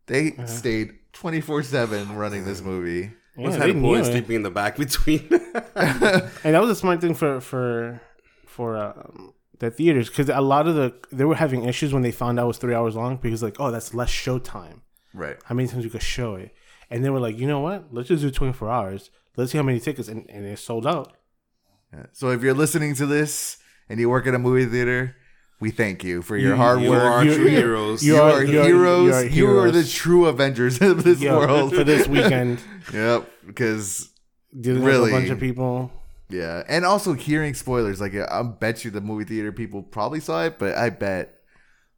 [0.07, 3.11] They stayed twenty four seven running this movie.
[3.35, 4.11] Yeah, Must they had knew boys it.
[4.13, 5.27] sleeping in the back between.
[5.75, 7.99] and that was a smart thing for for
[8.45, 12.11] for um, the theaters because a lot of the they were having issues when they
[12.11, 14.81] found out it was three hours long because like oh that's less show time.
[15.13, 15.37] Right.
[15.45, 16.53] How many times you could show it?
[16.89, 17.85] And they were like, you know what?
[17.93, 19.09] Let's just do twenty four hours.
[19.37, 21.15] Let's see how many tickets, and, and it sold out.
[21.93, 22.07] Yeah.
[22.11, 23.57] So if you're listening to this
[23.87, 25.15] and you work at a movie theater,
[25.61, 27.03] we thank you for your You- hard you work.
[27.03, 28.03] are You- true heroes.
[28.03, 29.07] You, are, you are- heroes.
[29.33, 31.73] you are You are the true Avengers of this world.
[31.75, 32.61] for this weekend,
[32.93, 33.29] yep.
[33.45, 34.09] Because
[34.53, 35.11] Really?
[35.11, 35.91] a bunch of people.
[36.33, 37.99] Yeah, and also hearing spoilers.
[38.01, 41.35] Like I bet you the movie theater people probably saw it, but I bet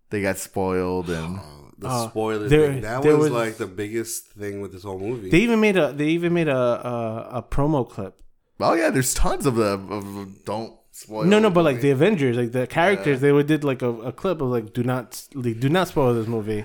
[0.10, 1.40] they got spoiled and.
[1.80, 2.82] the Uh, spoiler there- thing.
[2.82, 5.30] That there was, was- like the biggest thing with this whole movie.
[5.30, 8.22] They even made a they even made a a, a promo clip.
[8.60, 9.92] Oh yeah, there's tons of them.
[9.92, 11.26] Of, don't spoil.
[11.26, 13.90] No, no, the but like the Avengers, like the characters, they would did like a,
[13.90, 16.64] a clip of like do not like, do not spoil this movie,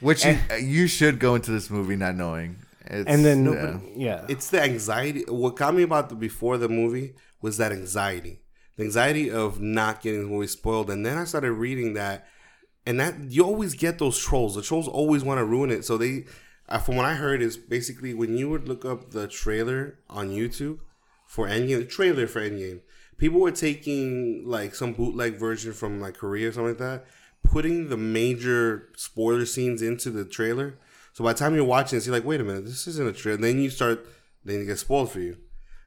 [0.00, 2.56] which you, you should go into this movie not knowing.
[2.88, 3.78] It's, and then yeah.
[3.96, 5.24] yeah, it's the anxiety.
[5.28, 8.40] What got me about the before the movie was that anxiety.
[8.76, 10.90] the anxiety of not getting the movie spoiled.
[10.90, 12.26] And then I started reading that,
[12.84, 14.54] and that you always get those trolls.
[14.54, 15.84] The trolls always want to ruin it.
[15.84, 16.24] So they,
[16.68, 20.30] uh, from what I heard, is basically when you would look up the trailer on
[20.30, 20.78] YouTube
[21.26, 22.80] for Endgame, the trailer for Endgame,
[23.18, 27.06] people were taking like some bootleg version from like Korea or something like that,
[27.42, 30.78] putting the major spoiler scenes into the trailer.
[31.16, 33.12] So by the time you're watching this, you're like, wait a minute, this isn't a
[33.14, 33.38] trailer.
[33.38, 34.06] then you start,
[34.44, 35.38] then it gets spoiled for you.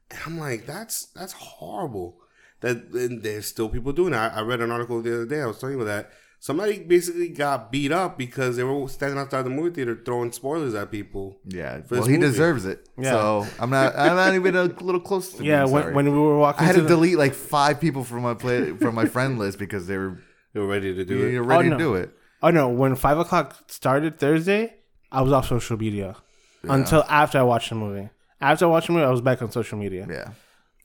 [0.09, 2.17] And I'm like, that's that's horrible.
[2.61, 4.33] That and there's still people doing that.
[4.33, 5.41] I, I read an article the other day.
[5.41, 6.09] I was talking about that.
[6.39, 10.73] Somebody basically got beat up because they were standing outside the movie theater throwing spoilers
[10.73, 11.37] at people.
[11.45, 12.21] Yeah, well, he movie.
[12.21, 12.89] deserves it.
[12.97, 13.11] Yeah.
[13.11, 13.95] So I'm not.
[13.95, 15.43] I'm not even a little close to.
[15.43, 17.79] Yeah, being when, when we were walking I had to to the, delete like five
[17.79, 20.17] people from my play from my friend list because they were
[20.53, 21.33] They were ready to do it.
[21.33, 21.77] you're ready Oh, no.
[21.77, 22.09] to do it.
[22.41, 22.69] Oh no!
[22.69, 24.73] When five o'clock started Thursday,
[25.11, 26.15] I was off social media
[26.63, 28.09] until after I watched the movie.
[28.41, 30.05] After I watched the movie, I was back on social media.
[30.09, 30.29] Yeah,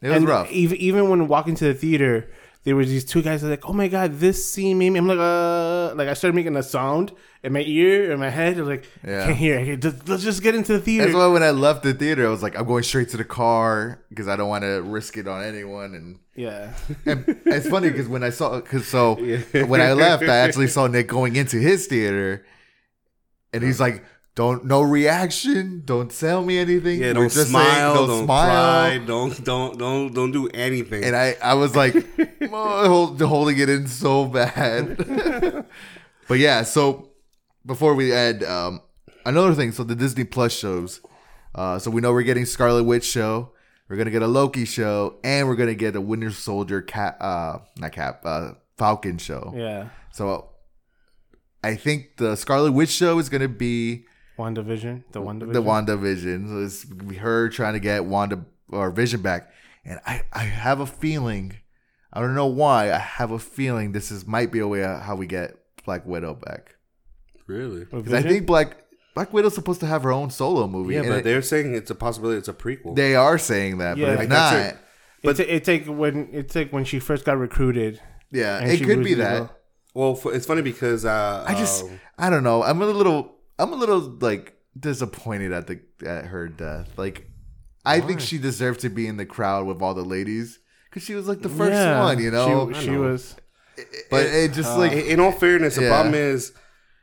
[0.02, 0.50] it was and rough.
[0.50, 2.28] Even even when walking to the theater,
[2.64, 4.98] there was these two guys that were like, "Oh my god, this scene made me."
[4.98, 7.12] I'm like, "Uh," like I started making a sound
[7.44, 8.56] in my ear in my head.
[8.56, 9.22] I was like, Yeah.
[9.22, 9.58] "I can't hear.
[9.60, 11.92] I can't, just- let's just get into the theater." That's why when I left the
[11.94, 14.80] theater, I was like, I'm going straight to the car because I don't want to
[14.82, 15.94] risk it on anyone.
[15.94, 16.72] And, yeah,
[17.06, 19.14] and it's funny because when I saw, because so
[19.52, 22.44] when I left, I actually saw Nick going into his theater,
[23.52, 24.02] and he's like,
[24.35, 25.82] "Don't no reaction.
[25.85, 27.01] Don't sell me anything.
[27.01, 31.05] Yeah, don't just saying, smile, don't don't smile." cry, don't don't don't don't do anything.
[31.05, 31.95] And I, I was like,
[32.43, 34.97] oh, hold, holding it in so bad.
[36.28, 37.11] but yeah, so
[37.64, 38.80] before we end, um,
[39.24, 39.72] another thing.
[39.72, 41.01] So the Disney Plus shows.
[41.55, 43.53] Uh, so we know we're getting Scarlet Witch show.
[43.89, 47.59] We're gonna get a Loki show, and we're gonna get a Winter Soldier cap, uh,
[47.78, 49.53] not cap, uh, Falcon show.
[49.55, 49.91] yeah.
[50.11, 50.51] So
[51.62, 54.07] I think the Scarlet Witch show is gonna be
[54.37, 56.49] One division, the one the Wanda Vision.
[56.49, 59.51] So it's her trying to get Wanda or Vision back.
[59.85, 61.59] And I, I have a feeling,
[62.12, 65.14] I don't know why, I have a feeling this is might be a way how
[65.14, 66.74] we get Black Widow back.
[67.47, 67.85] really?
[67.85, 68.78] Because I think Black
[69.14, 70.95] Black Widow's supposed to have her own solo movie.
[70.95, 72.39] Yeah, but it- they're saying it's a possibility.
[72.39, 72.97] It's a prequel.
[72.97, 74.07] they are saying that, Yeah.
[74.09, 75.39] but Like, if that's not, it.
[75.39, 78.01] it's it's like when it's like when she first got recruited.
[78.32, 79.51] yeah, it could be that.
[79.95, 82.62] well, f- it's funny because uh, I just, um, I don't know.
[82.64, 86.88] I'm a little, I'm a little like disappointed at the at her death.
[86.96, 87.28] Like,
[87.84, 90.59] I think she deserved to be in the crowd with all the ladies
[90.90, 92.00] because she was like the first Yeah.
[92.00, 92.72] one, you know.
[92.72, 93.00] she, she know.
[93.00, 93.36] was.
[94.11, 96.52] but it just like in in all fairness, the problem is,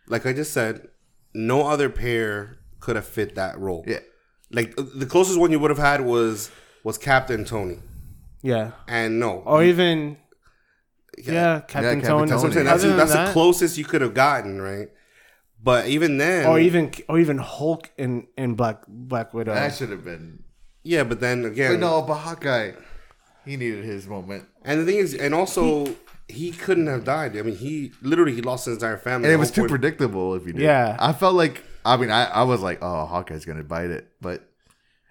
[0.07, 0.87] like I just said,
[1.33, 3.83] no other pair could have fit that role.
[3.87, 3.99] Yeah.
[4.51, 6.49] like uh, the closest one you would have had was
[6.83, 7.79] was Captain Tony,
[8.41, 10.17] Yeah, and no, or even
[11.17, 12.29] yeah, Captain Captain Tony.
[12.31, 12.65] that's what I'm saying.
[12.65, 14.89] That's, Other than that's the closest you could have gotten, right?
[15.63, 19.53] But even then, or even or even Hulk in in Black Black Widow.
[19.53, 20.43] that should have been.
[20.83, 22.71] yeah, but then again, But no, but Hawkeye,
[23.45, 25.95] he needed his moment, and the thing is, and also
[26.27, 27.37] he couldn't have died.
[27.37, 29.27] I mean, he literally he lost his entire family.
[29.27, 30.33] and it was too point- predictable.
[30.35, 30.95] If he did, Yeah.
[30.99, 31.63] I felt like.
[31.83, 34.47] I mean, I, I was like, oh, Hawkeye's gonna bite it, but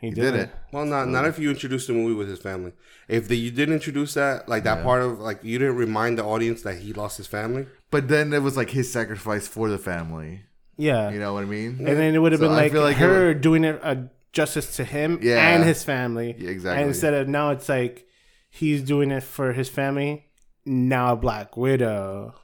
[0.01, 0.41] he he did, did it.
[0.41, 0.51] it.
[0.73, 2.73] Well, not not if you introduced the movie with his family.
[3.09, 6.25] If the, you didn't introduce that, like that part of like you didn't remind the
[6.25, 7.67] audience that he lost his family.
[7.91, 10.43] But then it was like his sacrifice for the family.
[10.77, 11.77] Yeah, You know what I mean?
[11.79, 13.79] and then it would have So been I like, feel like it her doing it
[13.83, 15.55] a justice to him Yeah.
[15.55, 16.35] and his family.
[16.39, 16.81] Yeah, exactly.
[16.81, 18.07] And instead of now, it's like
[18.49, 20.25] he's doing it for his family.
[20.65, 22.35] Now, a Black Widow.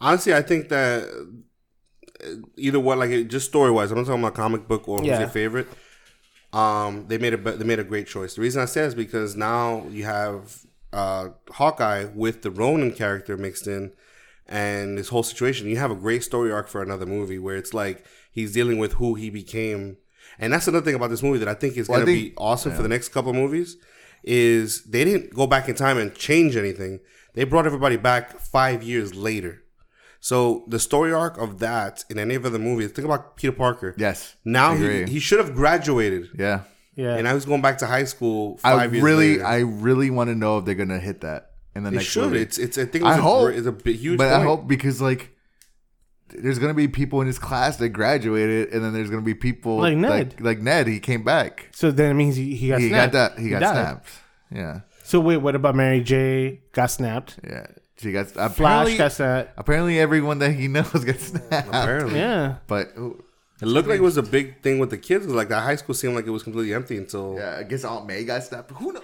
[0.00, 1.04] Honestly, I think that
[2.24, 5.06] uh, either what, like just story wise, I'm not talking about comic book or who's
[5.06, 5.68] your favorite.
[6.52, 8.34] Um, they made a they made a great choice.
[8.34, 10.62] The reason I say is because now you have
[10.92, 13.92] uh Hawkeye with the Ronin character mixed in,
[14.48, 15.68] and this whole situation.
[15.68, 18.94] You have a great story arc for another movie where it's like he's dealing with
[18.94, 19.98] who he became,
[20.38, 22.34] and that's another thing about this movie that I think is Well, going to be
[22.36, 23.76] awesome for the next couple of movies.
[24.22, 27.00] Is they didn't go back in time and change anything.
[27.34, 29.62] They brought everybody back five years later.
[30.20, 33.94] So the story arc of that in any of the movies, think about Peter Parker.
[33.96, 34.36] Yes.
[34.44, 36.60] Now he, he should have graduated, Yeah.
[36.94, 37.14] Yeah.
[37.14, 39.46] and now he's going back to high school I years really, later.
[39.46, 42.24] I really want to know if they're gonna hit that in the they next should.
[42.24, 42.40] movie.
[42.42, 44.18] It's it's I think I it's a, hope, great- it's a big, huge.
[44.18, 45.30] but I hope because like
[46.28, 49.78] there's gonna be people in his class that graduated, and then there's gonna be people
[49.78, 50.10] Like Ned.
[50.34, 50.86] like, like Ned.
[50.86, 51.68] He came back.
[51.72, 53.12] so then it means he, he got he snapped.
[53.14, 53.42] got that.
[53.42, 53.72] He, got died.
[53.72, 54.08] snapped.
[54.52, 56.60] Yeah, So wait, what about Mary J?
[56.72, 57.38] Got snapped.
[57.44, 57.66] yeah.
[58.00, 58.96] She got Flash apparently.
[58.96, 59.52] got snapped.
[59.58, 61.68] apparently, everyone that he knows gets snapped.
[61.68, 62.56] Apparently, Yeah.
[62.66, 63.22] But ooh,
[63.60, 65.26] it looked like it was a big thing with the kids.
[65.26, 67.36] Like that high school seemed like it was completely empty until.
[67.38, 68.70] yeah, I guess Aunt May got snapped.
[68.72, 69.02] Who knows?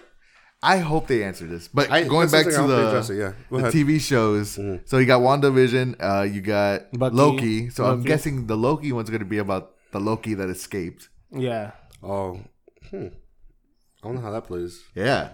[0.63, 1.69] I hope they answer this.
[1.69, 3.33] But I- going that's back to something I hope the, address it, yeah.
[3.51, 3.73] Go the ahead.
[3.75, 3.89] Mm-hmm.
[3.91, 7.15] TV shows, so you got WandaVision, uh, you got Bucky.
[7.17, 7.71] Loki.
[7.71, 8.09] So I'm Loki.
[8.09, 11.11] guessing the Loki one's going to be about the Loki that escaped.
[11.31, 11.73] Yeah.
[12.03, 12.41] Oh,
[12.91, 13.09] hmm.
[14.03, 14.83] I don't know how that plays.
[14.95, 15.31] Yeah.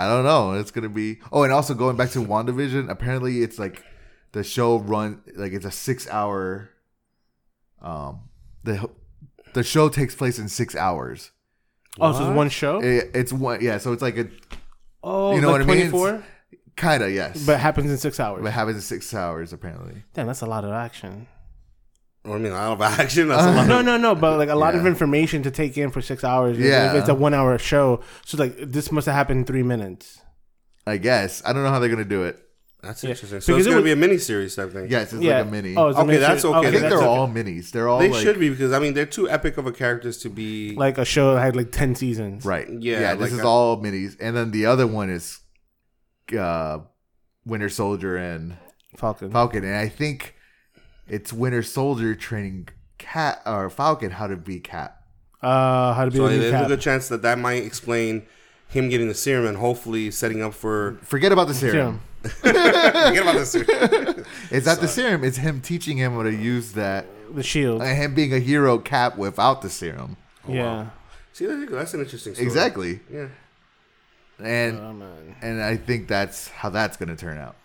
[0.00, 0.52] I don't know.
[0.54, 1.18] It's gonna be.
[1.32, 2.90] Oh, and also going back to WandaVision.
[2.90, 3.84] Apparently, it's like
[4.32, 6.70] the show run like it's a six hour.
[7.82, 8.20] Um,
[8.64, 8.88] the
[9.54, 11.30] the show takes place in six hours.
[11.98, 12.36] Oh, so it's What?
[12.36, 12.80] one show.
[12.82, 13.78] It, it's one, yeah.
[13.78, 14.28] So it's like a
[15.02, 15.86] oh, you know like what I mean?
[15.86, 16.24] It's- 24?
[16.76, 18.40] kind of yes, but it happens in six hours.
[18.42, 20.02] but it happens in six hours apparently.
[20.14, 21.26] Damn, that's a lot of action.
[22.24, 23.28] I mean, I don't have action.
[23.28, 23.66] That's a lot.
[23.66, 26.58] No, no, no, but like a lot of information to take in for six hours.
[26.58, 26.92] Yeah.
[26.92, 30.20] if it's a one-hour show, so like this must have happened in three minutes.
[30.86, 32.38] I guess I don't know how they're gonna do it.
[32.82, 33.10] That's Yeah.
[33.10, 33.40] interesting.
[33.42, 34.86] So Because it's it gonna was- be a mini series type thing.
[34.90, 35.38] Yes, it's yeah.
[35.38, 35.76] like a mini.
[35.76, 36.56] Oh, it's a Okay, mini that's series.
[36.56, 36.68] okay.
[36.68, 37.06] I think that's they're okay.
[37.08, 37.70] all minis.
[37.70, 40.16] They're all They like, should be because I mean they're too epic of a characters
[40.18, 42.44] to be like a show that had like ten seasons.
[42.44, 42.66] right.
[42.70, 45.40] Yeah, Yeah, like this is a- all minis, and then the other one is
[46.38, 46.78] uh,
[47.44, 48.56] Winter Soldier and
[48.96, 49.30] Falcon.
[49.30, 50.34] Falcon, and I think
[51.10, 52.68] it's Winter Soldier training
[52.98, 55.02] Cap or Falcon how to be Cap.
[55.42, 58.26] Uh, how to be So a new there's a good chance that that might explain
[58.68, 60.98] him getting the serum and hopefully setting up for.
[61.02, 61.74] Forget about the serum.
[61.74, 62.00] Serum.
[63.08, 63.54] Forget about this.
[64.50, 65.24] It's not the serum.
[65.24, 67.80] It's him teaching him how to use that, The shield.
[67.82, 70.16] and him being a hero Cap without the serum.
[70.46, 70.90] yeah.
[71.32, 71.76] See, there you go.
[71.76, 72.46] That's an interesting story.
[72.46, 73.28] Exactly, Yeah.
[74.38, 75.36] and Oh man.
[75.40, 77.56] and I think that's how that's going to turn out.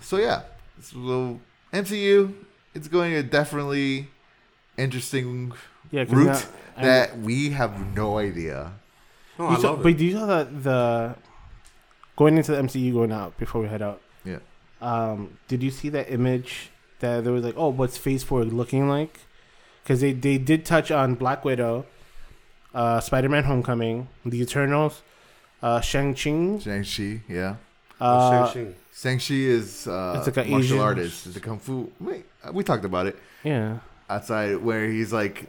[0.00, 0.42] So yeah,
[0.80, 1.38] so
[1.72, 2.34] MCU,
[2.74, 4.08] it's going a definitely
[4.76, 5.52] interesting
[5.90, 6.04] Yeah.
[6.04, 6.40] 'cause route now-
[6.76, 8.72] and- that we have no idea.
[9.38, 9.98] No, You I saw, love but it.
[9.98, 11.16] do you know that the
[12.16, 14.00] going into the MCU going out before we head out?
[14.24, 14.38] Yeah.
[14.80, 16.70] Um, did you see that image
[17.00, 19.20] that there was like, oh, what's Phase Four looking like?
[19.82, 21.86] Because they they did touch on Black Widow,
[22.74, 25.02] uh, Spider Man Homecoming, The Eternals,
[25.62, 26.58] uh, Shang Chi.
[26.60, 27.56] Shang Chi, yeah.
[28.00, 28.52] Uh, Shang-Chi.
[28.52, 31.26] Shang Chi is uh, It's like a martial Asian- artist.
[31.26, 31.90] It's a kung fu.
[32.00, 33.78] Wait, uh, we talked about it yeah,
[34.08, 35.46] outside where he's like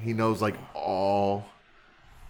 [0.00, 1.44] he knows like all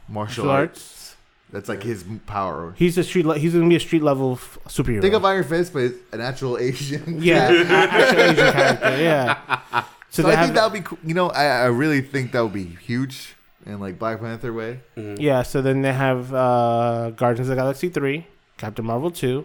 [0.09, 1.17] martial Martial arts.
[1.53, 2.75] That's like his power.
[2.77, 3.25] he's a street.
[3.25, 5.01] Le- he's gonna be a street level f- superhero.
[5.01, 7.23] Think of Iron Fist, but it's an actual Asian.
[7.23, 8.97] yeah, actual Asian character.
[9.03, 9.85] Yeah.
[10.11, 10.97] So, they I think that would be cool.
[11.05, 13.35] You know, I, I really think that would be huge
[13.67, 14.81] in like Black Panther way.
[14.97, 15.21] Mhm.
[15.21, 18.27] Yeah, so then they have uh, Guardians of the Galaxy 3,
[18.57, 19.45] Captain Marvel 2,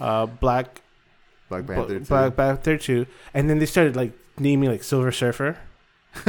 [0.00, 0.80] uh, Black
[1.48, 1.98] Black Panther.
[1.98, 2.04] too.
[2.04, 5.56] Black Panther 2, and then they started like naming like Silver Surfer,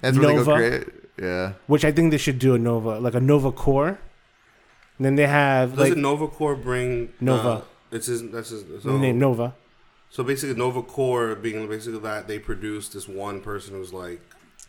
[0.00, 0.44] That's really Nova.
[0.50, 0.86] go great.
[1.20, 1.52] Yeah.
[1.66, 3.98] which I think they should do a Nova, like a Nova Corps.
[4.98, 7.48] And then they have like Doesn't Nova Corps bring Nova.
[7.48, 7.60] Uh,
[7.92, 8.28] it's his.
[8.30, 8.64] That's his.
[8.64, 9.54] the So, name Nova.
[10.10, 14.20] so basically, Nova Corps being basically that they produced this one person who's like.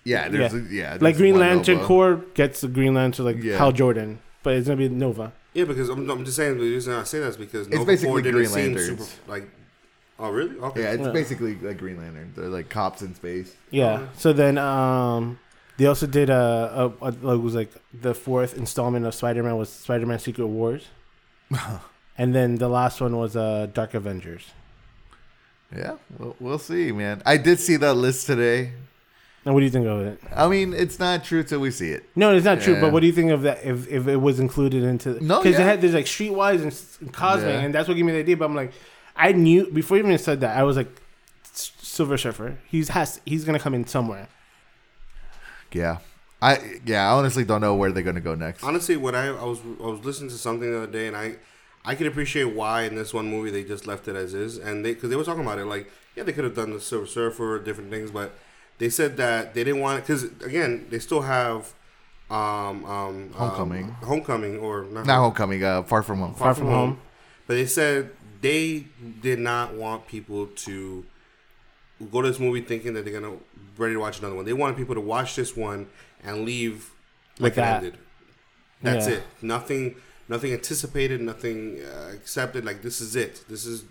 [0.06, 0.30] Yeah.
[0.30, 0.94] There's yeah.
[0.94, 1.88] yeah Like Green Lantern Nova.
[1.88, 3.58] Corps gets the Green Lantern like Yeah.
[3.58, 5.32] Hal Jordan, but it's gonna be Nova.
[5.54, 7.86] Yeah, because I'm, I'm just saying the reason I say that is because It's Nova
[7.86, 9.16] basically Corps didn't Green seem Lanterns.
[9.28, 9.50] like.
[10.20, 10.58] Oh really?
[10.60, 10.84] Okay.
[10.84, 11.12] Yeah, it's Yeah.
[11.12, 12.34] basically like Green Lantern.
[12.36, 13.56] They're like cops in space.
[13.72, 14.08] Yeah.
[14.18, 15.40] So then um
[15.78, 19.56] they also did a, a, a like, it was like the fourth installment of Spider-Man
[19.56, 20.88] was Spider-Man Secret Wars.
[22.18, 24.52] and then the last one was uh Dark Avengers.
[25.76, 27.22] Yeah, we'll, we'll see, man.
[27.26, 28.74] I did see that list today.
[29.46, 30.20] And what do you think of it?
[30.36, 32.04] I mean, it's not true till we see it.
[32.16, 32.80] No, it's not true.
[32.80, 33.64] But what do you think of that?
[33.64, 35.66] If, if it was included into No, because yeah.
[35.66, 37.62] had there's like Streetwise and, S- and Cosmic, Yeah.
[37.62, 38.36] and that's what gave me the idea.
[38.38, 38.74] But I'm like,
[39.16, 40.58] I knew before you even said that.
[40.58, 40.90] I was like,
[41.54, 42.58] Silver Surfer.
[42.68, 44.28] He's has he's gonna come in somewhere.
[45.72, 45.98] Yeah,
[46.42, 48.64] I yeah, I honestly don't know where they're gonna go next.
[48.64, 51.36] Honestly, when I, I was I was listening to something the other day, and I
[51.86, 54.84] I can appreciate why in this one movie they just left it as is, and
[54.84, 57.06] they because they were talking about it like yeah they could have done the Silver
[57.08, 58.34] Surfer or different things, but
[58.80, 61.74] they said that they didn't want it because again they still have
[62.32, 63.84] um um Homecoming.
[63.86, 65.64] um, homecoming or not, Not homecoming.
[65.64, 66.34] Uh, far from home.
[66.36, 67.00] Far From Home.
[67.48, 68.12] but they said
[68.42, 68.86] they
[69.22, 71.06] did not want people to
[72.12, 73.36] go to this movie thinking that they're gonna
[73.78, 74.46] ready to watch another one.
[74.46, 75.88] They wanted people to watch this one
[76.24, 76.92] and leave
[77.40, 77.78] Like like, it that.
[77.84, 77.98] ended.
[78.82, 79.14] That's Yeah.
[79.16, 79.24] it.
[79.42, 79.96] Nothing,
[80.30, 81.20] nothing anticipated.
[81.22, 82.64] Nothing uh, accepted.
[82.64, 83.44] Like this is it.
[83.50, 83.84] This is.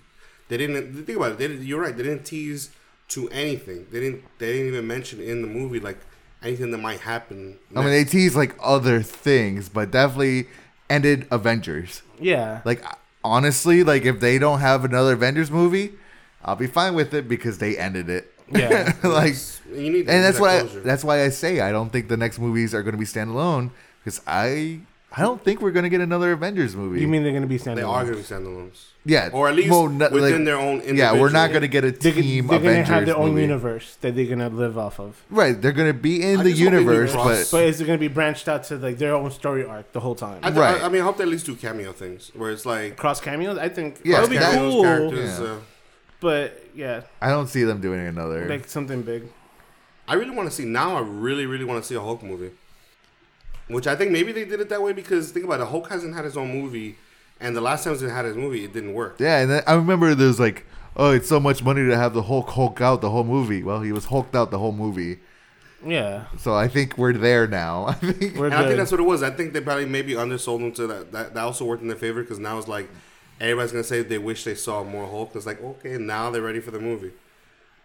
[0.49, 1.39] They didn't think about it.
[1.39, 1.95] They you're right.
[1.97, 2.71] They didn't tease
[3.09, 3.87] to anything.
[3.91, 4.25] They didn't.
[4.39, 5.99] They didn't even mention in the movie like
[6.43, 7.59] anything that might happen.
[7.75, 10.47] I mean, they tease like other things, but definitely
[10.89, 12.03] ended Avengers.
[12.21, 12.61] Yeah.
[12.65, 12.85] Like
[13.25, 15.93] honestly, like if they don't have another Avengers movie,
[16.45, 18.33] I'll be fine with it because they ended it.
[18.51, 18.95] Yeah.
[19.03, 19.35] like,
[19.71, 20.09] you need.
[20.09, 22.75] and that's that why I, that's why I say I don't think the next movies
[22.75, 23.71] are going to be standalone
[24.03, 24.81] because I
[25.11, 27.01] I don't think we're going to get another Avengers movie.
[27.01, 27.83] you mean they're gonna be standing?
[27.83, 30.59] they are going to be standalones, yeah, or at least well, not- within like- their
[30.59, 30.83] own.
[30.97, 32.01] Yeah, we're not going to get a team.
[32.03, 33.41] They're, they're team gonna Avengers have their own movie.
[33.41, 35.17] universe that they're gonna live off of.
[35.31, 37.65] Right, they're going to be in I the just hope they do universe, but But
[37.65, 40.41] is it gonna be branched out to like their own story arc the whole time?
[40.43, 40.83] I, th- Right.
[40.83, 43.23] I, I mean, I hope they at least do cameo things where it's like Cross
[43.23, 44.83] cameos, I think Yeah, that would be cameos, cool.
[44.83, 45.39] characters.
[45.41, 45.45] Yeah.
[45.47, 45.57] Uh,
[46.21, 48.47] But yeah, I don't see them doing another.
[48.47, 49.23] like something big.
[50.07, 50.97] I really want to see now.
[50.97, 52.51] I really, really want to see a Hulk movie,
[53.69, 55.69] which I think maybe they did it that way because think about it.
[55.69, 56.99] Hulk hasn't had his own movie
[57.41, 59.17] And the last times they had his movie, it didn't work.
[59.21, 60.67] Yeah, and I remember there's like,
[60.97, 63.63] oh, it's so much money to have the Hulk Hulk out the whole movie.
[63.63, 65.21] Well, he was hulked out the whole movie.
[65.85, 67.87] Yeah, So I think we're there now.
[67.89, 69.23] I think we're And I think that's what it was.
[69.23, 71.13] I think they probably maybe undersold him to that.
[71.13, 72.89] That, that also worked in their favor because now it's like
[73.41, 75.37] everybody's gonna say they wish they saw more Hulk.
[75.37, 77.13] It's like okay, now they're ready for the movie.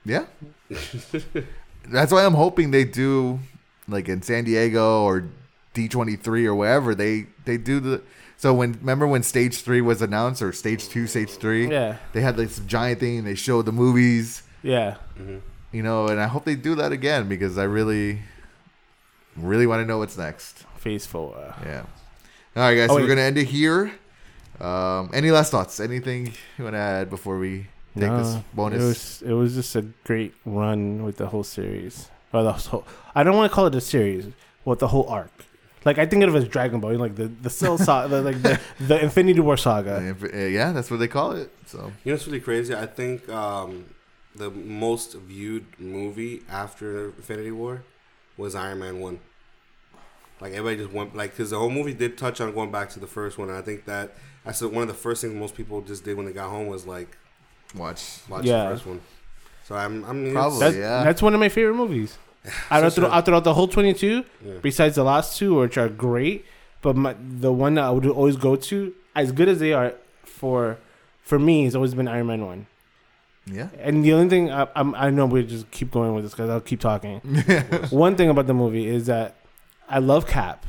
[0.06, 0.26] Yeah.
[1.86, 3.40] That's why I'm hoping they do
[3.88, 5.30] like in San Diego or
[5.74, 8.02] D23 or wherever they they do the
[8.38, 11.98] so when remember when stage 3 was announced or stage 2 stage 3 Yeah.
[12.14, 14.95] they had this giant thing and they showed the movies yeah.
[15.72, 18.20] you know and I hope they do that again because I really
[19.36, 21.34] really want to know what's next Phase four.
[21.66, 21.84] yeah
[22.56, 23.91] all right guys Oh, so we're going to end it here
[24.60, 27.68] um any last thoughts anything you want to add before we
[27.98, 32.10] take this bonus It was it was just a great run with the whole series.
[32.32, 32.84] Or the whole,
[33.14, 34.26] I don't want to call it a series.
[34.66, 35.30] With the whole arc.
[35.86, 38.60] Like I think of it as Dragon Ball, like the the Cell saga, like the,
[38.80, 40.16] the Infinity War saga.
[40.22, 42.74] Uh, yeah that's what they call it so You know it's really crazy?
[42.76, 43.86] I think um,
[44.36, 47.84] the most viewed movie after Infinity War
[48.38, 49.20] was Iron Man one.
[50.42, 53.00] Like everybody just went like because the whole movie did touch on going back to
[53.00, 55.56] the first one, and I think that that's the- one of the first things most
[55.56, 57.18] people just did when they got home was like
[57.76, 58.64] watch watch Yeah.
[58.66, 59.02] the first one.
[59.66, 60.60] So I'm I'm Probably.
[60.60, 61.04] That's, yeah.
[61.04, 62.18] that's one of my favorite movies.
[62.72, 64.53] Out, of, Such a- throughout, the whole twenty two, Yeah.
[64.61, 66.45] besides the last two, which are great,
[66.82, 69.94] but my, the one that I would always go to, as good as they are
[70.24, 70.78] for
[71.22, 72.68] for me, has always been Iron Man one.
[73.45, 76.34] yeah And the only thing I, I'm, I know we just keep going with this
[76.34, 77.20] because I'll keep talking.
[77.90, 79.36] One thing about the movie is that
[79.90, 80.65] I love Cap,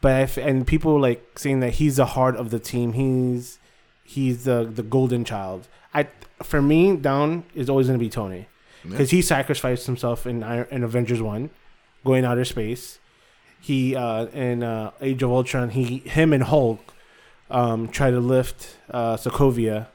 [0.00, 2.92] but if, and people like saying that he's the heart of the team.
[2.94, 3.58] He's
[4.04, 5.68] he's the the golden child.
[5.94, 6.08] I
[6.42, 8.46] for me, down is always going to be Tony
[8.88, 11.50] because he sacrificed himself in in Avengers one,
[12.04, 12.98] going outer space.
[13.60, 16.92] He uh, in uh, Age of Ultron, he him and Hulk
[17.50, 19.86] um, try to lift uh, Sokovia,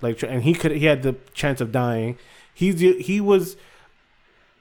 [0.00, 2.18] like and he could he had the chance of dying.
[2.54, 3.56] He's he was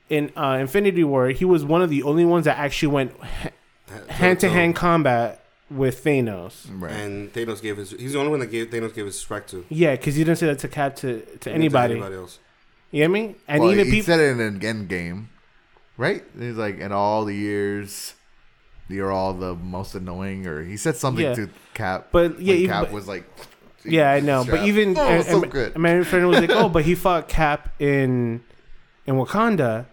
[0.10, 1.30] in uh, Infinity War.
[1.30, 3.14] He was one of the only ones that actually went
[4.10, 6.68] hand to hand combat with Thanos.
[6.70, 7.92] right And Thanos gave his.
[7.92, 9.66] He's the only one that gave Thanos gave his respect to.
[9.70, 11.96] Yeah, because he didn't say that to Cap to, to anybody.
[11.96, 12.40] tell Anybody else?
[12.92, 13.36] You know what I mean?
[13.48, 14.06] And well, even he people.
[14.06, 15.30] said it in an end game,
[15.98, 16.24] right?
[16.38, 18.14] He's like, in all the years,
[18.90, 21.34] you're all the most annoying, or he said something Yeah.
[21.36, 22.10] to Cap.
[22.12, 23.24] But, yeah, when even- Cap but- was like,
[23.86, 24.44] Yeah, I know.
[24.48, 25.74] But even oh, and, so and, good.
[25.74, 28.44] and my friend was like, "Oh, but he fought Cap in
[29.08, 29.88] in Wakanda."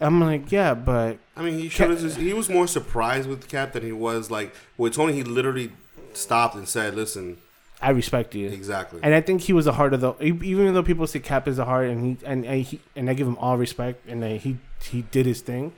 [0.00, 2.16] I'm like, "Yeah, but I mean, he showed Cap- us.
[2.16, 5.12] He was more surprised with Cap than he was like with Tony.
[5.12, 5.72] He literally
[6.14, 7.36] stopped and said, "Listen,
[7.80, 10.14] I respect you." exactly." And I think he was the heart of the.
[10.22, 13.14] Even though people say Cap is the heart, and he and, and he and I
[13.14, 15.72] give him all respect, and I, he he did his thing.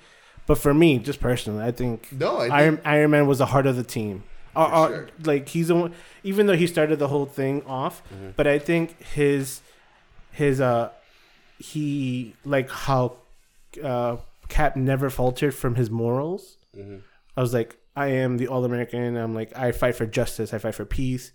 [0.47, 3.47] But for me, just personally, I think no, I think, Iron Iron Man was the
[3.47, 4.25] heart of the team.
[4.57, 5.09] Or, or, sure.
[5.25, 5.95] Like he's the one,
[6.25, 8.31] even though he started the whole thing off, Mm-hmm.
[8.37, 9.61] but I think his
[10.33, 10.91] his uh
[11.59, 13.17] he like how
[13.83, 14.17] uh
[14.49, 16.57] Cap never faltered from his morals.
[16.77, 17.03] Mhm.
[17.37, 19.17] I was like, I am the all American.
[19.17, 20.55] I'm like, I fight for justice.
[20.55, 21.33] I fight for peace.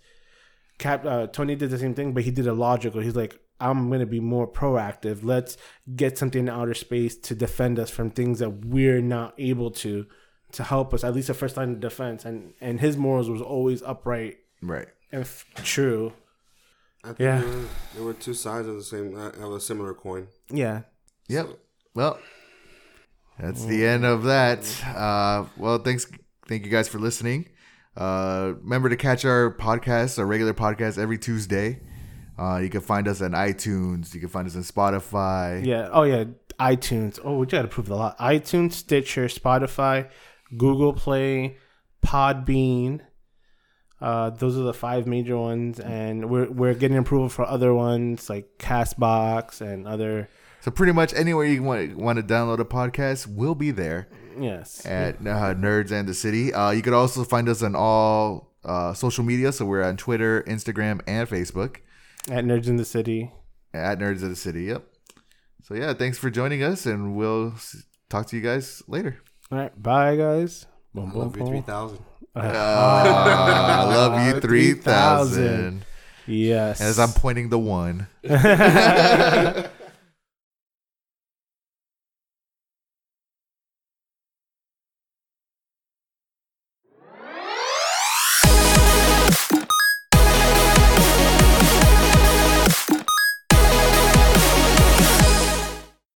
[0.78, 3.00] Cap uh, Tony did the same thing, but he did it logical.
[3.00, 5.20] He's like, I'm gonna be more proactive.
[5.22, 5.56] Let's
[5.94, 10.06] get something in outer space to defend us from things that we're not able to
[10.52, 11.04] to help us.
[11.04, 12.24] At least the first line of defense.
[12.24, 14.88] And and his morals was always upright right.
[15.12, 16.12] and f- true.
[17.04, 17.40] I think Yeah.
[17.40, 17.64] there, were,
[17.94, 20.28] there were two sides of the same uh, of a similar coin.
[20.50, 20.82] Yeah.
[21.28, 21.48] Yep.
[21.94, 22.18] Well,
[23.38, 24.60] that's the end of that.
[24.86, 26.06] Uh, well, thanks,
[26.48, 27.46] thank you guys for listening.
[27.96, 31.80] Uh, remember to catch our podcast, our regular podcast, every Tuesday.
[32.38, 34.12] Uh, you can find us on iTunes.
[34.14, 35.64] You can find us on Spotify.
[35.64, 35.88] Yeah.
[35.92, 36.24] Oh yeah.
[36.58, 37.20] iTunes.
[37.22, 38.18] Oh, we gotta prove a lot.
[38.18, 40.08] iTunes, Stitcher, Spotify,
[40.56, 41.56] Google Play,
[42.04, 43.00] Podbean.
[44.00, 48.28] Uh, those are the five major ones, and we're we're getting approval for other ones
[48.28, 50.28] like Castbox and other.
[50.64, 54.08] So pretty much anywhere you want want to download a podcast, we'll be there
[54.40, 54.84] Yes.
[54.86, 56.54] at uh, Nerds and the City.
[56.54, 59.52] Uh, you could also find us on all uh, social media.
[59.52, 61.76] So we're on Twitter, Instagram, and Facebook
[62.30, 63.30] At Nerds in the City.
[63.74, 64.62] at Nerds of the City.
[64.64, 64.84] Yep.
[65.64, 67.52] So yeah, thanks for joining us, and we'll
[68.08, 69.18] talk to you guys later.
[69.52, 69.82] All right.
[69.82, 70.64] Bye, guys.
[70.94, 71.48] Boom, I boom, love you boom.
[71.52, 71.98] three thousand.
[72.34, 74.80] Uh, I love you, 3000.
[74.80, 75.84] 3000.
[76.26, 76.80] Yes.
[76.80, 78.06] As I'm pointing the one.